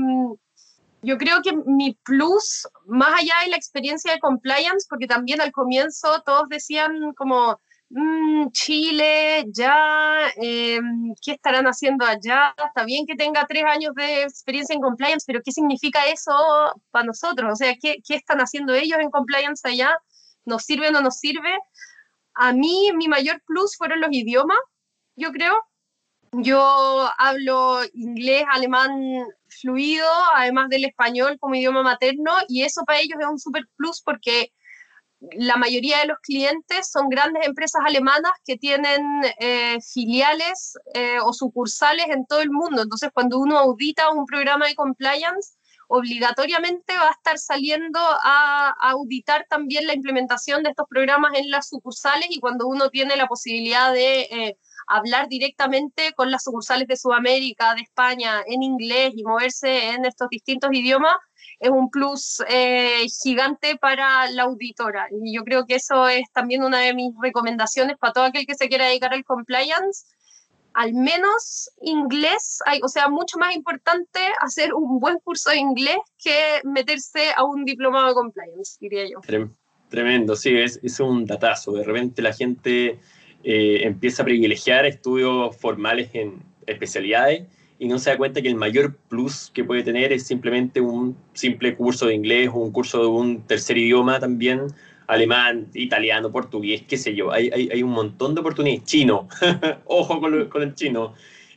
yo 1.03 1.19
creo 1.19 1.43
que 1.43 1.53
mi 1.67 1.95
plus, 2.05 2.67
más 2.87 3.21
allá 3.21 3.35
de 3.45 3.51
la 3.51 3.57
experiencia 3.57 4.13
de 4.13 4.19
compliance, 4.21 4.87
porque 4.89 5.07
también 5.07 5.41
al 5.41 5.53
comienzo 5.53 6.23
todos 6.25 6.49
decían 6.49 7.13
como 7.15 7.61
Mm, 7.97 8.51
Chile, 8.51 9.45
ya, 9.53 10.29
em, 10.37 11.15
¿qué 11.23 11.33
estarán 11.33 11.67
haciendo 11.67 12.05
allá? 12.05 12.53
Está 12.67 12.85
bien 12.85 13.07
que 13.07 13.15
tenga 13.15 13.47
tres 13.47 13.65
años 13.67 13.95
de 13.95 14.23
experiencia 14.23 14.75
en 14.75 14.81
compliance, 14.81 15.25
pero 15.27 15.41
¿qué 15.45 15.53
significa 15.53 16.05
eso 16.07 16.33
para 16.91 17.05
nosotros? 17.05 17.53
O 17.53 17.57
sea, 17.57 17.75
¿qué, 17.81 17.99
¿qué, 18.05 18.17
están 18.17 18.39
haciendo 18.41 18.75
ellos 18.75 18.99
en 19.01 19.11
compliance 19.11 19.67
allá? 19.69 19.97
¿Nos 20.45 20.65
sirve 20.65 20.89
o 20.89 20.91
no 20.93 21.03
nos 21.03 21.19
sirve? 21.19 21.57
A 22.35 22.53
mí, 22.53 22.91
mi 22.97 23.09
mayor 23.09 23.41
plus 23.47 23.77
fueron 23.77 24.01
los 24.01 24.11
idiomas, 24.13 24.59
yo 25.17 25.31
creo. 25.33 25.55
Yo 26.39 27.09
hablo 27.19 27.81
inglés, 27.93 28.45
alemán 28.51 29.25
fluido, 29.49 30.09
además 30.35 30.69
del 30.69 30.85
español 30.85 31.37
como 31.39 31.55
idioma 31.55 31.83
materno, 31.83 32.33
y 32.49 32.63
eso 32.63 32.83
para 32.85 33.01
ellos 33.01 33.19
es 33.21 33.27
un 33.27 33.39
super 33.39 33.65
plus 33.77 34.03
porque 34.03 34.53
la 35.33 35.57
mayoría 35.57 35.99
de 36.01 36.07
los 36.07 36.19
clientes 36.19 36.91
son 36.91 37.09
grandes 37.09 37.47
empresas 37.47 37.83
alemanas 37.87 38.33
que 38.45 38.57
tienen 38.57 39.23
eh, 39.39 39.79
filiales 39.81 40.75
eh, 40.93 41.19
o 41.23 41.33
sucursales 41.33 42.07
en 42.09 42.27
todo 42.27 42.41
el 42.41 42.51
mundo. 42.51 42.83
Entonces, 42.83 43.11
cuando 43.15 43.39
uno 43.39 43.59
audita 43.59 44.11
un 44.11 44.27
programa 44.27 44.67
de 44.67 44.75
compliance, 44.75 45.55
obligatoriamente 45.89 46.97
va 46.97 47.09
a 47.09 47.13
estar 47.13 47.39
saliendo 47.39 47.99
a, 48.01 48.75
auditar 48.81 49.47
también 49.49 49.87
la 49.87 49.95
implementación 49.95 50.63
de 50.63 50.71
estos 50.71 50.87
programas 50.89 51.33
en 51.35 51.51
las 51.51 51.69
sucursales 51.69 52.27
y 52.31 52.41
cuando 52.41 52.67
uno 52.67 52.91
tiene 52.91 53.17
la 53.17 53.27
posibilidad 53.27 53.93
de 53.93 54.23
eh, 54.23 54.59
hablar 54.87 55.29
directamente 55.29 56.13
con 56.15 56.31
las 56.31 56.45
sucursales 56.45 56.87
de 56.89 56.97
Sudamérica, 56.97 57.75
de 57.75 57.83
España, 57.83 58.43
en 58.47 58.63
inglés 58.63 59.13
y 59.17 59.25
moverse 59.25 59.91
en 59.91 60.05
estos 60.05 60.29
distintos 60.29 60.71
idiomas, 60.73 61.17
es 61.61 61.71
un 61.71 61.91
plus 61.91 62.43
eh, 62.49 63.07
gigante 63.23 63.77
para 63.77 64.31
la 64.31 64.45
auditora. 64.45 65.09
Y 65.11 65.35
yo 65.35 65.45
creo 65.45 65.67
que 65.67 65.77
eso 65.77 66.09
es 66.09 66.25
también 66.33 66.63
una 66.63 66.81
de 66.81 66.95
mis 66.95 67.13
recomendaciones 67.21 67.97
para 67.99 68.13
todo 68.13 68.25
aquel 68.25 68.47
que 68.47 68.55
se 68.55 68.69
quiera 68.69 68.87
dedicar 68.87 69.13
al 69.13 69.25
compliance. 69.25 70.07
Al 70.75 70.93
menos 70.93 71.71
inglés, 71.83 72.59
hay, 72.67 72.81
o 72.83 72.89
sea, 72.89 73.09
mucho 73.09 73.39
más 73.39 73.55
importante 73.55 74.19
hacer 74.41 74.75
un 74.75 74.99
buen 74.99 75.21
curso 75.21 75.51
de 75.51 75.59
inglés 75.59 75.99
que 76.23 76.61
meterse 76.65 77.31
a 77.37 77.45
un 77.45 77.65
diplomado 77.65 78.09
de 78.09 78.15
compliance, 78.15 78.77
diría 78.81 79.05
yo. 79.09 79.21
Tremendo, 79.89 80.35
sí, 80.35 80.57
es, 80.59 80.81
es 80.83 80.99
un 80.99 81.25
datazo. 81.25 81.73
De 81.73 81.85
repente 81.85 82.21
la 82.21 82.33
gente 82.33 82.99
eh, 83.45 83.81
empieza 83.83 84.23
a 84.23 84.25
privilegiar 84.25 84.87
estudios 84.87 85.55
formales 85.57 86.09
en 86.15 86.43
especialidades 86.67 87.45
y 87.79 87.89
no 87.89 87.99
se 87.99 88.09
da 88.09 88.17
cuenta 88.17 88.41
que 88.41 88.49
el 88.49 88.55
mayor 88.55 88.97
plus 89.09 89.51
que 89.53 89.65
puede 89.65 89.83
tener 89.83 90.15
es 90.15 90.27
simplemente 90.27 90.81
un 90.81 91.15
simple 91.35 91.77
curso 91.77 92.07
de 92.07 92.15
inglés 92.15 92.49
o 92.49 92.59
un 92.59 92.73
curso 92.73 93.03
de 93.03 93.07
un 93.09 93.43
tercer 93.43 93.77
idioma 93.77 94.19
también, 94.19 94.69
alemán, 95.07 95.67
italiano, 95.75 96.33
portugués, 96.33 96.85
qué 96.89 96.97
sé 96.97 97.15
yo. 97.15 97.33
Hay, 97.33 97.51
hay, 97.53 97.69
hay 97.71 97.83
un 97.83 97.91
montón 97.91 98.35
de 98.35 98.41
oportunidades. 98.41 98.85
Chino, 98.85 99.29
ojo 99.85 100.21
con, 100.23 100.49
con, 100.49 100.63
el 100.63 100.75
chino. 100.75 101.13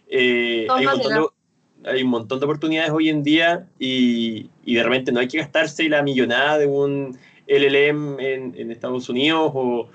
Eh, 0.09 0.67
hay, 0.69 0.85
un 0.85 0.91
montón 0.91 1.13
de, 1.13 1.89
hay, 1.89 2.03
un 2.03 2.09
montón 2.09 2.39
de, 2.39 2.45
oportunidades 2.45 2.91
hoy 2.91 3.07
en 3.07 3.23
día 3.23 3.65
y, 3.79 4.49
y, 4.65 4.75
de 4.75 4.83
repente 4.83 5.13
no 5.13 5.21
hay 5.21 5.29
que 5.29 5.37
gastarse 5.37 5.87
la 5.87 6.03
millonada 6.03 6.57
de 6.57 6.65
un 6.65 7.17
LLM 7.47 8.19
en, 8.19 8.53
en 8.57 8.71
Estados 8.71 9.07
Unidos 9.07 9.51
o, 9.53 9.89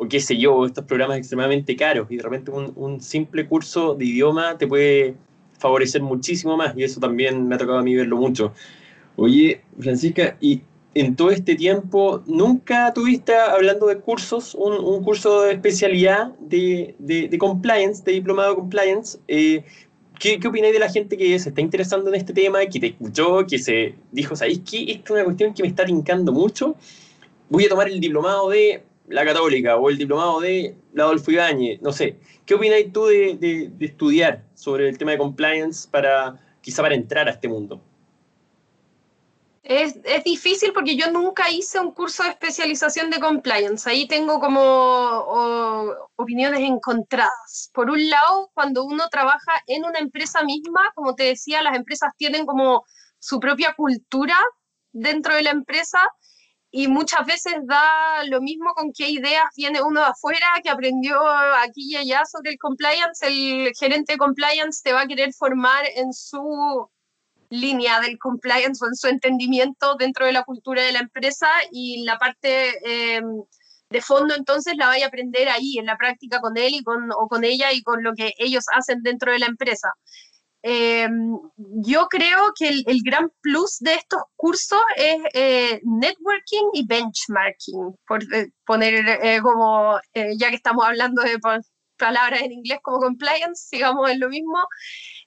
o 0.00 0.08
qué 0.08 0.18
sé 0.18 0.38
yo, 0.38 0.64
estos 0.64 0.86
programas 0.86 1.18
extremadamente 1.18 1.76
caros 1.76 2.06
y 2.10 2.16
de 2.16 2.22
repente 2.22 2.50
un, 2.50 3.00
simple 3.02 3.46
curso 3.46 3.94
de 3.94 4.06
idioma 4.06 4.56
te 4.56 4.66
puede 4.66 5.14
favorecer 5.58 6.00
muchísimo 6.00 6.56
más 6.56 6.74
y 6.74 6.84
eso 6.84 6.98
también 7.00 7.46
me 7.46 7.54
ha 7.54 7.58
tocado 7.58 7.78
a 7.78 7.82
mí 7.82 7.94
verlo 7.94 8.16
mucho. 8.16 8.54
Oye, 9.16 9.60
Francisca, 9.78 10.38
y 10.40 10.62
en 10.94 11.16
todo 11.16 11.30
este 11.30 11.54
tiempo, 11.54 12.22
¿nunca 12.26 12.94
tuviste, 12.94 13.34
hablando 13.34 13.88
de 13.88 13.98
cursos, 13.98 14.54
un, 14.54 15.04
curso 15.04 15.42
de 15.42 15.52
especialidad 15.52 16.32
de, 16.38 16.94
de, 16.98 17.28
de, 17.28 17.38
compliance, 17.38 18.02
de 18.02 18.12
diplomado 18.12 18.50
de 18.50 18.56
compliance? 18.56 19.18
Eh, 19.28 19.62
¿Qué, 20.18 20.40
¿Qué 20.40 20.48
opináis 20.48 20.72
de 20.72 20.78
la 20.78 20.88
gente 20.88 21.18
que 21.18 21.38
se 21.38 21.50
está 21.50 21.60
interesando 21.60 22.08
en 22.08 22.14
este 22.14 22.32
tema, 22.32 22.64
que 22.64 22.80
te 22.80 22.86
escuchó, 22.86 23.46
que 23.46 23.58
se 23.58 23.96
dijo, 24.12 24.34
¿sabéis 24.34 24.62
qué? 24.70 24.92
Esta 24.92 25.04
es 25.04 25.10
una 25.10 25.24
cuestión 25.24 25.52
que 25.52 25.62
me 25.62 25.68
está 25.68 25.84
tincando 25.84 26.32
mucho. 26.32 26.74
Voy 27.50 27.66
a 27.66 27.68
tomar 27.68 27.88
el 27.88 28.00
diplomado 28.00 28.48
de 28.48 28.82
la 29.10 29.24
Católica 29.24 29.76
o 29.76 29.90
el 29.90 29.98
diplomado 29.98 30.40
de 30.40 30.76
la 30.92 31.04
Adolfo 31.04 31.30
Ibáñez, 31.30 31.82
no 31.82 31.92
sé. 31.92 32.18
¿Qué 32.46 32.54
opinas 32.54 32.78
tú 32.92 33.06
de, 33.06 33.36
de, 33.36 33.84
estudiar 33.84 34.44
sobre 34.54 34.88
el 34.88 34.98
tema 34.98 35.12
de 35.12 35.18
compliance 35.18 35.88
para 35.88 36.40
quizá 36.60 36.82
para 36.82 36.94
entrar 36.94 37.28
a 37.28 37.32
este 37.32 37.48
mundo? 37.48 37.82
Es, 39.62 39.98
es, 40.04 40.24
difícil 40.24 40.72
porque 40.72 40.96
yo 40.96 41.10
nunca 41.10 41.50
hice 41.50 41.78
un 41.78 41.92
curso 41.92 42.22
de 42.22 42.30
especialización 42.30 43.10
de 43.10 43.20
compliance. 43.20 43.88
Ahí 43.88 44.08
tengo 44.08 44.40
como 44.40 45.94
opiniones 46.16 46.60
encontradas. 46.60 47.70
Por 47.74 47.90
un 47.90 48.08
lado, 48.08 48.50
cuando 48.54 48.84
uno 48.84 49.08
trabaja 49.10 49.52
en 49.66 49.84
una 49.84 49.98
empresa 49.98 50.42
misma, 50.42 50.90
como 50.94 51.14
te 51.14 51.24
decía, 51.24 51.62
las 51.62 51.76
empresas 51.76 52.12
tienen 52.16 52.46
como 52.46 52.84
su 53.18 53.38
propia 53.38 53.74
cultura 53.76 54.36
dentro 54.92 55.34
de 55.34 55.42
la 55.42 55.50
empresa 55.50 56.00
y 56.72 56.86
muchas 56.88 57.26
veces 57.26 57.54
da 57.64 58.24
lo 58.26 58.40
mismo 58.40 58.72
con 58.74 58.92
qué 58.92 59.08
ideas 59.08 59.44
viene 59.56 59.82
uno 59.82 60.00
de 60.00 60.06
afuera 60.06 60.46
que 60.62 60.70
aprendió 60.70 61.16
aquí 61.64 61.92
y 61.92 61.96
allá 61.96 62.24
sobre 62.26 62.52
el 62.52 62.58
compliance. 62.58 63.26
El 63.26 63.72
gerente 63.78 64.12
de 64.12 64.18
compliance 64.18 64.80
te 64.82 64.92
va 64.92 65.02
a 65.02 65.06
querer 65.06 65.32
formar 65.34 65.84
en 65.96 66.12
su 66.12 66.88
línea 67.50 68.00
del 68.00 68.18
compliance 68.18 68.84
o 68.84 68.88
en 68.88 68.94
su 68.94 69.08
entendimiento 69.08 69.96
dentro 69.96 70.26
de 70.26 70.32
la 70.32 70.44
cultura 70.44 70.82
de 70.82 70.92
la 70.92 71.00
empresa 71.00 71.48
y 71.72 72.04
la 72.04 72.16
parte 72.18 73.16
em, 73.16 73.42
de 73.90 74.00
fondo 74.00 74.34
entonces 74.36 74.74
la 74.76 74.86
vaya 74.86 75.06
a 75.06 75.08
aprender 75.08 75.48
ahí, 75.48 75.78
en 75.78 75.86
la 75.86 75.96
práctica 75.96 76.40
con 76.40 76.56
él 76.56 76.74
y 76.74 76.84
con, 76.84 77.10
o 77.12 77.26
con 77.28 77.42
ella 77.42 77.72
y 77.72 77.82
con 77.82 78.04
lo 78.04 78.14
que 78.14 78.32
ellos 78.38 78.64
hacen 78.72 79.02
dentro 79.02 79.32
de 79.32 79.40
la 79.40 79.46
empresa. 79.46 79.92
Em, 80.62 81.38
yo 81.56 82.06
creo 82.08 82.52
que 82.54 82.68
el, 82.68 83.00
gran 83.02 83.30
plus 83.40 83.78
de 83.80 83.94
estos 83.94 84.20
cursos 84.36 84.80
es 84.96 85.16
eh, 85.32 85.80
networking 85.84 86.68
y 86.74 86.86
benchmarking, 86.86 87.96
por 88.06 88.22
eh, 88.34 88.50
poner 88.66 89.08
eh, 89.22 89.40
como, 89.42 89.98
ya 90.14 90.50
que 90.50 90.56
estamos 90.56 90.84
hablando 90.84 91.22
de 91.22 91.38
palabras 91.96 92.42
en 92.42 92.52
inglés 92.52 92.80
como 92.82 92.98
compliance, 92.98 93.68
sigamos 93.68 94.10
en 94.10 94.20
lo 94.20 94.28
mismo. 94.28 94.58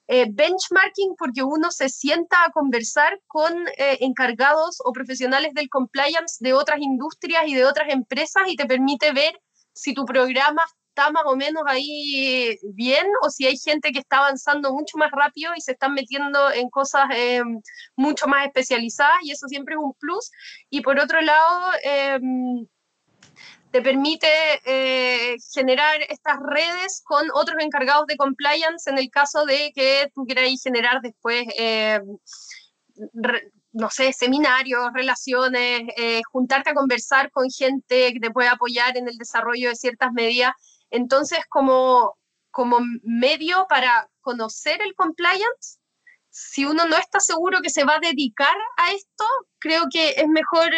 benchmarking 0.07 1.15
porque 1.17 1.43
uno 1.43 1.71
se 1.71 1.89
sienta 1.89 2.43
a 2.43 2.51
conversar 2.51 3.19
con 3.27 3.53
encargados 3.77 4.77
o 4.83 4.91
profesionales 4.91 5.53
del 5.53 5.69
compliance 5.69 6.37
de 6.39 6.53
otras 6.53 6.79
industrias 6.79 7.43
y 7.47 7.55
de 7.55 7.65
otras 7.65 7.89
empresas 7.89 8.43
y 8.47 8.55
te 8.55 8.65
permite 8.65 9.13
ver 9.13 9.39
si 9.73 9.93
tu 9.93 10.05
programa 10.05 10.63
está 10.93 11.11
más 11.11 11.23
o 11.25 11.35
menos 11.35 11.63
ahí 11.65 12.57
bien 12.73 13.07
o 13.23 13.29
si 13.29 13.47
hay 13.47 13.57
gente 13.57 13.91
que 13.91 13.99
está 13.99 14.17
avanzando 14.17 14.71
mucho 14.71 14.97
más 14.97 15.11
rápido 15.11 15.51
y 15.55 15.61
se 15.61 15.71
están 15.71 15.93
metiendo 15.93 16.51
en 16.51 16.69
cosas 16.69 17.05
eh, 17.15 17.41
mucho 17.95 18.27
más 18.27 18.45
especializadas 18.45 19.17
y 19.23 19.31
eso 19.31 19.47
siempre 19.47 19.73
es 19.75 19.81
un 19.81 19.93
plus. 19.99 20.31
Y 20.69 20.81
por 20.81 20.99
otro 20.99 21.19
lado, 21.21 21.71
em, 21.83 22.67
te 23.71 23.81
permite 23.81 24.27
eh, 24.65 25.35
generar 25.53 26.01
estas 26.09 26.37
redes 26.39 27.01
con 27.03 27.25
otros 27.33 27.57
encargados 27.59 28.05
de 28.05 28.17
compliance 28.17 28.89
en 28.89 28.99
el 28.99 29.09
caso 29.09 29.45
de 29.45 29.71
que 29.73 30.11
tú 30.13 30.25
quieras 30.25 30.61
generar 30.63 31.01
después 31.01 31.45
em, 31.57 32.03
no 33.73 33.89
sé, 33.89 34.13
seminarios, 34.13 34.93
relaciones, 34.93 35.81
eh, 35.97 36.21
juntarte 36.31 36.69
a 36.69 36.73
conversar 36.75 37.31
con 37.31 37.49
gente 37.49 38.13
que 38.13 38.19
te 38.19 38.29
puede 38.29 38.47
apoyar 38.47 38.95
en 38.95 39.07
el 39.07 39.17
desarrollo 39.17 39.69
de 39.69 39.75
ciertas 39.75 40.13
medidas 40.13 40.53
entonces, 40.93 41.39
como, 41.49 42.15
como 42.51 42.77
medio 43.01 43.65
para 43.67 44.07
conocer 44.21 44.79
el 44.83 44.93
compliance, 44.93 45.79
si 46.29 46.65
uno 46.65 46.85
no 46.85 46.95
está 46.97 47.19
seguro 47.19 47.61
que 47.63 47.71
se 47.71 47.83
va 47.83 47.95
a 47.95 47.99
dedicar 47.99 48.55
a 48.77 48.91
esto, 48.91 49.25
creo 49.57 49.85
que 49.91 50.11
es 50.11 50.27
mejor 50.27 50.69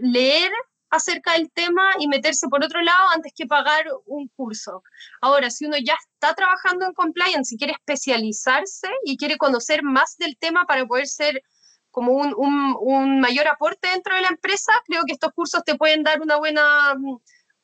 leer 0.00 0.52
acerca 0.90 1.32
del 1.32 1.50
tema 1.50 1.94
y 1.98 2.08
meterse 2.08 2.46
por 2.48 2.62
otro 2.62 2.82
lado 2.82 3.08
antes 3.14 3.32
que 3.34 3.46
pagar 3.46 3.86
un 4.04 4.28
curso. 4.36 4.82
Ahora, 5.22 5.48
si 5.48 5.64
uno 5.64 5.78
ya 5.78 5.96
está 6.12 6.34
trabajando 6.34 6.84
en 6.84 6.92
compliance 6.92 7.54
y 7.54 7.58
quiere 7.58 7.72
especializarse 7.72 8.88
y 9.04 9.16
quiere 9.16 9.38
conocer 9.38 9.82
más 9.82 10.18
del 10.18 10.36
tema 10.36 10.66
para 10.66 10.84
poder 10.84 11.06
ser 11.06 11.42
como 11.90 12.12
un, 12.12 12.34
un, 12.36 12.76
un 12.80 13.20
mayor 13.20 13.48
aporte 13.48 13.88
dentro 13.88 14.14
de 14.14 14.20
la 14.20 14.28
empresa, 14.28 14.74
creo 14.84 15.04
que 15.06 15.14
estos 15.14 15.32
cursos 15.32 15.64
te 15.64 15.76
pueden 15.76 16.02
dar 16.02 16.20
una 16.20 16.36
buena 16.36 16.94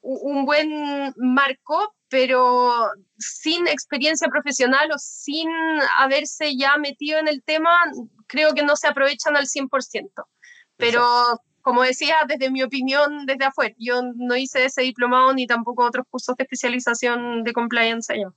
un 0.03 0.45
buen 0.45 1.13
marco, 1.17 1.95
pero 2.09 2.89
sin 3.19 3.69
experiencia 3.69 4.29
profesional 4.29 4.91
o 4.93 4.99
sin 4.99 5.49
haberse 5.99 6.57
ya 6.57 6.77
metido 6.77 7.19
en 7.19 7.29
el 7.29 7.43
tema, 7.43 7.71
creo 8.27 8.53
que 8.55 8.65
no 8.65 8.77
se 8.77 8.89
aprovechan 8.89 9.37
al 9.37 9.47
100%. 9.47 10.11
Pero 10.77 11.05
como 11.63 11.83
decía, 11.83 12.17
desde 12.27 12.51
mi 12.51 12.63
opinión, 12.63 13.27
desde 13.27 13.45
afuera, 13.45 13.75
yo 13.79 14.03
no 14.17 14.37
hice 14.37 14.65
ese 14.65 14.83
diplomado 14.83 15.33
ni 15.35 15.47
tampoco 15.47 15.85
otros 15.85 16.07
cursos 16.09 16.37
de 16.37 16.45
especialización 16.45 17.45
de 17.45 17.53
compliance 17.53 18.13
allá. 18.13 18.33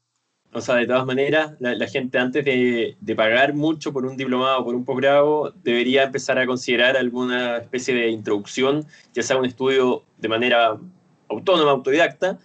O 0.55 0.61
sea, 0.61 0.75
de 0.75 0.85
todas 0.85 1.05
maneras, 1.05 1.53
la, 1.59 1.87
gente 1.87 2.19
antes 2.19 2.45
de, 2.45 2.95
de, 2.99 3.15
pagar 3.15 3.55
mucho 3.55 3.91
por 3.91 4.05
un 4.05 4.15
diplomado 4.15 4.59
o 4.59 4.65
por 4.65 4.75
un 4.75 4.85
posgrado, 4.85 5.51
debería 5.63 6.03
empezar 6.03 6.37
a 6.37 6.45
considerar 6.45 6.95
alguna 6.95 7.57
especie 7.57 7.95
de 7.95 8.09
introducción, 8.09 8.85
ya 9.13 9.23
sea 9.23 9.37
un 9.37 9.45
estudio 9.45 10.03
de 10.19 10.29
manera 10.29 10.77
autónoma, 11.33 11.71
autodidacta, 11.71 12.39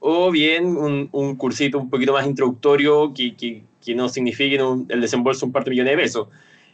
o 0.00 0.30
bien 0.30 0.76
un, 0.76 1.08
un 1.12 1.36
cursito 1.36 1.78
un 1.78 1.90
poquito 1.90 2.12
más 2.12 2.26
introductorio 2.26 3.12
que, 3.12 3.34
que, 3.34 3.62
que 3.84 3.94
no 3.94 4.08
signifique 4.08 4.56
el 4.56 5.00
desembolso 5.00 5.40
de 5.40 5.46
un 5.46 5.52
par 5.52 5.64
de 5.64 5.70
millones 5.70 5.96
de 5.96 6.02
pesos. 6.02 6.28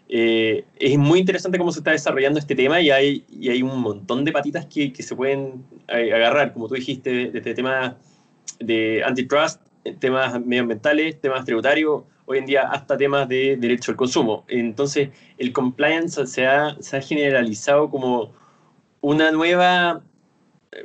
Eh, 0.09 0.65
es 0.79 0.99
muy 0.99 1.21
interesante 1.21 1.57
cómo 1.57 1.73
se 1.73 1.79
está 1.79 1.93
desarrollando 1.93 2.39
este 2.39 2.55
tema 2.55 2.81
y 2.81 2.91
hay, 2.91 3.25
y 3.31 3.49
hay 3.49 3.63
un 3.63 3.81
montón 3.81 4.25
de 4.25 4.33
patitas 4.33 4.67
que, 4.67 4.93
que 4.93 5.03
se 5.03 5.17
pueden 5.17 5.65
agarrar, 5.89 6.53
como 6.53 6.69
tú 6.69 6.75
dijiste, 6.75 7.31
desde 7.31 7.55
temas 7.55 7.95
de 8.61 9.03
antitrust, 9.03 9.63
temas 9.99 10.39
medioambientales, 10.45 11.21
temas 11.21 11.45
tributarios, 11.45 12.03
hoy 12.27 12.39
en 12.39 12.47
día 12.47 12.63
hasta 12.63 12.97
temas 12.97 13.29
de 13.29 13.57
derecho 13.57 13.91
al 13.91 13.97
consumo. 13.97 14.45
Entonces, 14.49 15.09
el 15.39 15.53
compliance 15.53 16.27
se 16.27 16.47
ha, 16.47 16.77
se 16.81 16.97
ha 16.97 17.01
generalizado 17.01 17.91
como 17.91 18.33
una 19.01 19.31
nueva 19.31 20.03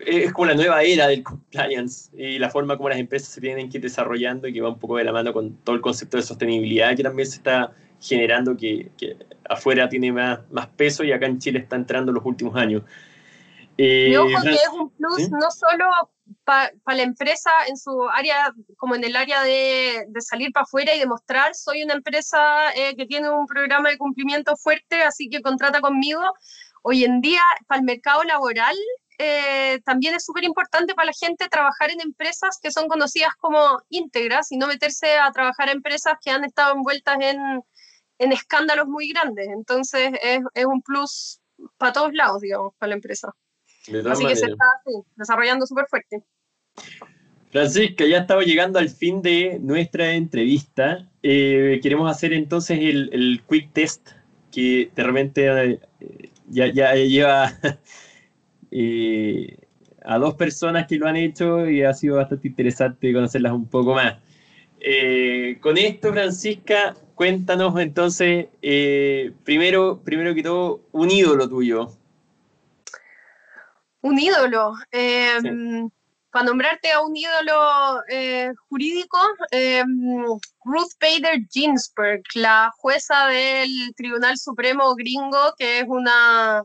es 0.05 0.31
como 0.33 0.47
la 0.47 0.55
nueva 0.55 0.83
era 0.83 1.07
del 1.07 1.23
compliance 1.23 2.11
y 2.15 2.37
la 2.39 2.49
forma 2.49 2.77
como 2.77 2.89
las 2.89 2.99
empresas 2.99 3.29
se 3.29 3.41
tienen 3.41 3.69
que 3.69 3.77
ir 3.77 3.83
desarrollando 3.83 4.47
y 4.47 4.53
que 4.53 4.61
va 4.61 4.69
un 4.69 4.79
poco 4.79 4.97
de 4.97 5.03
la 5.03 5.11
mano 5.11 5.33
con 5.33 5.55
todo 5.57 5.75
el 5.75 5.81
concepto 5.81 6.17
de 6.17 6.23
sostenibilidad 6.23 6.95
que 6.95 7.03
también 7.03 7.27
se 7.27 7.37
está 7.37 7.73
generando, 7.99 8.55
que, 8.55 8.91
que 8.97 9.17
afuera 9.49 9.89
tiene 9.89 10.11
más, 10.11 10.39
más, 10.51 10.67
peso 10.67 11.03
y 11.03 11.11
acá 11.11 11.25
en 11.25 11.39
Chile 11.39 11.59
está 11.59 11.75
entrando 11.75 12.11
en 12.11 12.15
los 12.15 12.25
últimos 12.25 12.55
años. 12.55 12.83
Eh, 13.77 14.17
ojo 14.17 14.41
que 14.43 14.49
es 14.49 14.69
un 14.73 14.89
plus 14.89 15.29
no 15.31 15.49
solo 15.51 15.85
para 16.43 16.71
la 16.85 17.03
empresa 17.03 17.49
en 17.67 17.77
su 17.77 18.07
área, 18.09 18.53
como 18.77 18.95
en 18.95 19.03
el 19.03 19.15
área 19.15 19.41
de, 19.41 20.05
de 20.07 20.21
salir 20.21 20.51
para 20.51 20.63
afuera 20.63 20.93
y 20.93 20.99
demostrar, 20.99 21.55
soy 21.55 21.83
una 21.83 21.93
empresa 21.93 22.71
eh, 22.75 22.95
que 22.95 23.05
tiene 23.05 23.29
un 23.29 23.47
programa 23.47 23.89
de 23.89 23.97
cumplimiento 23.97 24.55
fuerte, 24.57 25.01
así 25.01 25.29
que 25.29 25.41
contrata 25.41 25.81
conmigo. 25.81 26.21
Hoy 26.81 27.03
en 27.03 27.21
día, 27.21 27.41
para 27.67 27.79
el 27.79 27.85
mercado 27.85 28.23
laboral, 28.23 28.75
eh, 29.21 29.81
también 29.83 30.15
es 30.15 30.23
súper 30.23 30.45
importante 30.45 30.95
para 30.95 31.07
la 31.07 31.13
gente 31.13 31.49
trabajar 31.49 31.91
en 31.91 31.99
empresas 31.99 32.57
que 32.63 32.71
son 32.71 32.87
conocidas 32.87 33.33
como 33.37 33.59
íntegras 33.89 34.49
y 34.53 34.57
no 34.57 34.65
meterse 34.67 35.17
a 35.17 35.29
trabajar 35.33 35.67
en 35.67 35.77
empresas 35.77 36.13
que 36.23 36.31
han 36.31 36.45
estado 36.45 36.73
envueltas 36.73 37.17
en, 37.19 37.61
en 38.17 38.31
escándalos 38.31 38.87
muy 38.87 39.09
grandes. 39.09 39.49
Entonces 39.49 40.13
es, 40.23 40.39
es, 40.53 40.65
un 40.65 40.81
plus 40.81 41.41
para 41.77 41.91
todos 41.91 42.13
lados, 42.13 42.39
digamos, 42.39 42.73
para 42.77 42.91
la 42.91 42.95
empresa. 42.95 43.35
Así 44.09 44.25
que 44.25 44.35
se 44.37 44.45
está 44.45 44.65
desarrollando 45.17 45.67
súper 45.67 45.87
fuerte. 45.89 46.23
Francisca, 47.51 48.05
ya 48.05 48.19
estamos 48.19 48.45
llegando 48.45 48.79
al 48.79 48.87
fin 48.87 49.21
de 49.21 49.59
nuestra 49.59 50.13
entrevista. 50.13 51.09
Eh, 51.23 51.81
queremos 51.83 52.09
hacer 52.09 52.31
entonces 52.31 52.79
el, 52.79 53.09
el, 53.11 53.43
quick 53.49 53.73
test 53.73 54.11
que 54.49 54.89
de 54.95 55.03
repente 55.03 55.71
eh, 55.99 56.31
ya, 56.47 56.67
ya 56.67 56.93
lleva 56.95 57.51
a 58.71 60.17
dos 60.17 60.35
personas 60.35 60.87
que 60.87 60.97
lo 60.97 61.07
han 61.07 61.15
hecho 61.15 61.69
y 61.69 61.83
ha 61.83 61.93
sido 61.93 62.17
bastante 62.17 62.47
interesante 62.47 63.13
conocerlas 63.13 63.53
un 63.53 63.67
poco 63.67 63.93
más. 63.95 64.17
Eh, 64.79 65.57
con 65.61 65.77
esto, 65.77 66.11
Francisca, 66.11 66.95
cuéntanos 67.15 67.77
entonces, 67.79 68.47
eh, 68.61 69.33
primero, 69.43 70.01
primero 70.03 70.33
que 70.33 70.43
todo, 70.43 70.81
un 70.91 71.11
ídolo 71.11 71.49
tuyo. 71.49 71.91
Un 74.01 74.17
ídolo. 74.17 74.73
Em, 74.91 75.89
para 76.31 76.45
nombrarte 76.45 76.91
a 76.91 77.01
un 77.01 77.17
ídolo 77.17 78.01
eh, 78.07 78.53
jurídico, 78.69 79.17
em, 79.51 80.23
Ruth 80.63 80.93
Bader 81.01 81.41
Ginsburg, 81.51 82.23
la 82.35 82.71
jueza 82.77 83.27
del 83.27 83.93
Tribunal 83.95 84.37
Supremo 84.37 84.95
gringo, 84.95 85.53
que 85.57 85.79
es 85.79 85.85
una 85.87 86.63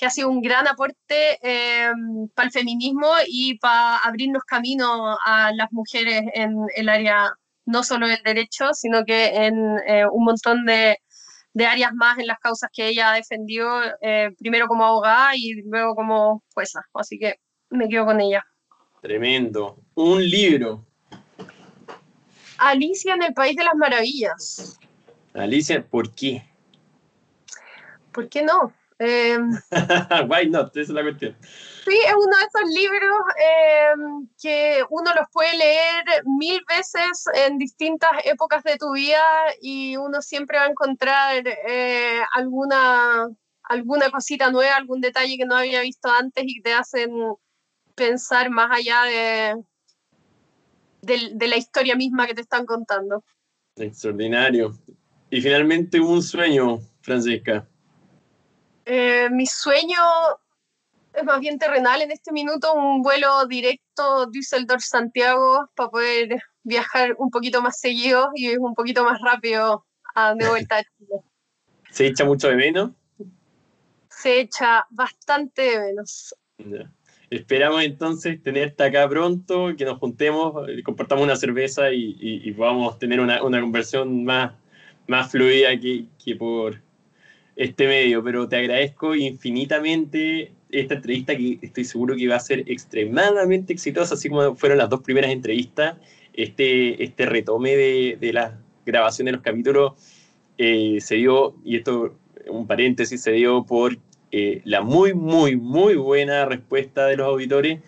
que 0.00 0.06
ha 0.06 0.10
sido 0.10 0.30
un 0.30 0.40
gran 0.40 0.66
aporte 0.66 1.38
eh, 1.42 1.92
para 2.34 2.46
el 2.46 2.52
feminismo 2.52 3.06
y 3.28 3.58
para 3.58 3.98
abrirnos 3.98 4.42
camino 4.44 5.14
a 5.26 5.52
las 5.52 5.70
mujeres 5.72 6.22
en 6.32 6.56
el 6.74 6.88
área 6.88 7.30
no 7.66 7.82
solo 7.82 8.08
del 8.08 8.22
derecho, 8.24 8.72
sino 8.72 9.04
que 9.04 9.26
en 9.26 9.76
eh, 9.86 10.06
un 10.10 10.24
montón 10.24 10.64
de, 10.64 10.96
de, 11.52 11.66
áreas 11.66 11.92
más 11.92 12.18
en 12.18 12.28
las 12.28 12.38
causas 12.38 12.70
que 12.72 12.88
ella 12.88 13.12
ha 13.12 13.16
defendido, 13.16 13.68
eh, 14.00 14.30
primero 14.38 14.68
como 14.68 14.86
abogada 14.86 15.36
y 15.36 15.60
luego 15.66 15.94
como 15.94 16.42
jueza. 16.54 16.80
Así 16.94 17.18
que 17.18 17.34
me 17.68 17.86
quedo 17.86 18.06
con 18.06 18.22
ella. 18.22 18.42
Tremendo. 19.02 19.82
Un 19.96 20.26
libro. 20.26 20.86
Alicia 22.56 23.14
en 23.14 23.22
el 23.22 23.34
País 23.34 23.54
de 23.54 23.64
las 23.64 23.74
Maravillas. 23.74 24.78
Alicia, 25.34 25.86
¿por 25.86 26.10
qué? 26.14 26.42
¿Por 28.12 28.30
qué 28.30 28.42
no? 28.42 28.72
Eh, 29.02 29.38
Why 30.28 30.50
not? 30.50 30.76
Esa 30.76 30.80
es 30.80 30.88
la 30.90 31.02
cuestión. 31.02 31.34
Sí, 31.86 31.98
es 32.06 32.12
uno 32.12 32.36
de 32.36 32.44
esos 32.44 32.70
libros 32.74 33.18
eh, 33.42 34.26
que 34.40 34.84
uno 34.90 35.10
los 35.14 35.26
puede 35.32 35.56
leer 35.56 36.04
mil 36.26 36.60
veces 36.68 37.24
en 37.34 37.56
distintas 37.56 38.10
épocas 38.26 38.62
de 38.62 38.76
tu 38.76 38.92
vida 38.92 39.24
y 39.62 39.96
uno 39.96 40.20
siempre 40.20 40.58
va 40.58 40.64
a 40.64 40.68
encontrar 40.68 41.42
eh, 41.46 42.20
alguna, 42.34 43.30
alguna 43.62 44.10
cosita 44.10 44.50
nueva, 44.50 44.76
algún 44.76 45.00
detalle 45.00 45.38
que 45.38 45.46
no 45.46 45.56
había 45.56 45.80
visto 45.80 46.10
antes 46.10 46.44
y 46.46 46.60
te 46.60 46.74
hacen 46.74 47.10
pensar 47.94 48.50
más 48.50 48.70
allá 48.70 49.04
de, 49.04 49.64
de, 51.00 51.30
de 51.32 51.48
la 51.48 51.56
historia 51.56 51.96
misma 51.96 52.26
que 52.26 52.34
te 52.34 52.42
están 52.42 52.66
contando. 52.66 53.24
Extraordinario. 53.76 54.74
Y 55.30 55.40
finalmente 55.40 55.98
un 55.98 56.22
sueño, 56.22 56.80
Francisca. 57.00 57.66
Eh, 58.92 59.30
mi 59.30 59.46
sueño 59.46 60.00
es 61.14 61.22
más 61.22 61.38
bien 61.38 61.60
terrenal 61.60 62.02
en 62.02 62.10
este 62.10 62.32
minuto, 62.32 62.74
un 62.74 63.02
vuelo 63.02 63.46
directo 63.46 64.26
Düsseldorf-Santiago 64.26 65.70
para 65.76 65.90
poder 65.90 66.42
viajar 66.64 67.14
un 67.18 67.30
poquito 67.30 67.62
más 67.62 67.78
seguido 67.78 68.30
y 68.34 68.56
un 68.56 68.74
poquito 68.74 69.04
más 69.04 69.20
rápido 69.20 69.86
a, 70.16 70.34
de 70.34 70.48
vuelta 70.48 70.78
a 70.78 70.82
Chile. 70.82 71.20
¿Se 71.88 72.06
echa 72.08 72.24
mucho 72.24 72.48
de 72.48 72.56
menos? 72.56 72.90
Se 74.08 74.40
echa 74.40 74.84
bastante 74.90 75.62
de 75.62 75.78
menos. 75.78 76.34
Ya. 76.58 76.90
Esperamos 77.30 77.84
entonces 77.84 78.42
tenerte 78.42 78.82
acá 78.82 79.08
pronto, 79.08 79.68
que 79.78 79.84
nos 79.84 80.00
juntemos, 80.00 80.66
compartamos 80.84 81.22
una 81.22 81.36
cerveza 81.36 81.92
y, 81.92 82.16
y, 82.18 82.48
y 82.48 82.52
podamos 82.54 82.98
tener 82.98 83.20
una, 83.20 83.40
una 83.44 83.60
conversión 83.60 84.24
más, 84.24 84.52
más 85.06 85.30
fluida 85.30 85.78
que, 85.78 86.06
que 86.18 86.34
por 86.34 86.89
este 87.60 87.86
medio. 87.86 88.24
Pero 88.24 88.48
te 88.48 88.56
agradezco 88.56 89.14
infinitamente 89.14 90.52
esta 90.70 90.94
entrevista 90.94 91.36
que 91.36 91.58
estoy 91.60 91.84
seguro 91.84 92.16
que 92.16 92.26
va 92.26 92.36
a 92.36 92.40
ser 92.40 92.64
extremadamente 92.66 93.72
exitosa, 93.72 94.14
así 94.14 94.28
como 94.28 94.56
fueron 94.56 94.78
las 94.78 94.88
dos 94.88 95.02
primeras 95.02 95.30
entrevistas. 95.30 95.96
Este, 96.32 97.02
este 97.02 97.26
retome 97.26 97.76
de, 97.76 98.16
de 98.20 98.32
la 98.32 98.58
grabación 98.86 99.26
de 99.26 99.32
los 99.32 99.42
capítulos 99.42 99.92
eh, 100.56 100.98
se 101.00 101.16
dio, 101.16 101.54
y 101.64 101.76
esto 101.76 102.16
un 102.48 102.66
paréntesis, 102.66 103.22
se 103.22 103.32
dio 103.32 103.64
por 103.64 103.98
eh, 104.32 104.62
la 104.64 104.80
muy, 104.80 105.12
muy, 105.12 105.56
muy 105.56 105.96
buena 105.96 106.46
respuesta 106.46 107.06
de 107.06 107.16
los 107.16 107.26
auditores. 107.26 107.80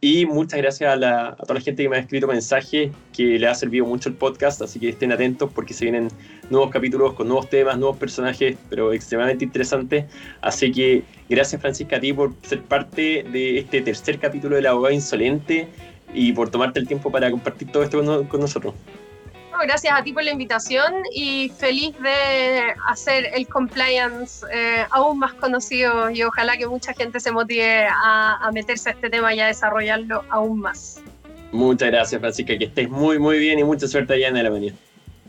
Y 0.00 0.26
muchas 0.26 0.60
gracias 0.60 0.92
a, 0.92 0.96
la, 0.96 1.28
a, 1.30 1.36
toda 1.36 1.54
la 1.54 1.60
gente 1.60 1.82
que 1.82 1.88
me 1.88 1.96
ha 1.96 2.00
escrito 2.00 2.28
mensajes, 2.28 2.92
que 3.12 3.38
le 3.38 3.46
ha 3.48 3.54
servido 3.54 3.84
mucho 3.84 4.08
el 4.08 4.14
podcast, 4.14 4.62
así 4.62 4.78
que 4.78 4.90
estén 4.90 5.10
atentos 5.10 5.50
porque 5.52 5.74
se 5.74 5.86
vienen 5.86 6.08
nuevos 6.50 6.70
capítulos 6.70 7.14
con 7.14 7.28
nuevos 7.28 7.48
temas, 7.48 7.78
nuevos 7.78 7.96
personajes, 7.96 8.56
pero 8.68 8.92
extremadamente 8.92 9.44
interesantes. 9.44 10.04
Así 10.40 10.72
que 10.72 11.04
gracias 11.28 11.60
Francisca 11.60 11.96
a 11.96 12.00
ti 12.00 12.12
por 12.12 12.32
ser 12.42 12.62
parte 12.62 13.24
de 13.30 13.58
este 13.58 13.80
tercer 13.82 14.18
capítulo 14.18 14.56
del 14.56 14.66
abogado 14.66 14.94
insolente 14.94 15.68
y 16.14 16.32
por 16.32 16.50
tomarte 16.50 16.80
el 16.80 16.86
tiempo 16.86 17.10
para 17.10 17.30
compartir 17.30 17.70
todo 17.70 17.82
esto 17.82 18.02
con, 18.02 18.26
con 18.26 18.40
nosotros 18.40 18.74
gracias 19.64 19.94
a 19.96 20.02
ti 20.02 20.12
por 20.12 20.24
la 20.24 20.30
invitación 20.30 21.02
y 21.12 21.50
feliz 21.50 21.94
de 22.00 22.74
hacer 22.86 23.26
el 23.34 23.46
compliance 23.48 24.46
eh, 24.52 24.84
aún 24.90 25.18
más 25.18 25.34
conocido 25.34 26.10
y 26.10 26.22
ojalá 26.22 26.56
que 26.56 26.66
mucha 26.66 26.94
gente 26.94 27.20
se 27.20 27.32
motive 27.32 27.86
a, 27.86 28.38
a, 28.40 28.52
meterse 28.52 28.90
a 28.90 28.92
este 28.92 29.10
tema 29.10 29.34
y 29.34 29.40
a 29.40 29.46
desarrollarlo 29.46 30.24
aún 30.30 30.60
más. 30.60 31.00
Muchas 31.52 31.90
gracias, 31.90 32.20
Francisca, 32.20 32.58
que 32.58 32.66
estés 32.66 32.90
muy, 32.90 33.18
muy 33.18 33.38
bien 33.38 33.58
y 33.58 33.64
mucha 33.64 33.88
suerte 33.88 34.14
allá 34.14 34.28
en 34.28 34.36
Alemania. 34.36 34.74